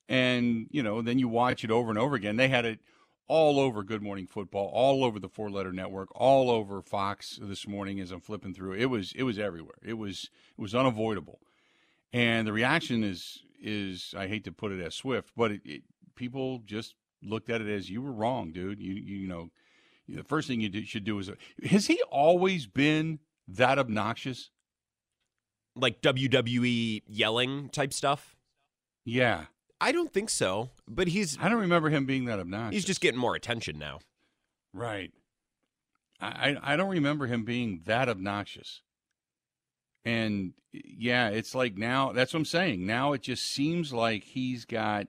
And 0.08 0.66
you 0.70 0.82
know, 0.82 1.02
then 1.02 1.18
you 1.18 1.28
watch 1.28 1.62
it 1.62 1.70
over 1.70 1.90
and 1.90 1.98
over 1.98 2.16
again. 2.16 2.36
They 2.36 2.48
had 2.48 2.64
it 2.64 2.80
all 3.28 3.60
over 3.60 3.82
Good 3.82 4.02
Morning 4.02 4.26
Football, 4.26 4.70
all 4.72 5.04
over 5.04 5.18
the 5.20 5.28
Four 5.28 5.50
Letter 5.50 5.72
Network, 5.72 6.08
all 6.14 6.50
over 6.50 6.82
Fox 6.82 7.38
this 7.40 7.68
morning 7.68 8.00
as 8.00 8.10
I'm 8.10 8.20
flipping 8.20 8.54
through. 8.54 8.72
It 8.72 8.86
was 8.86 9.12
it 9.12 9.22
was 9.22 9.38
everywhere. 9.38 9.78
It 9.82 9.94
was 9.94 10.30
it 10.56 10.60
was 10.60 10.74
unavoidable, 10.74 11.40
and 12.12 12.46
the 12.46 12.52
reaction 12.52 13.04
is 13.04 13.42
is 13.62 14.14
I 14.16 14.26
hate 14.26 14.44
to 14.44 14.52
put 14.52 14.72
it 14.72 14.80
as 14.80 14.94
swift, 14.94 15.32
but 15.36 15.52
it, 15.52 15.60
it, 15.64 15.82
people 16.14 16.62
just 16.64 16.94
looked 17.22 17.50
at 17.50 17.60
it 17.60 17.68
as 17.68 17.90
you 17.90 18.02
were 18.02 18.12
wrong, 18.12 18.52
dude. 18.52 18.80
You 18.80 18.94
you 18.94 19.28
know, 19.28 19.50
the 20.08 20.24
first 20.24 20.48
thing 20.48 20.60
you 20.60 20.68
do, 20.68 20.84
should 20.84 21.04
do 21.04 21.18
is 21.18 21.30
has 21.64 21.86
he 21.86 22.02
always 22.10 22.66
been 22.66 23.20
that 23.46 23.78
obnoxious? 23.78 24.50
like 25.78 26.02
WWE 26.02 27.02
yelling 27.06 27.68
type 27.70 27.92
stuff? 27.92 28.36
Yeah. 29.04 29.44
I 29.80 29.92
don't 29.92 30.12
think 30.12 30.30
so, 30.30 30.70
but 30.88 31.08
he's 31.08 31.38
I 31.40 31.48
don't 31.48 31.60
remember 31.60 31.90
him 31.90 32.04
being 32.06 32.24
that 32.26 32.40
obnoxious. 32.40 32.74
he's 32.74 32.84
just 32.84 33.00
getting 33.00 33.20
more 33.20 33.34
attention 33.34 33.78
now. 33.78 34.00
Right. 34.74 35.12
I, 36.20 36.56
I 36.60 36.76
don't 36.76 36.90
remember 36.90 37.26
him 37.26 37.44
being 37.44 37.82
that 37.86 38.08
obnoxious. 38.08 38.82
And 40.04 40.54
yeah, 40.72 41.28
it's 41.28 41.54
like 41.54 41.76
now 41.76 42.12
that's 42.12 42.32
what 42.32 42.40
I'm 42.40 42.44
saying. 42.44 42.86
Now 42.86 43.12
it 43.12 43.22
just 43.22 43.46
seems 43.46 43.92
like 43.92 44.24
he's 44.24 44.64
got 44.64 45.06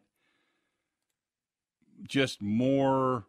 just 2.08 2.42
more 2.42 3.26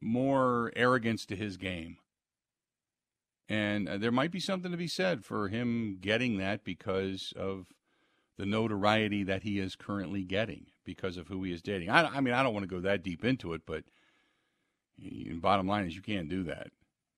more 0.00 0.72
arrogance 0.76 1.24
to 1.26 1.36
his 1.36 1.56
game. 1.56 1.98
And 3.48 3.88
uh, 3.88 3.98
there 3.98 4.12
might 4.12 4.30
be 4.30 4.40
something 4.40 4.70
to 4.70 4.76
be 4.76 4.88
said 4.88 5.24
for 5.24 5.48
him 5.48 5.98
getting 6.00 6.38
that 6.38 6.64
because 6.64 7.32
of 7.36 7.66
the 8.36 8.46
notoriety 8.46 9.22
that 9.24 9.42
he 9.42 9.58
is 9.58 9.76
currently 9.76 10.24
getting 10.24 10.66
because 10.84 11.16
of 11.16 11.28
who 11.28 11.42
he 11.44 11.52
is 11.52 11.62
dating. 11.62 11.90
I, 11.90 12.04
I 12.04 12.20
mean, 12.20 12.34
I 12.34 12.42
don't 12.42 12.54
want 12.54 12.64
to 12.64 12.74
go 12.74 12.80
that 12.80 13.02
deep 13.02 13.24
into 13.24 13.52
it, 13.52 13.62
but 13.66 13.84
bottom 15.40 15.66
line 15.66 15.86
is 15.86 15.94
you 15.94 16.02
can't 16.02 16.28
do 16.28 16.42
that. 16.44 16.68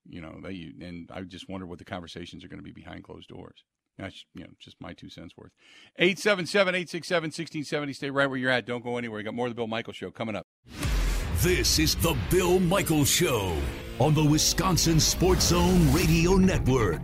You 0.09 0.21
know, 0.21 0.47
you, 0.47 0.73
and 0.81 1.09
I 1.13 1.21
just 1.21 1.49
wonder 1.49 1.65
what 1.65 1.79
the 1.79 1.85
conversations 1.85 2.43
are 2.43 2.47
going 2.47 2.59
to 2.59 2.63
be 2.63 2.71
behind 2.71 3.03
closed 3.03 3.27
doors. 3.29 3.63
That's 3.97 4.25
you 4.35 4.43
know 4.43 4.51
just 4.59 4.79
my 4.79 4.93
two 4.93 5.09
cents 5.09 5.35
worth. 5.35 5.51
877-867-1670. 5.99 7.95
Stay 7.95 8.09
right 8.09 8.27
where 8.27 8.37
you're 8.37 8.51
at. 8.51 8.65
Don't 8.65 8.83
go 8.83 8.97
anywhere. 8.97 9.19
You 9.19 9.25
got 9.25 9.33
more 9.33 9.47
of 9.47 9.51
the 9.51 9.55
Bill 9.55 9.67
Michael 9.67 9.93
Show 9.93 10.11
coming 10.11 10.35
up. 10.35 10.45
This 11.37 11.79
is 11.79 11.95
the 11.95 12.15
Bill 12.29 12.59
Michaels 12.59 13.09
Show 13.09 13.57
on 13.99 14.13
the 14.13 14.23
Wisconsin 14.23 14.99
Sports 14.99 15.47
Zone 15.47 15.91
Radio 15.91 16.35
Network. 16.35 17.01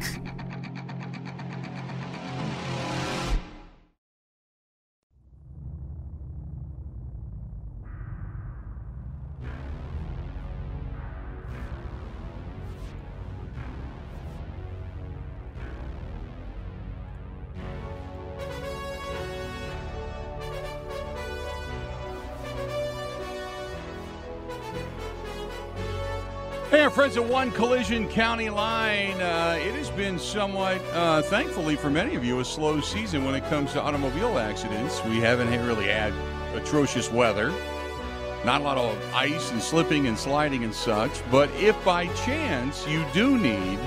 One 27.29 27.51
Collision 27.51 28.09
County 28.09 28.49
Line. 28.49 29.19
Uh, 29.21 29.57
it 29.59 29.73
has 29.75 29.89
been 29.91 30.19
somewhat, 30.19 30.81
uh, 30.91 31.21
thankfully 31.21 31.75
for 31.75 31.89
many 31.89 32.15
of 32.15 32.25
you, 32.25 32.39
a 32.39 32.45
slow 32.45 32.81
season 32.81 33.23
when 33.23 33.33
it 33.33 33.45
comes 33.45 33.71
to 33.73 33.81
automobile 33.81 34.37
accidents. 34.37 35.03
We 35.05 35.19
haven't 35.19 35.49
really 35.65 35.85
had 35.85 36.13
atrocious 36.53 37.11
weather, 37.11 37.51
not 38.43 38.61
a 38.61 38.63
lot 38.63 38.77
of 38.77 39.13
ice 39.13 39.51
and 39.51 39.61
slipping 39.61 40.07
and 40.07 40.17
sliding 40.17 40.63
and 40.63 40.73
such. 40.73 41.11
But 41.31 41.49
if 41.55 41.81
by 41.85 42.07
chance 42.25 42.85
you 42.87 43.05
do 43.13 43.37
need 43.37 43.79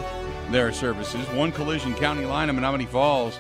their 0.51 0.73
services, 0.73 1.29
One 1.29 1.53
Collision 1.53 1.95
County 1.95 2.25
Line 2.25 2.49
in 2.49 2.57
Menomonee 2.57 2.89
Falls, 2.89 3.39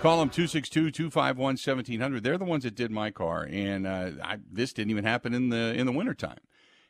call 0.00 0.20
them 0.20 0.28
262 0.28 0.90
251 0.90 1.36
1700. 1.36 2.22
They're 2.22 2.38
the 2.38 2.44
ones 2.44 2.64
that 2.64 2.74
did 2.74 2.90
my 2.90 3.10
car, 3.10 3.48
and 3.50 3.86
uh, 3.86 4.10
I, 4.22 4.38
this 4.52 4.72
didn't 4.72 4.90
even 4.90 5.04
happen 5.04 5.32
in 5.32 5.48
the 5.48 5.74
in 5.74 5.86
the 5.86 5.92
wintertime 5.92 6.38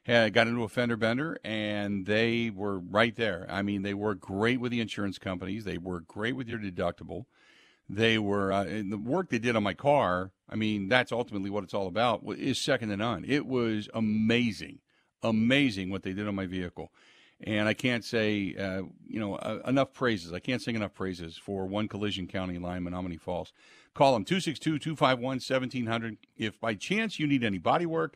had 0.05 0.33
got 0.33 0.49
into 0.49 0.65
a 0.65 0.69
fender 0.69 0.97
bender 0.97 1.39
and 1.45 2.07
they 2.07 2.51
were 2.51 2.79
right 2.79 3.15
there. 3.15 3.47
I 3.49 3.63
mean, 3.63 3.83
they 3.83 3.95
work 3.95 4.21
great 4.21 4.61
with 4.61 4.73
the 4.73 4.81
insurance 4.81 5.19
companies. 5.19 5.65
They 5.65 5.79
work 5.79 6.07
great 6.07 6.35
with 6.35 6.49
your 6.49 6.59
deductible. 6.59 7.27
They 7.89 8.19
were 8.19 8.53
uh, 8.53 8.65
the 8.65 8.97
work 8.97 9.29
they 9.29 9.39
did 9.39 9.55
on 9.55 9.63
my 9.63 9.75
car. 9.75 10.33
I 10.49 10.57
mean, 10.57 10.89
that's 10.89 11.13
ultimately 11.13 11.51
what 11.51 11.65
it's 11.65 11.75
all 11.75 11.87
about. 11.87 12.23
Is 12.37 12.59
second 12.59 12.89
to 12.89 12.97
none. 12.97 13.25
It 13.27 13.47
was 13.47 13.89
amazing, 13.93 14.79
amazing 15.23 15.91
what 15.91 16.03
they 16.03 16.13
did 16.13 16.27
on 16.27 16.35
my 16.35 16.47
vehicle. 16.47 16.93
And 17.45 17.69
I 17.69 17.75
can't 17.75 18.05
say, 18.05 18.55
uh, 18.57 18.83
you 19.07 19.19
know, 19.19 19.35
uh, 19.35 19.59
enough 19.67 19.93
praises. 19.93 20.33
I 20.33 20.39
can't 20.39 20.63
sing 20.63 20.77
enough 20.77 20.95
praises 20.95 21.37
for 21.37 21.67
One 21.67 21.89
Collision 21.89 22.29
County 22.29 22.59
Line, 22.59 22.85
Menomonee 22.85 23.21
Falls. 23.21 23.53
Call 23.95 24.15
them 24.15 24.25
262 24.25 24.79
251 24.79 25.21
1700. 25.23 26.17
If 26.37 26.61
by 26.61 26.75
chance 26.75 27.19
you 27.19 27.27
need 27.27 27.43
any 27.43 27.59
body 27.59 27.85
work, 27.85 28.15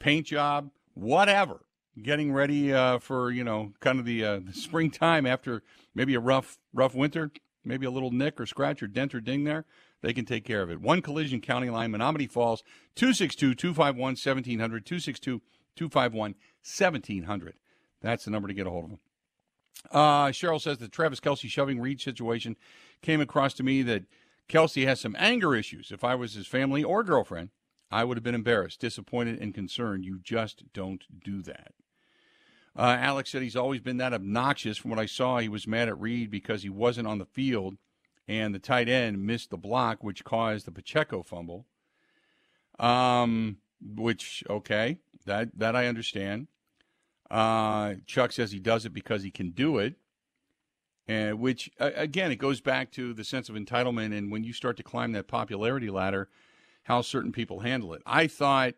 paint 0.00 0.26
job, 0.26 0.70
whatever, 0.94 1.60
getting 2.00 2.32
ready 2.32 2.72
uh, 2.72 2.98
for, 2.98 3.30
you 3.30 3.44
know, 3.44 3.72
kind 3.80 3.98
of 3.98 4.04
the, 4.04 4.24
uh, 4.24 4.40
the 4.40 4.52
springtime 4.52 5.26
after 5.26 5.62
maybe 5.94 6.14
a 6.14 6.20
rough, 6.20 6.58
rough 6.72 6.94
winter, 6.94 7.30
maybe 7.64 7.86
a 7.86 7.90
little 7.90 8.10
nick 8.10 8.40
or 8.40 8.46
scratch 8.46 8.82
or 8.82 8.86
dent 8.86 9.14
or 9.14 9.20
ding 9.20 9.44
there, 9.44 9.64
they 10.02 10.12
can 10.12 10.24
take 10.24 10.44
care 10.44 10.62
of 10.62 10.70
it. 10.70 10.80
One 10.80 11.02
Collision 11.02 11.40
County 11.40 11.70
Line, 11.70 11.90
Menomonee 11.90 12.30
Falls, 12.30 12.62
262 12.94 13.54
251 13.54 13.96
1700, 14.12 14.86
262 14.86 15.42
251 15.76 16.34
1700. 16.62 17.54
That's 18.00 18.24
the 18.24 18.30
number 18.30 18.48
to 18.48 18.54
get 18.54 18.66
a 18.66 18.70
hold 18.70 18.84
of 18.84 18.90
them. 18.90 18.98
Uh, 19.90 20.26
Cheryl 20.26 20.60
says 20.60 20.78
the 20.78 20.88
Travis 20.88 21.20
Kelce 21.20 21.48
shoving 21.48 21.80
Reid 21.80 22.00
situation 22.00 22.56
came 23.02 23.20
across 23.20 23.54
to 23.54 23.62
me 23.62 23.82
that 23.82 24.04
Kelce 24.48 24.86
has 24.86 25.00
some 25.00 25.16
anger 25.18 25.54
issues. 25.54 25.90
If 25.90 26.04
I 26.04 26.14
was 26.14 26.34
his 26.34 26.46
family 26.46 26.84
or 26.84 27.02
girlfriend, 27.02 27.50
I 27.94 28.02
would 28.02 28.16
have 28.16 28.24
been 28.24 28.34
embarrassed, 28.34 28.80
disappointed, 28.80 29.40
and 29.40 29.54
concerned. 29.54 30.04
You 30.04 30.18
just 30.20 30.72
don't 30.72 31.04
do 31.24 31.42
that. 31.42 31.74
Uh, 32.76 32.96
Alex 32.98 33.30
said 33.30 33.42
he's 33.42 33.54
always 33.54 33.80
been 33.80 33.98
that 33.98 34.12
obnoxious. 34.12 34.76
From 34.76 34.90
what 34.90 34.98
I 34.98 35.06
saw, 35.06 35.38
he 35.38 35.48
was 35.48 35.68
mad 35.68 35.88
at 35.88 36.00
Reid 36.00 36.28
because 36.28 36.64
he 36.64 36.68
wasn't 36.68 37.06
on 37.06 37.18
the 37.18 37.24
field 37.24 37.76
and 38.26 38.52
the 38.52 38.58
tight 38.58 38.88
end 38.88 39.24
missed 39.24 39.50
the 39.50 39.56
block, 39.56 40.02
which 40.02 40.24
caused 40.24 40.66
the 40.66 40.72
Pacheco 40.72 41.22
fumble. 41.22 41.66
Um, 42.80 43.58
which 43.80 44.42
okay, 44.50 44.98
that 45.24 45.56
that 45.56 45.76
I 45.76 45.86
understand. 45.86 46.48
Uh, 47.30 47.94
Chuck 48.06 48.32
says 48.32 48.50
he 48.50 48.58
does 48.58 48.84
it 48.84 48.92
because 48.92 49.22
he 49.22 49.30
can 49.30 49.50
do 49.50 49.78
it, 49.78 49.94
and 51.06 51.38
which 51.38 51.70
again 51.78 52.32
it 52.32 52.36
goes 52.36 52.60
back 52.60 52.90
to 52.92 53.14
the 53.14 53.22
sense 53.22 53.48
of 53.48 53.54
entitlement. 53.54 54.16
And 54.16 54.32
when 54.32 54.42
you 54.42 54.52
start 54.52 54.76
to 54.78 54.82
climb 54.82 55.12
that 55.12 55.28
popularity 55.28 55.90
ladder, 55.90 56.28
how 56.84 57.02
certain 57.02 57.32
people 57.32 57.60
handle 57.60 57.92
it. 57.94 58.02
I 58.06 58.26
thought 58.26 58.74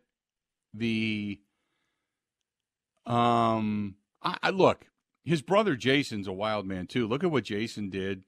the 0.75 1.39
um, 3.05 3.97
I, 4.23 4.37
I 4.43 4.51
look 4.51 4.87
his 5.27 5.43
brother 5.43 5.75
Jason's 5.75 6.29
a 6.29 6.33
wild 6.33 6.67
man 6.67 6.87
too. 6.87 7.07
Look 7.07 7.25
at 7.25 7.31
what 7.31 7.45
Jason 7.45 7.91
did, 7.91 8.23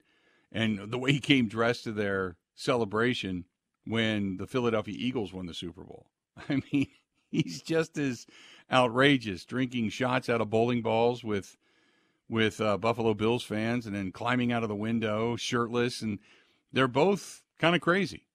and 0.51 0.91
the 0.91 0.99
way 0.99 1.13
he 1.13 1.19
came 1.21 1.47
dressed 1.47 1.85
to 1.85 1.93
their 1.93 2.35
celebration 2.55 3.45
when 3.85 4.35
the 4.37 4.45
Philadelphia 4.45 4.95
Eagles 4.97 5.33
won 5.33 5.45
the 5.45 5.53
Super 5.53 5.83
Bowl. 5.83 6.07
I 6.49 6.61
mean, 6.71 6.87
he's 7.31 7.61
just 7.61 7.97
as 7.97 8.27
outrageous, 8.71 9.45
drinking 9.45 9.89
shots 9.89 10.29
out 10.29 10.41
of 10.41 10.49
bowling 10.49 10.81
balls 10.81 11.23
with 11.23 11.57
with 12.29 12.61
uh, 12.61 12.77
Buffalo 12.77 13.13
Bills 13.13 13.43
fans, 13.43 13.87
and 13.87 13.95
then 13.95 14.11
climbing 14.11 14.51
out 14.51 14.63
of 14.63 14.69
the 14.69 14.75
window 14.75 15.37
shirtless, 15.37 16.01
and 16.01 16.19
they're 16.73 16.87
both 16.89 17.41
kind 17.57 17.75
of 17.75 17.81
crazy. 17.81 18.27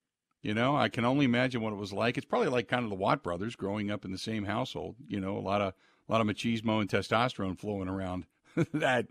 You 0.45 0.53
know, 0.53 0.75
I 0.77 0.89
can 0.89 1.05
only 1.05 1.25
imagine 1.25 1.63
what 1.63 1.73
it 1.73 1.77
was 1.77 1.91
like. 1.91 2.17
It's 2.17 2.25
probably 2.27 2.49
like 2.49 2.67
kind 2.67 2.83
of 2.83 2.91
the 2.91 2.95
Watt 2.95 3.23
brothers 3.23 3.55
growing 3.55 3.89
up 3.89 4.05
in 4.05 4.11
the 4.11 4.17
same 4.19 4.45
household. 4.45 4.95
You 5.07 5.19
know, 5.19 5.35
a 5.35 5.39
lot 5.39 5.59
of 5.59 5.73
a 6.07 6.11
lot 6.11 6.21
of 6.21 6.27
machismo 6.27 6.79
and 6.79 6.87
testosterone 6.87 7.57
flowing 7.57 7.87
around 7.87 8.27
that 8.71 9.07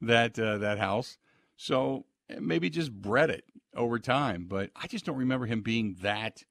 that 0.00 0.36
uh, 0.36 0.58
that 0.58 0.78
house. 0.78 1.18
So 1.56 2.06
eh, 2.28 2.38
maybe 2.40 2.68
just 2.68 2.92
bred 2.92 3.30
it 3.30 3.44
over 3.76 4.00
time. 4.00 4.46
But 4.48 4.70
I 4.74 4.88
just 4.88 5.04
don't 5.04 5.18
remember 5.18 5.46
him 5.46 5.60
being 5.60 5.98
that 6.02 6.42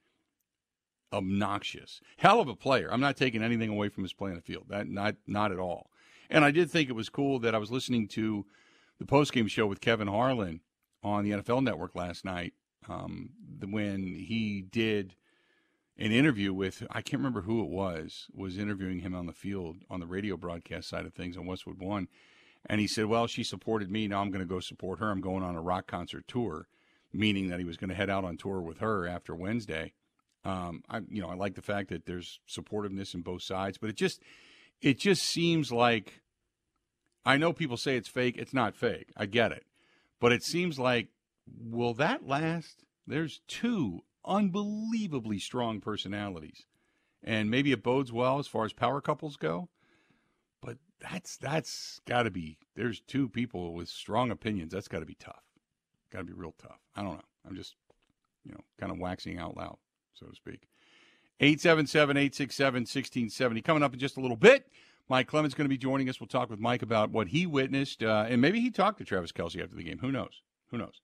obnoxious. 1.11 1.99
Hell 2.15 2.39
of 2.39 2.47
a 2.47 2.55
player. 2.55 2.87
I'm 2.89 3.01
not 3.01 3.17
taking 3.17 3.43
anything 3.43 3.69
away 3.69 3.89
from 3.89 4.05
his 4.05 4.13
play 4.13 4.29
on 4.29 4.37
the 4.37 4.41
field. 4.41 4.67
That 4.69 4.87
not 4.87 5.17
not 5.27 5.51
at 5.51 5.59
all. 5.59 5.89
And 6.29 6.45
I 6.45 6.51
did 6.51 6.71
think 6.71 6.87
it 6.87 6.93
was 6.93 7.09
cool 7.09 7.39
that 7.39 7.53
I 7.53 7.57
was 7.57 7.69
listening 7.69 8.07
to 8.07 8.45
the 8.97 9.05
postgame 9.05 9.49
show 9.49 9.67
with 9.67 9.81
Kevin 9.81 10.07
Harlan 10.07 10.61
on 11.03 11.25
the 11.25 11.31
NFL 11.31 11.63
Network 11.63 11.95
last 11.95 12.23
night 12.23 12.53
um, 12.89 13.31
when 13.69 14.15
he 14.15 14.61
did 14.61 15.15
an 15.97 16.11
interview 16.11 16.53
with 16.53 16.83
I 16.89 17.01
can't 17.01 17.19
remember 17.19 17.41
who 17.41 17.63
it 17.63 17.69
was 17.69 18.27
was 18.33 18.57
interviewing 18.57 18.99
him 18.99 19.13
on 19.13 19.27
the 19.27 19.33
field 19.33 19.77
on 19.89 19.99
the 19.99 20.07
radio 20.07 20.37
broadcast 20.37 20.89
side 20.89 21.05
of 21.05 21.13
things 21.13 21.37
on 21.37 21.45
Westwood 21.45 21.79
One, 21.79 22.07
and 22.65 22.81
he 22.81 22.87
said, 22.87 23.05
"Well, 23.05 23.27
she 23.27 23.43
supported 23.43 23.91
me. 23.91 24.07
Now 24.07 24.21
I'm 24.21 24.31
going 24.31 24.45
to 24.45 24.53
go 24.53 24.59
support 24.59 24.99
her. 24.99 25.11
I'm 25.11 25.21
going 25.21 25.43
on 25.43 25.55
a 25.55 25.61
rock 25.61 25.87
concert 25.87 26.27
tour." 26.27 26.67
Meaning 27.13 27.49
that 27.49 27.59
he 27.59 27.65
was 27.65 27.75
going 27.75 27.89
to 27.89 27.95
head 27.95 28.09
out 28.09 28.23
on 28.23 28.37
tour 28.37 28.61
with 28.61 28.77
her 28.77 29.05
after 29.05 29.35
Wednesday. 29.35 29.91
Um, 30.45 30.81
I, 30.89 31.01
you 31.09 31.21
know, 31.21 31.27
I 31.27 31.35
like 31.35 31.55
the 31.55 31.61
fact 31.61 31.89
that 31.89 32.05
there's 32.05 32.39
supportiveness 32.49 33.13
in 33.13 33.21
both 33.21 33.43
sides, 33.43 33.77
but 33.77 33.89
it 33.89 33.97
just, 33.97 34.21
it 34.81 34.97
just 34.97 35.23
seems 35.23 35.73
like, 35.73 36.21
I 37.25 37.35
know 37.35 37.51
people 37.51 37.75
say 37.75 37.97
it's 37.97 38.07
fake. 38.07 38.37
It's 38.37 38.53
not 38.53 38.75
fake. 38.75 39.11
I 39.17 39.25
get 39.25 39.51
it, 39.51 39.65
but 40.21 40.31
it 40.31 40.41
seems 40.41 40.79
like, 40.79 41.09
will 41.59 41.93
that 41.95 42.27
last? 42.27 42.83
There's 43.07 43.41
two 43.47 44.01
unbelievably 44.25 45.39
strong 45.39 45.81
personalities, 45.81 46.65
and 47.23 47.49
maybe 47.49 47.71
it 47.71 47.83
bodes 47.83 48.11
well 48.11 48.39
as 48.39 48.47
far 48.47 48.65
as 48.65 48.73
power 48.73 49.01
couples 49.01 49.37
go. 49.37 49.69
But 50.61 50.77
that's 50.99 51.37
that's 51.37 51.99
got 52.07 52.23
to 52.23 52.31
be. 52.31 52.57
There's 52.75 53.01
two 53.01 53.27
people 53.29 53.73
with 53.73 53.89
strong 53.89 54.31
opinions. 54.31 54.73
That's 54.73 54.87
got 54.87 54.99
to 54.99 55.05
be 55.05 55.15
tough. 55.15 55.43
Got 56.11 56.19
to 56.19 56.25
be 56.25 56.33
real 56.33 56.55
tough. 56.57 56.79
I 56.95 57.01
don't 57.01 57.13
know. 57.13 57.21
I'm 57.47 57.55
just, 57.55 57.75
you 58.43 58.51
know, 58.51 58.61
kind 58.79 58.91
of 58.91 58.99
waxing 58.99 59.39
out 59.39 59.57
loud, 59.57 59.77
so 60.13 60.27
to 60.27 60.35
speak. 60.35 60.67
877 61.39 62.17
867 62.17 62.81
1670. 62.81 63.61
Coming 63.61 63.81
up 63.81 63.93
in 63.93 63.99
just 63.99 64.17
a 64.17 64.21
little 64.21 64.37
bit. 64.37 64.67
Mike 65.09 65.27
Clemens 65.27 65.53
going 65.53 65.65
to 65.65 65.69
be 65.69 65.77
joining 65.77 66.07
us. 66.07 66.21
We'll 66.21 66.27
talk 66.27 66.49
with 66.49 66.59
Mike 66.59 66.83
about 66.83 67.09
what 67.09 67.27
he 67.27 67.45
witnessed, 67.45 68.01
uh, 68.01 68.27
and 68.29 68.39
maybe 68.39 68.61
he 68.61 68.69
talked 68.69 68.99
to 68.99 69.03
Travis 69.03 69.33
Kelce 69.33 69.61
after 69.61 69.75
the 69.75 69.83
game. 69.83 69.97
Who 69.99 70.11
knows? 70.11 70.41
Who 70.69 70.77
knows? 70.77 71.01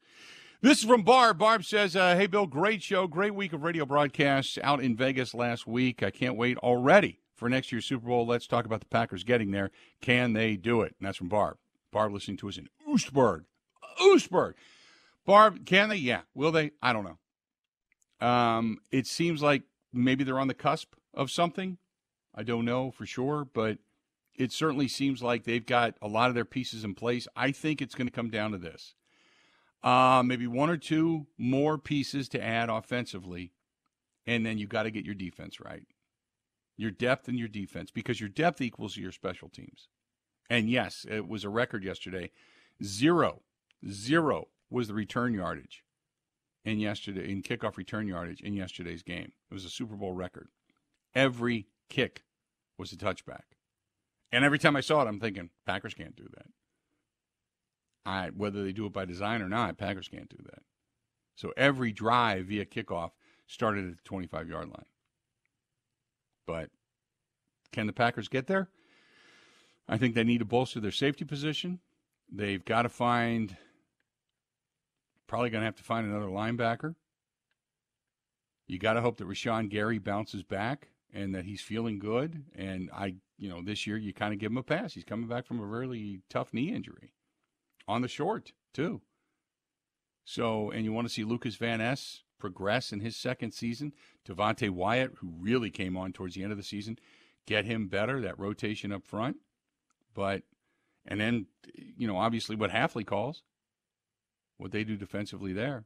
This 0.60 0.80
is 0.80 0.86
from 0.86 1.04
Barb. 1.04 1.38
Barb 1.38 1.64
says, 1.64 1.96
uh, 1.96 2.16
Hey, 2.16 2.26
Bill, 2.26 2.48
great 2.48 2.82
show. 2.82 3.06
Great 3.06 3.36
week 3.36 3.54
of 3.54 3.62
radio 3.62 3.86
broadcasts 3.86 4.58
out 4.64 4.82
in 4.82 4.96
Vegas 4.96 5.36
last 5.36 5.68
week. 5.68 6.02
I 6.02 6.10
can't 6.10 6.36
wait 6.36 6.58
already 6.58 7.20
for 7.36 7.48
next 7.48 7.72
year's 7.72 7.86
Super 7.86 8.08
Bowl. 8.08 8.26
Let's 8.26 8.48
talk 8.48 8.66
about 8.66 8.80
the 8.80 8.88
Packers 8.88 9.24
getting 9.24 9.52
there. 9.52 9.70
Can 10.02 10.34
they 10.34 10.56
do 10.56 10.82
it? 10.82 10.96
And 11.00 11.08
that's 11.08 11.18
from 11.18 11.30
Barb. 11.30 11.58
Barb 11.92 12.12
listening 12.12 12.38
to 12.38 12.50
us 12.50 12.58
in 12.58 12.70
Oostburg. 12.90 13.46
Oostburg. 14.02 14.54
Barb, 15.28 15.64
can 15.68 15.90
they? 15.90 15.98
Yeah. 15.98 16.22
Will 16.34 16.52
they? 16.52 16.72
I 16.82 16.92
don't 16.92 17.06
know. 17.06 18.28
Um, 18.28 18.80
it 18.92 19.06
seems 19.06 19.44
like 19.44 19.62
maybe 19.94 20.24
they're 20.24 20.40
on 20.40 20.48
the 20.48 20.56
cusp 20.56 20.96
of 21.14 21.30
something. 21.30 21.78
I 22.34 22.42
don't 22.42 22.66
know 22.66 22.90
for 22.90 23.06
sure, 23.06 23.46
but 23.46 23.78
it 24.36 24.52
certainly 24.52 24.88
seems 24.88 25.22
like 25.22 25.44
they've 25.44 25.66
got 25.66 25.94
a 26.02 26.08
lot 26.08 26.30
of 26.30 26.36
their 26.36 26.46
pieces 26.46 26.84
in 26.84 26.96
place. 26.96 27.28
I 27.36 27.52
think 27.52 27.80
it's 27.80 27.94
going 27.94 28.08
to 28.08 28.14
come 28.14 28.32
down 28.32 28.54
to 28.54 28.58
this. 28.58 28.96
Uh, 29.88 30.22
maybe 30.22 30.46
one 30.46 30.70
or 30.70 30.76
two 30.76 31.28
more 31.38 31.78
pieces 31.78 32.28
to 32.28 32.44
add 32.44 32.68
offensively, 32.68 33.54
and 34.26 34.46
then 34.46 34.58
you 34.58 34.68
got 34.68 34.84
to 34.84 34.92
get 34.92 35.06
your 35.06 35.16
defense 35.16 35.62
right. 35.62 35.86
Your 36.76 36.92
depth 36.92 37.30
and 37.30 37.40
your 37.40 37.48
defense, 37.48 37.90
because 37.90 38.20
your 38.20 38.28
depth 38.28 38.60
equals 38.60 38.98
your 38.98 39.14
special 39.14 39.48
teams. 39.48 39.88
And 40.50 40.70
yes, 40.70 41.06
it 41.10 41.26
was 41.26 41.46
a 41.46 41.50
record 41.50 41.86
yesterday. 41.86 42.32
Zero, 42.84 43.44
zero 43.90 44.50
was 44.70 44.90
the 44.90 44.94
return 44.94 45.34
yardage 45.34 45.86
in 46.66 46.80
yesterday 46.80 47.32
in 47.32 47.42
kickoff 47.42 47.78
return 47.78 48.10
yardage 48.10 48.42
in 48.42 48.56
yesterday's 48.56 49.04
game. 49.04 49.32
It 49.50 49.54
was 49.54 49.64
a 49.64 49.70
Super 49.70 49.96
Bowl 49.96 50.12
record. 50.12 50.50
Every 51.16 51.68
kick 51.90 52.26
was 52.78 52.92
a 52.92 52.98
touchback. 52.98 53.56
And 54.34 54.44
every 54.44 54.60
time 54.60 54.76
I 54.76 54.82
saw 54.82 55.02
it, 55.04 55.08
I'm 55.08 55.22
thinking, 55.22 55.50
Packers 55.66 55.94
can't 55.94 56.18
do 56.18 56.28
that. 56.36 56.48
I, 58.08 58.30
whether 58.30 58.64
they 58.64 58.72
do 58.72 58.86
it 58.86 58.94
by 58.94 59.04
design 59.04 59.42
or 59.42 59.50
not, 59.50 59.78
Packers 59.78 60.08
can't 60.08 60.30
do 60.30 60.42
that. 60.46 60.64
So 61.36 61.52
every 61.58 61.92
drive 61.92 62.46
via 62.46 62.66
kickoff 62.66 63.12
started 63.48 63.86
at 63.86 63.98
the 63.98 64.04
25 64.06 64.48
yard 64.48 64.70
line. 64.70 64.86
But 66.48 66.70
can 67.74 67.86
the 67.86 67.92
Packers 67.92 68.30
get 68.30 68.48
there? 68.48 68.70
I 69.90 69.98
think 69.98 70.16
they 70.16 70.24
need 70.24 70.38
to 70.38 70.46
bolster 70.46 70.80
their 70.80 70.92
safety 70.92 71.26
position. 71.26 71.80
They've 72.32 72.64
got 72.64 72.84
to 72.84 72.90
find, 72.90 73.58
probably 75.28 75.50
going 75.50 75.62
to 75.62 75.66
have 75.66 75.76
to 75.76 75.84
find 75.84 76.08
another 76.08 76.28
linebacker. 76.28 76.96
You 78.68 78.80
got 78.80 78.94
to 78.94 79.02
hope 79.02 79.18
that 79.18 79.28
Rashan 79.28 79.70
Gary 79.70 79.98
bounces 79.98 80.44
back 80.44 80.90
and 81.14 81.36
that 81.36 81.44
he's 81.44 81.62
feeling 81.62 82.00
good. 82.00 82.46
And 82.56 82.90
I, 82.94 83.16
you 83.38 83.50
know, 83.50 83.62
this 83.62 83.86
year 83.86 83.98
you 83.98 84.14
kind 84.14 84.34
of 84.34 84.40
give 84.40 84.52
him 84.52 84.58
a 84.58 84.64
pass. 84.64 84.94
He's 84.94 85.04
coming 85.04 85.28
back 85.28 85.46
from 85.46 85.60
a 85.60 85.66
really 85.66 86.22
tough 86.30 86.54
knee 86.54 86.74
injury 86.74 87.12
on 87.88 88.02
the 88.02 88.08
short, 88.08 88.54
too. 88.74 89.02
So, 90.26 90.72
and 90.72 90.84
you 90.84 90.92
want 90.92 91.08
to 91.08 91.14
see 91.14 91.24
Lucas 91.24 91.56
Van 91.56 91.80
Ness 91.80 92.24
progress 92.40 92.92
in 92.92 93.00
his 93.00 93.16
second 93.16 93.52
season. 93.52 93.94
Devonte 94.28 94.70
Wyatt, 94.70 95.14
who 95.20 95.34
really 95.40 95.70
came 95.70 95.96
on 95.96 96.12
towards 96.12 96.36
the 96.36 96.44
end 96.44 96.52
of 96.52 96.58
the 96.58 96.64
season, 96.64 97.00
get 97.46 97.66
him 97.66 97.88
better, 97.88 98.22
that 98.22 98.40
rotation 98.40 98.92
up 98.92 99.06
front. 99.06 99.38
But, 100.14 100.44
and 101.06 101.20
then, 101.20 101.48
you 101.76 102.08
know, 102.08 102.18
obviously 102.18 102.56
what 102.56 102.72
Hafley 102.72 103.06
calls, 103.06 103.44
what 104.58 104.72
they 104.72 104.84
do 104.84 104.98
defensively 104.98 105.54
there. 105.54 105.86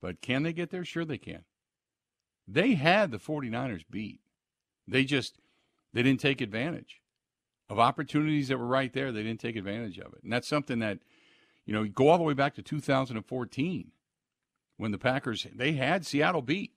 But 0.00 0.20
can 0.20 0.42
they 0.42 0.52
get 0.52 0.70
there? 0.70 0.84
Sure 0.84 1.04
they 1.04 1.18
can. 1.18 1.44
They 2.48 2.74
had 2.74 3.12
the 3.12 3.18
49ers 3.18 3.84
beat. 3.88 4.20
They 4.88 5.04
just, 5.04 5.38
they 5.92 6.02
didn't 6.02 6.20
take 6.20 6.40
advantage 6.40 7.01
of 7.72 7.78
opportunities 7.78 8.48
that 8.48 8.58
were 8.58 8.66
right 8.66 8.92
there. 8.92 9.10
They 9.10 9.22
didn't 9.22 9.40
take 9.40 9.56
advantage 9.56 9.98
of 9.98 10.12
it. 10.12 10.22
And 10.22 10.30
that's 10.30 10.46
something 10.46 10.80
that, 10.80 10.98
you 11.64 11.72
know, 11.72 11.86
go 11.86 12.08
all 12.08 12.18
the 12.18 12.24
way 12.24 12.34
back 12.34 12.54
to 12.56 12.62
2014 12.62 13.90
when 14.76 14.90
the 14.90 14.98
Packers, 14.98 15.46
they 15.54 15.72
had 15.72 16.04
Seattle 16.04 16.42
beat. 16.42 16.72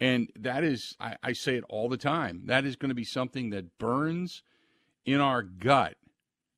And 0.00 0.28
that 0.36 0.64
is, 0.64 0.96
I, 0.98 1.16
I 1.22 1.32
say 1.34 1.54
it 1.54 1.64
all 1.68 1.88
the 1.88 1.96
time, 1.96 2.42
that 2.46 2.64
is 2.64 2.74
going 2.74 2.88
to 2.88 2.96
be 2.96 3.04
something 3.04 3.50
that 3.50 3.78
burns 3.78 4.42
in 5.04 5.20
our 5.20 5.42
gut 5.42 5.96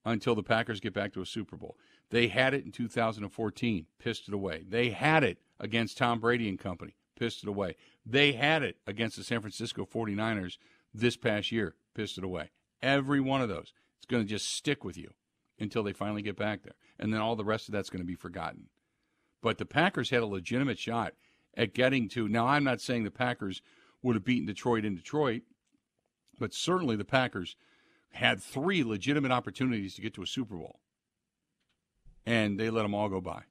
until 0.07 0.34
the 0.34 0.43
Packers 0.43 0.80
get 0.80 0.95
back 0.95 1.12
to 1.12 1.20
a 1.20 1.26
Super 1.26 1.57
Bowl. 1.57 1.76
They 2.09 2.28
had 2.28 2.55
it 2.55 2.64
in 2.64 2.72
2014, 2.72 3.86
pissed 3.99 4.28
it 4.28 4.34
away. 4.34 4.64
They 4.66 4.90
had 4.90 5.22
it 5.22 5.38
against 5.61 5.99
Tom 5.99 6.18
Brady 6.18 6.49
and 6.49 6.59
company, 6.59 6.95
pissed 7.18 7.43
it 7.43 7.49
away. 7.49 7.76
They 8.07 8.32
had 8.32 8.62
it 8.62 8.78
against 8.86 9.16
the 9.16 9.24
San 9.24 9.40
Francisco 9.40 9.84
49ers 9.84 10.57
this 10.95 11.16
past 11.16 11.53
year, 11.53 11.74
pissed 11.95 12.16
it 12.16 12.24
away. 12.24 12.51
Every 12.80 13.20
one 13.20 13.43
of 13.43 13.49
those. 13.49 13.72
It's 14.03 14.11
going 14.11 14.25
to 14.25 14.29
just 14.29 14.51
stick 14.51 14.83
with 14.83 14.97
you 14.97 15.13
until 15.61 15.85
they 15.85 15.93
finally 15.93 16.23
get 16.23 16.37
back 16.37 16.65
there. 16.65 16.75
And 16.99 17.15
then 17.15 17.21
all 17.21 17.37
the 17.37 17.45
rest 17.45 17.69
of 17.69 17.73
that's 17.73 17.89
going 17.89 18.03
to 18.03 18.07
be 18.07 18.17
forgotten. 18.17 18.69
But 19.41 19.59
the 19.59 19.65
Packers 19.65 20.11
had 20.11 20.23
a 20.23 20.27
legitimate 20.27 20.79
shot 20.79 21.15
at 21.57 21.73
getting 21.73 22.09
to. 22.11 22.29
Now, 22.29 22.49
I'm 22.49 22.65
not 22.65 22.81
saying 22.81 23.05
the 23.05 23.13
Packers 23.13 23.63
would 24.03 24.17
have 24.17 24.25
beaten 24.25 24.47
Detroit 24.47 24.85
in 24.85 24.97
Detroit, 24.97 25.43
but 26.39 26.53
certainly 26.53 26.97
the 26.97 27.05
Packers 27.05 27.55
had 28.11 28.43
three 28.43 28.83
legitimate 28.83 29.31
opportunities 29.31 29.95
to 29.95 30.03
get 30.03 30.15
to 30.15 30.23
a 30.23 30.27
Super 30.27 30.57
Bowl. 30.57 30.81
And 32.27 32.59
they 32.59 32.69
let 32.69 32.83
them 32.83 32.95
all 32.95 33.09
go 33.09 33.21
by. 33.21 33.43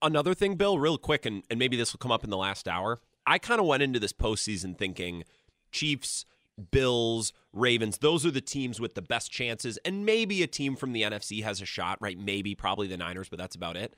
Another 0.00 0.34
thing, 0.34 0.56
Bill, 0.56 0.80
real 0.80 0.98
quick, 0.98 1.24
and, 1.24 1.44
and 1.48 1.60
maybe 1.60 1.76
this 1.76 1.92
will 1.92 1.98
come 1.98 2.10
up 2.10 2.24
in 2.24 2.30
the 2.30 2.36
last 2.36 2.66
hour. 2.66 3.00
I 3.24 3.38
kind 3.38 3.60
of 3.60 3.66
went 3.66 3.84
into 3.84 4.00
this 4.00 4.12
postseason 4.12 4.76
thinking 4.76 5.22
Chiefs, 5.70 6.26
Bills, 6.70 7.32
Ravens, 7.52 7.98
those 7.98 8.26
are 8.26 8.30
the 8.30 8.40
teams 8.40 8.80
with 8.80 8.94
the 8.94 9.02
best 9.02 9.30
chances. 9.30 9.78
And 9.84 10.04
maybe 10.04 10.42
a 10.42 10.46
team 10.46 10.76
from 10.76 10.92
the 10.92 11.02
NFC 11.02 11.42
has 11.42 11.60
a 11.60 11.66
shot, 11.66 11.98
right? 12.00 12.18
Maybe, 12.18 12.54
probably 12.54 12.86
the 12.86 12.96
Niners, 12.96 13.28
but 13.28 13.38
that's 13.38 13.56
about 13.56 13.76
it. 13.76 13.96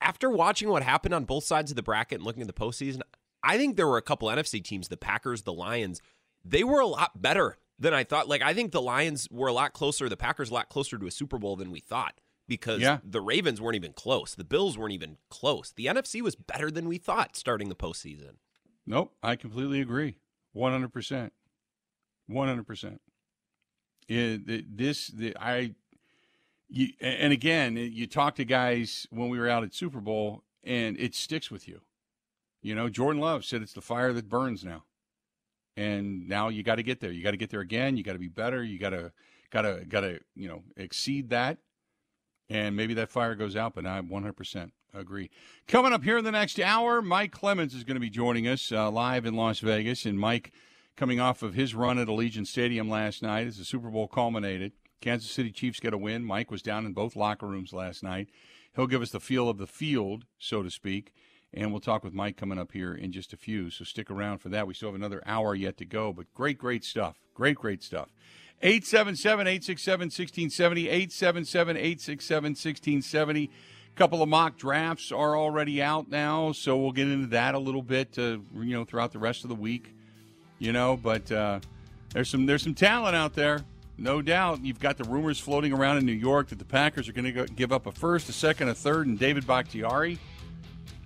After 0.00 0.30
watching 0.30 0.68
what 0.68 0.82
happened 0.82 1.14
on 1.14 1.24
both 1.24 1.44
sides 1.44 1.70
of 1.70 1.76
the 1.76 1.82
bracket 1.82 2.18
and 2.18 2.26
looking 2.26 2.42
at 2.42 2.46
the 2.46 2.52
postseason, 2.52 3.00
I 3.42 3.56
think 3.56 3.76
there 3.76 3.86
were 3.86 3.96
a 3.96 4.02
couple 4.02 4.28
NFC 4.28 4.62
teams, 4.62 4.88
the 4.88 4.96
Packers, 4.96 5.42
the 5.42 5.52
Lions, 5.52 6.00
they 6.44 6.62
were 6.64 6.80
a 6.80 6.86
lot 6.86 7.20
better 7.20 7.56
than 7.78 7.94
I 7.94 8.04
thought. 8.04 8.28
Like, 8.28 8.42
I 8.42 8.54
think 8.54 8.72
the 8.72 8.82
Lions 8.82 9.28
were 9.30 9.48
a 9.48 9.52
lot 9.52 9.72
closer, 9.72 10.08
the 10.08 10.16
Packers 10.16 10.50
a 10.50 10.54
lot 10.54 10.68
closer 10.68 10.98
to 10.98 11.06
a 11.06 11.10
Super 11.10 11.38
Bowl 11.38 11.56
than 11.56 11.70
we 11.70 11.80
thought 11.80 12.20
because 12.46 12.80
yeah. 12.80 12.98
the 13.02 13.20
Ravens 13.20 13.60
weren't 13.60 13.76
even 13.76 13.92
close. 13.92 14.34
The 14.34 14.44
Bills 14.44 14.76
weren't 14.76 14.92
even 14.92 15.16
close. 15.30 15.72
The 15.72 15.86
NFC 15.86 16.20
was 16.20 16.36
better 16.36 16.70
than 16.70 16.88
we 16.88 16.98
thought 16.98 17.36
starting 17.36 17.68
the 17.68 17.74
postseason. 17.74 18.36
Nope, 18.86 19.14
I 19.22 19.36
completely 19.36 19.80
agree. 19.80 20.16
100%. 20.54 21.30
100%. 22.30 22.98
It, 24.06 24.76
this, 24.76 25.08
the, 25.08 25.36
I, 25.40 25.74
you, 26.68 26.88
and 27.00 27.32
again, 27.32 27.76
you 27.76 28.06
talk 28.06 28.34
to 28.36 28.44
guys 28.44 29.06
when 29.10 29.28
we 29.28 29.38
were 29.38 29.48
out 29.48 29.64
at 29.64 29.74
Super 29.74 30.00
Bowl, 30.00 30.42
and 30.62 30.98
it 30.98 31.14
sticks 31.14 31.50
with 31.50 31.68
you. 31.68 31.80
You 32.62 32.74
know, 32.74 32.88
Jordan 32.88 33.20
Love 33.20 33.44
said 33.44 33.62
it's 33.62 33.72
the 33.72 33.80
fire 33.80 34.12
that 34.12 34.28
burns 34.28 34.64
now, 34.64 34.84
and 35.76 36.28
now 36.28 36.48
you 36.48 36.62
got 36.62 36.76
to 36.76 36.82
get 36.82 37.00
there. 37.00 37.12
You 37.12 37.22
got 37.22 37.32
to 37.32 37.36
get 37.36 37.50
there 37.50 37.60
again. 37.60 37.96
You 37.96 38.02
got 38.02 38.14
to 38.14 38.18
be 38.18 38.28
better. 38.28 38.64
You 38.64 38.78
got 38.78 38.90
to, 38.90 39.12
got 39.50 39.62
to, 39.62 39.84
got 39.86 40.00
to, 40.00 40.20
you 40.34 40.48
know, 40.48 40.62
exceed 40.76 41.30
that, 41.30 41.58
and 42.48 42.74
maybe 42.74 42.94
that 42.94 43.10
fire 43.10 43.34
goes 43.34 43.56
out. 43.56 43.74
But 43.74 43.86
I 43.86 44.00
100% 44.00 44.70
agree. 44.94 45.30
Coming 45.68 45.92
up 45.92 46.04
here 46.04 46.18
in 46.18 46.24
the 46.24 46.32
next 46.32 46.58
hour, 46.58 47.02
Mike 47.02 47.32
Clemens 47.32 47.74
is 47.74 47.84
going 47.84 47.96
to 47.96 48.00
be 48.00 48.10
joining 48.10 48.48
us 48.48 48.72
uh, 48.72 48.90
live 48.90 49.26
in 49.26 49.34
Las 49.34 49.60
Vegas, 49.60 50.06
and 50.06 50.18
Mike 50.18 50.52
coming 50.96 51.20
off 51.20 51.42
of 51.42 51.54
his 51.54 51.74
run 51.74 51.98
at 51.98 52.08
Allegiant 52.08 52.46
Stadium 52.46 52.88
last 52.88 53.22
night 53.22 53.46
as 53.46 53.58
the 53.58 53.64
Super 53.64 53.90
Bowl 53.90 54.06
culminated. 54.06 54.72
Kansas 55.00 55.30
City 55.30 55.50
Chiefs 55.50 55.80
get 55.80 55.92
a 55.92 55.98
win. 55.98 56.24
Mike 56.24 56.50
was 56.50 56.62
down 56.62 56.86
in 56.86 56.92
both 56.92 57.16
locker 57.16 57.46
rooms 57.46 57.72
last 57.72 58.02
night. 58.02 58.28
He'll 58.74 58.86
give 58.86 59.02
us 59.02 59.10
the 59.10 59.20
feel 59.20 59.48
of 59.48 59.58
the 59.58 59.66
field, 59.66 60.24
so 60.38 60.62
to 60.62 60.70
speak, 60.70 61.12
and 61.52 61.70
we'll 61.70 61.80
talk 61.80 62.02
with 62.02 62.12
Mike 62.12 62.36
coming 62.36 62.58
up 62.58 62.72
here 62.72 62.94
in 62.94 63.12
just 63.12 63.32
a 63.32 63.36
few. 63.36 63.70
So 63.70 63.84
stick 63.84 64.10
around 64.10 64.38
for 64.38 64.48
that. 64.48 64.66
We 64.66 64.74
still 64.74 64.88
have 64.88 64.96
another 64.96 65.22
hour 65.26 65.54
yet 65.54 65.76
to 65.78 65.84
go, 65.84 66.12
but 66.12 66.32
great, 66.34 66.58
great 66.58 66.84
stuff. 66.84 67.16
Great, 67.34 67.56
great 67.56 67.82
stuff. 67.82 68.08
877 68.62 69.46
867 69.46 70.06
1670. 70.06 70.88
877 70.88 71.76
867 71.76 72.44
1670. 72.50 73.44
A 73.44 73.96
Couple 73.96 74.22
of 74.22 74.28
mock 74.28 74.56
drafts 74.56 75.12
are 75.12 75.36
already 75.36 75.82
out 75.82 76.08
now, 76.08 76.52
so 76.52 76.76
we'll 76.76 76.92
get 76.92 77.08
into 77.08 77.28
that 77.28 77.54
a 77.54 77.58
little 77.58 77.82
bit, 77.82 78.18
uh, 78.18 78.38
you 78.54 78.72
know, 78.72 78.84
throughout 78.84 79.12
the 79.12 79.18
rest 79.18 79.44
of 79.44 79.48
the 79.48 79.54
week 79.54 79.93
you 80.64 80.72
know. 80.72 80.96
But 80.96 81.30
uh, 81.30 81.60
there's 82.12 82.28
some 82.28 82.46
there's 82.46 82.62
some 82.62 82.74
talent 82.74 83.14
out 83.14 83.34
there, 83.34 83.60
no 83.98 84.22
doubt. 84.22 84.64
You've 84.64 84.80
got 84.80 84.96
the 84.96 85.04
rumors 85.04 85.38
floating 85.38 85.72
around 85.72 85.98
in 85.98 86.06
New 86.06 86.12
York 86.12 86.48
that 86.48 86.58
the 86.58 86.64
Packers 86.64 87.08
are 87.08 87.12
going 87.12 87.32
to 87.32 87.46
give 87.46 87.72
up 87.72 87.86
a 87.86 87.92
first, 87.92 88.28
a 88.28 88.32
second, 88.32 88.68
a 88.68 88.74
third, 88.74 89.06
and 89.06 89.18
David 89.18 89.46
Bakhtiari 89.46 90.18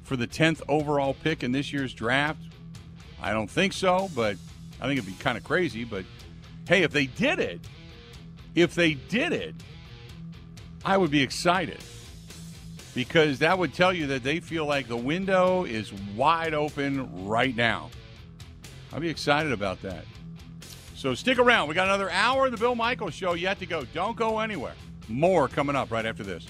for 0.04 0.16
the 0.16 0.26
tenth 0.26 0.62
overall 0.68 1.14
pick 1.14 1.42
in 1.42 1.52
this 1.52 1.72
year's 1.72 1.92
draft. 1.92 2.40
I 3.20 3.32
don't 3.32 3.50
think 3.50 3.72
so, 3.72 4.08
but 4.14 4.36
I 4.80 4.86
think 4.86 4.98
it'd 4.98 5.06
be 5.06 5.22
kind 5.22 5.36
of 5.36 5.44
crazy. 5.44 5.84
But 5.84 6.04
hey, 6.68 6.82
if 6.82 6.92
they 6.92 7.06
did 7.06 7.38
it, 7.38 7.60
If 8.54 8.74
they 8.74 8.94
did 8.94 9.32
it, 9.32 9.54
I 10.84 10.96
would 10.96 11.10
be 11.10 11.22
excited 11.22 11.78
because 12.94 13.38
that 13.40 13.56
would 13.58 13.72
tell 13.74 13.92
you 13.92 14.08
that 14.08 14.24
they 14.24 14.40
feel 14.40 14.66
like 14.66 14.88
the 14.88 14.96
window 14.96 15.64
is 15.64 15.92
wide 16.16 16.54
open 16.54 17.26
right 17.28 17.54
now. 17.54 17.90
I'd 18.92 19.00
be 19.00 19.08
excited 19.08 19.52
about 19.52 19.82
that. 19.82 20.04
So 20.94 21.14
stick 21.14 21.38
around. 21.38 21.68
We 21.68 21.74
got 21.74 21.86
another 21.86 22.10
hour 22.10 22.46
of 22.46 22.52
the 22.52 22.58
Bill 22.58 22.74
Michaels 22.74 23.14
show 23.14 23.34
yet 23.34 23.58
to 23.60 23.66
go. 23.66 23.84
Don't 23.94 24.16
go 24.16 24.40
anywhere. 24.40 24.74
More 25.08 25.48
coming 25.48 25.76
up 25.76 25.90
right 25.90 26.04
after 26.04 26.22
this. 26.22 26.46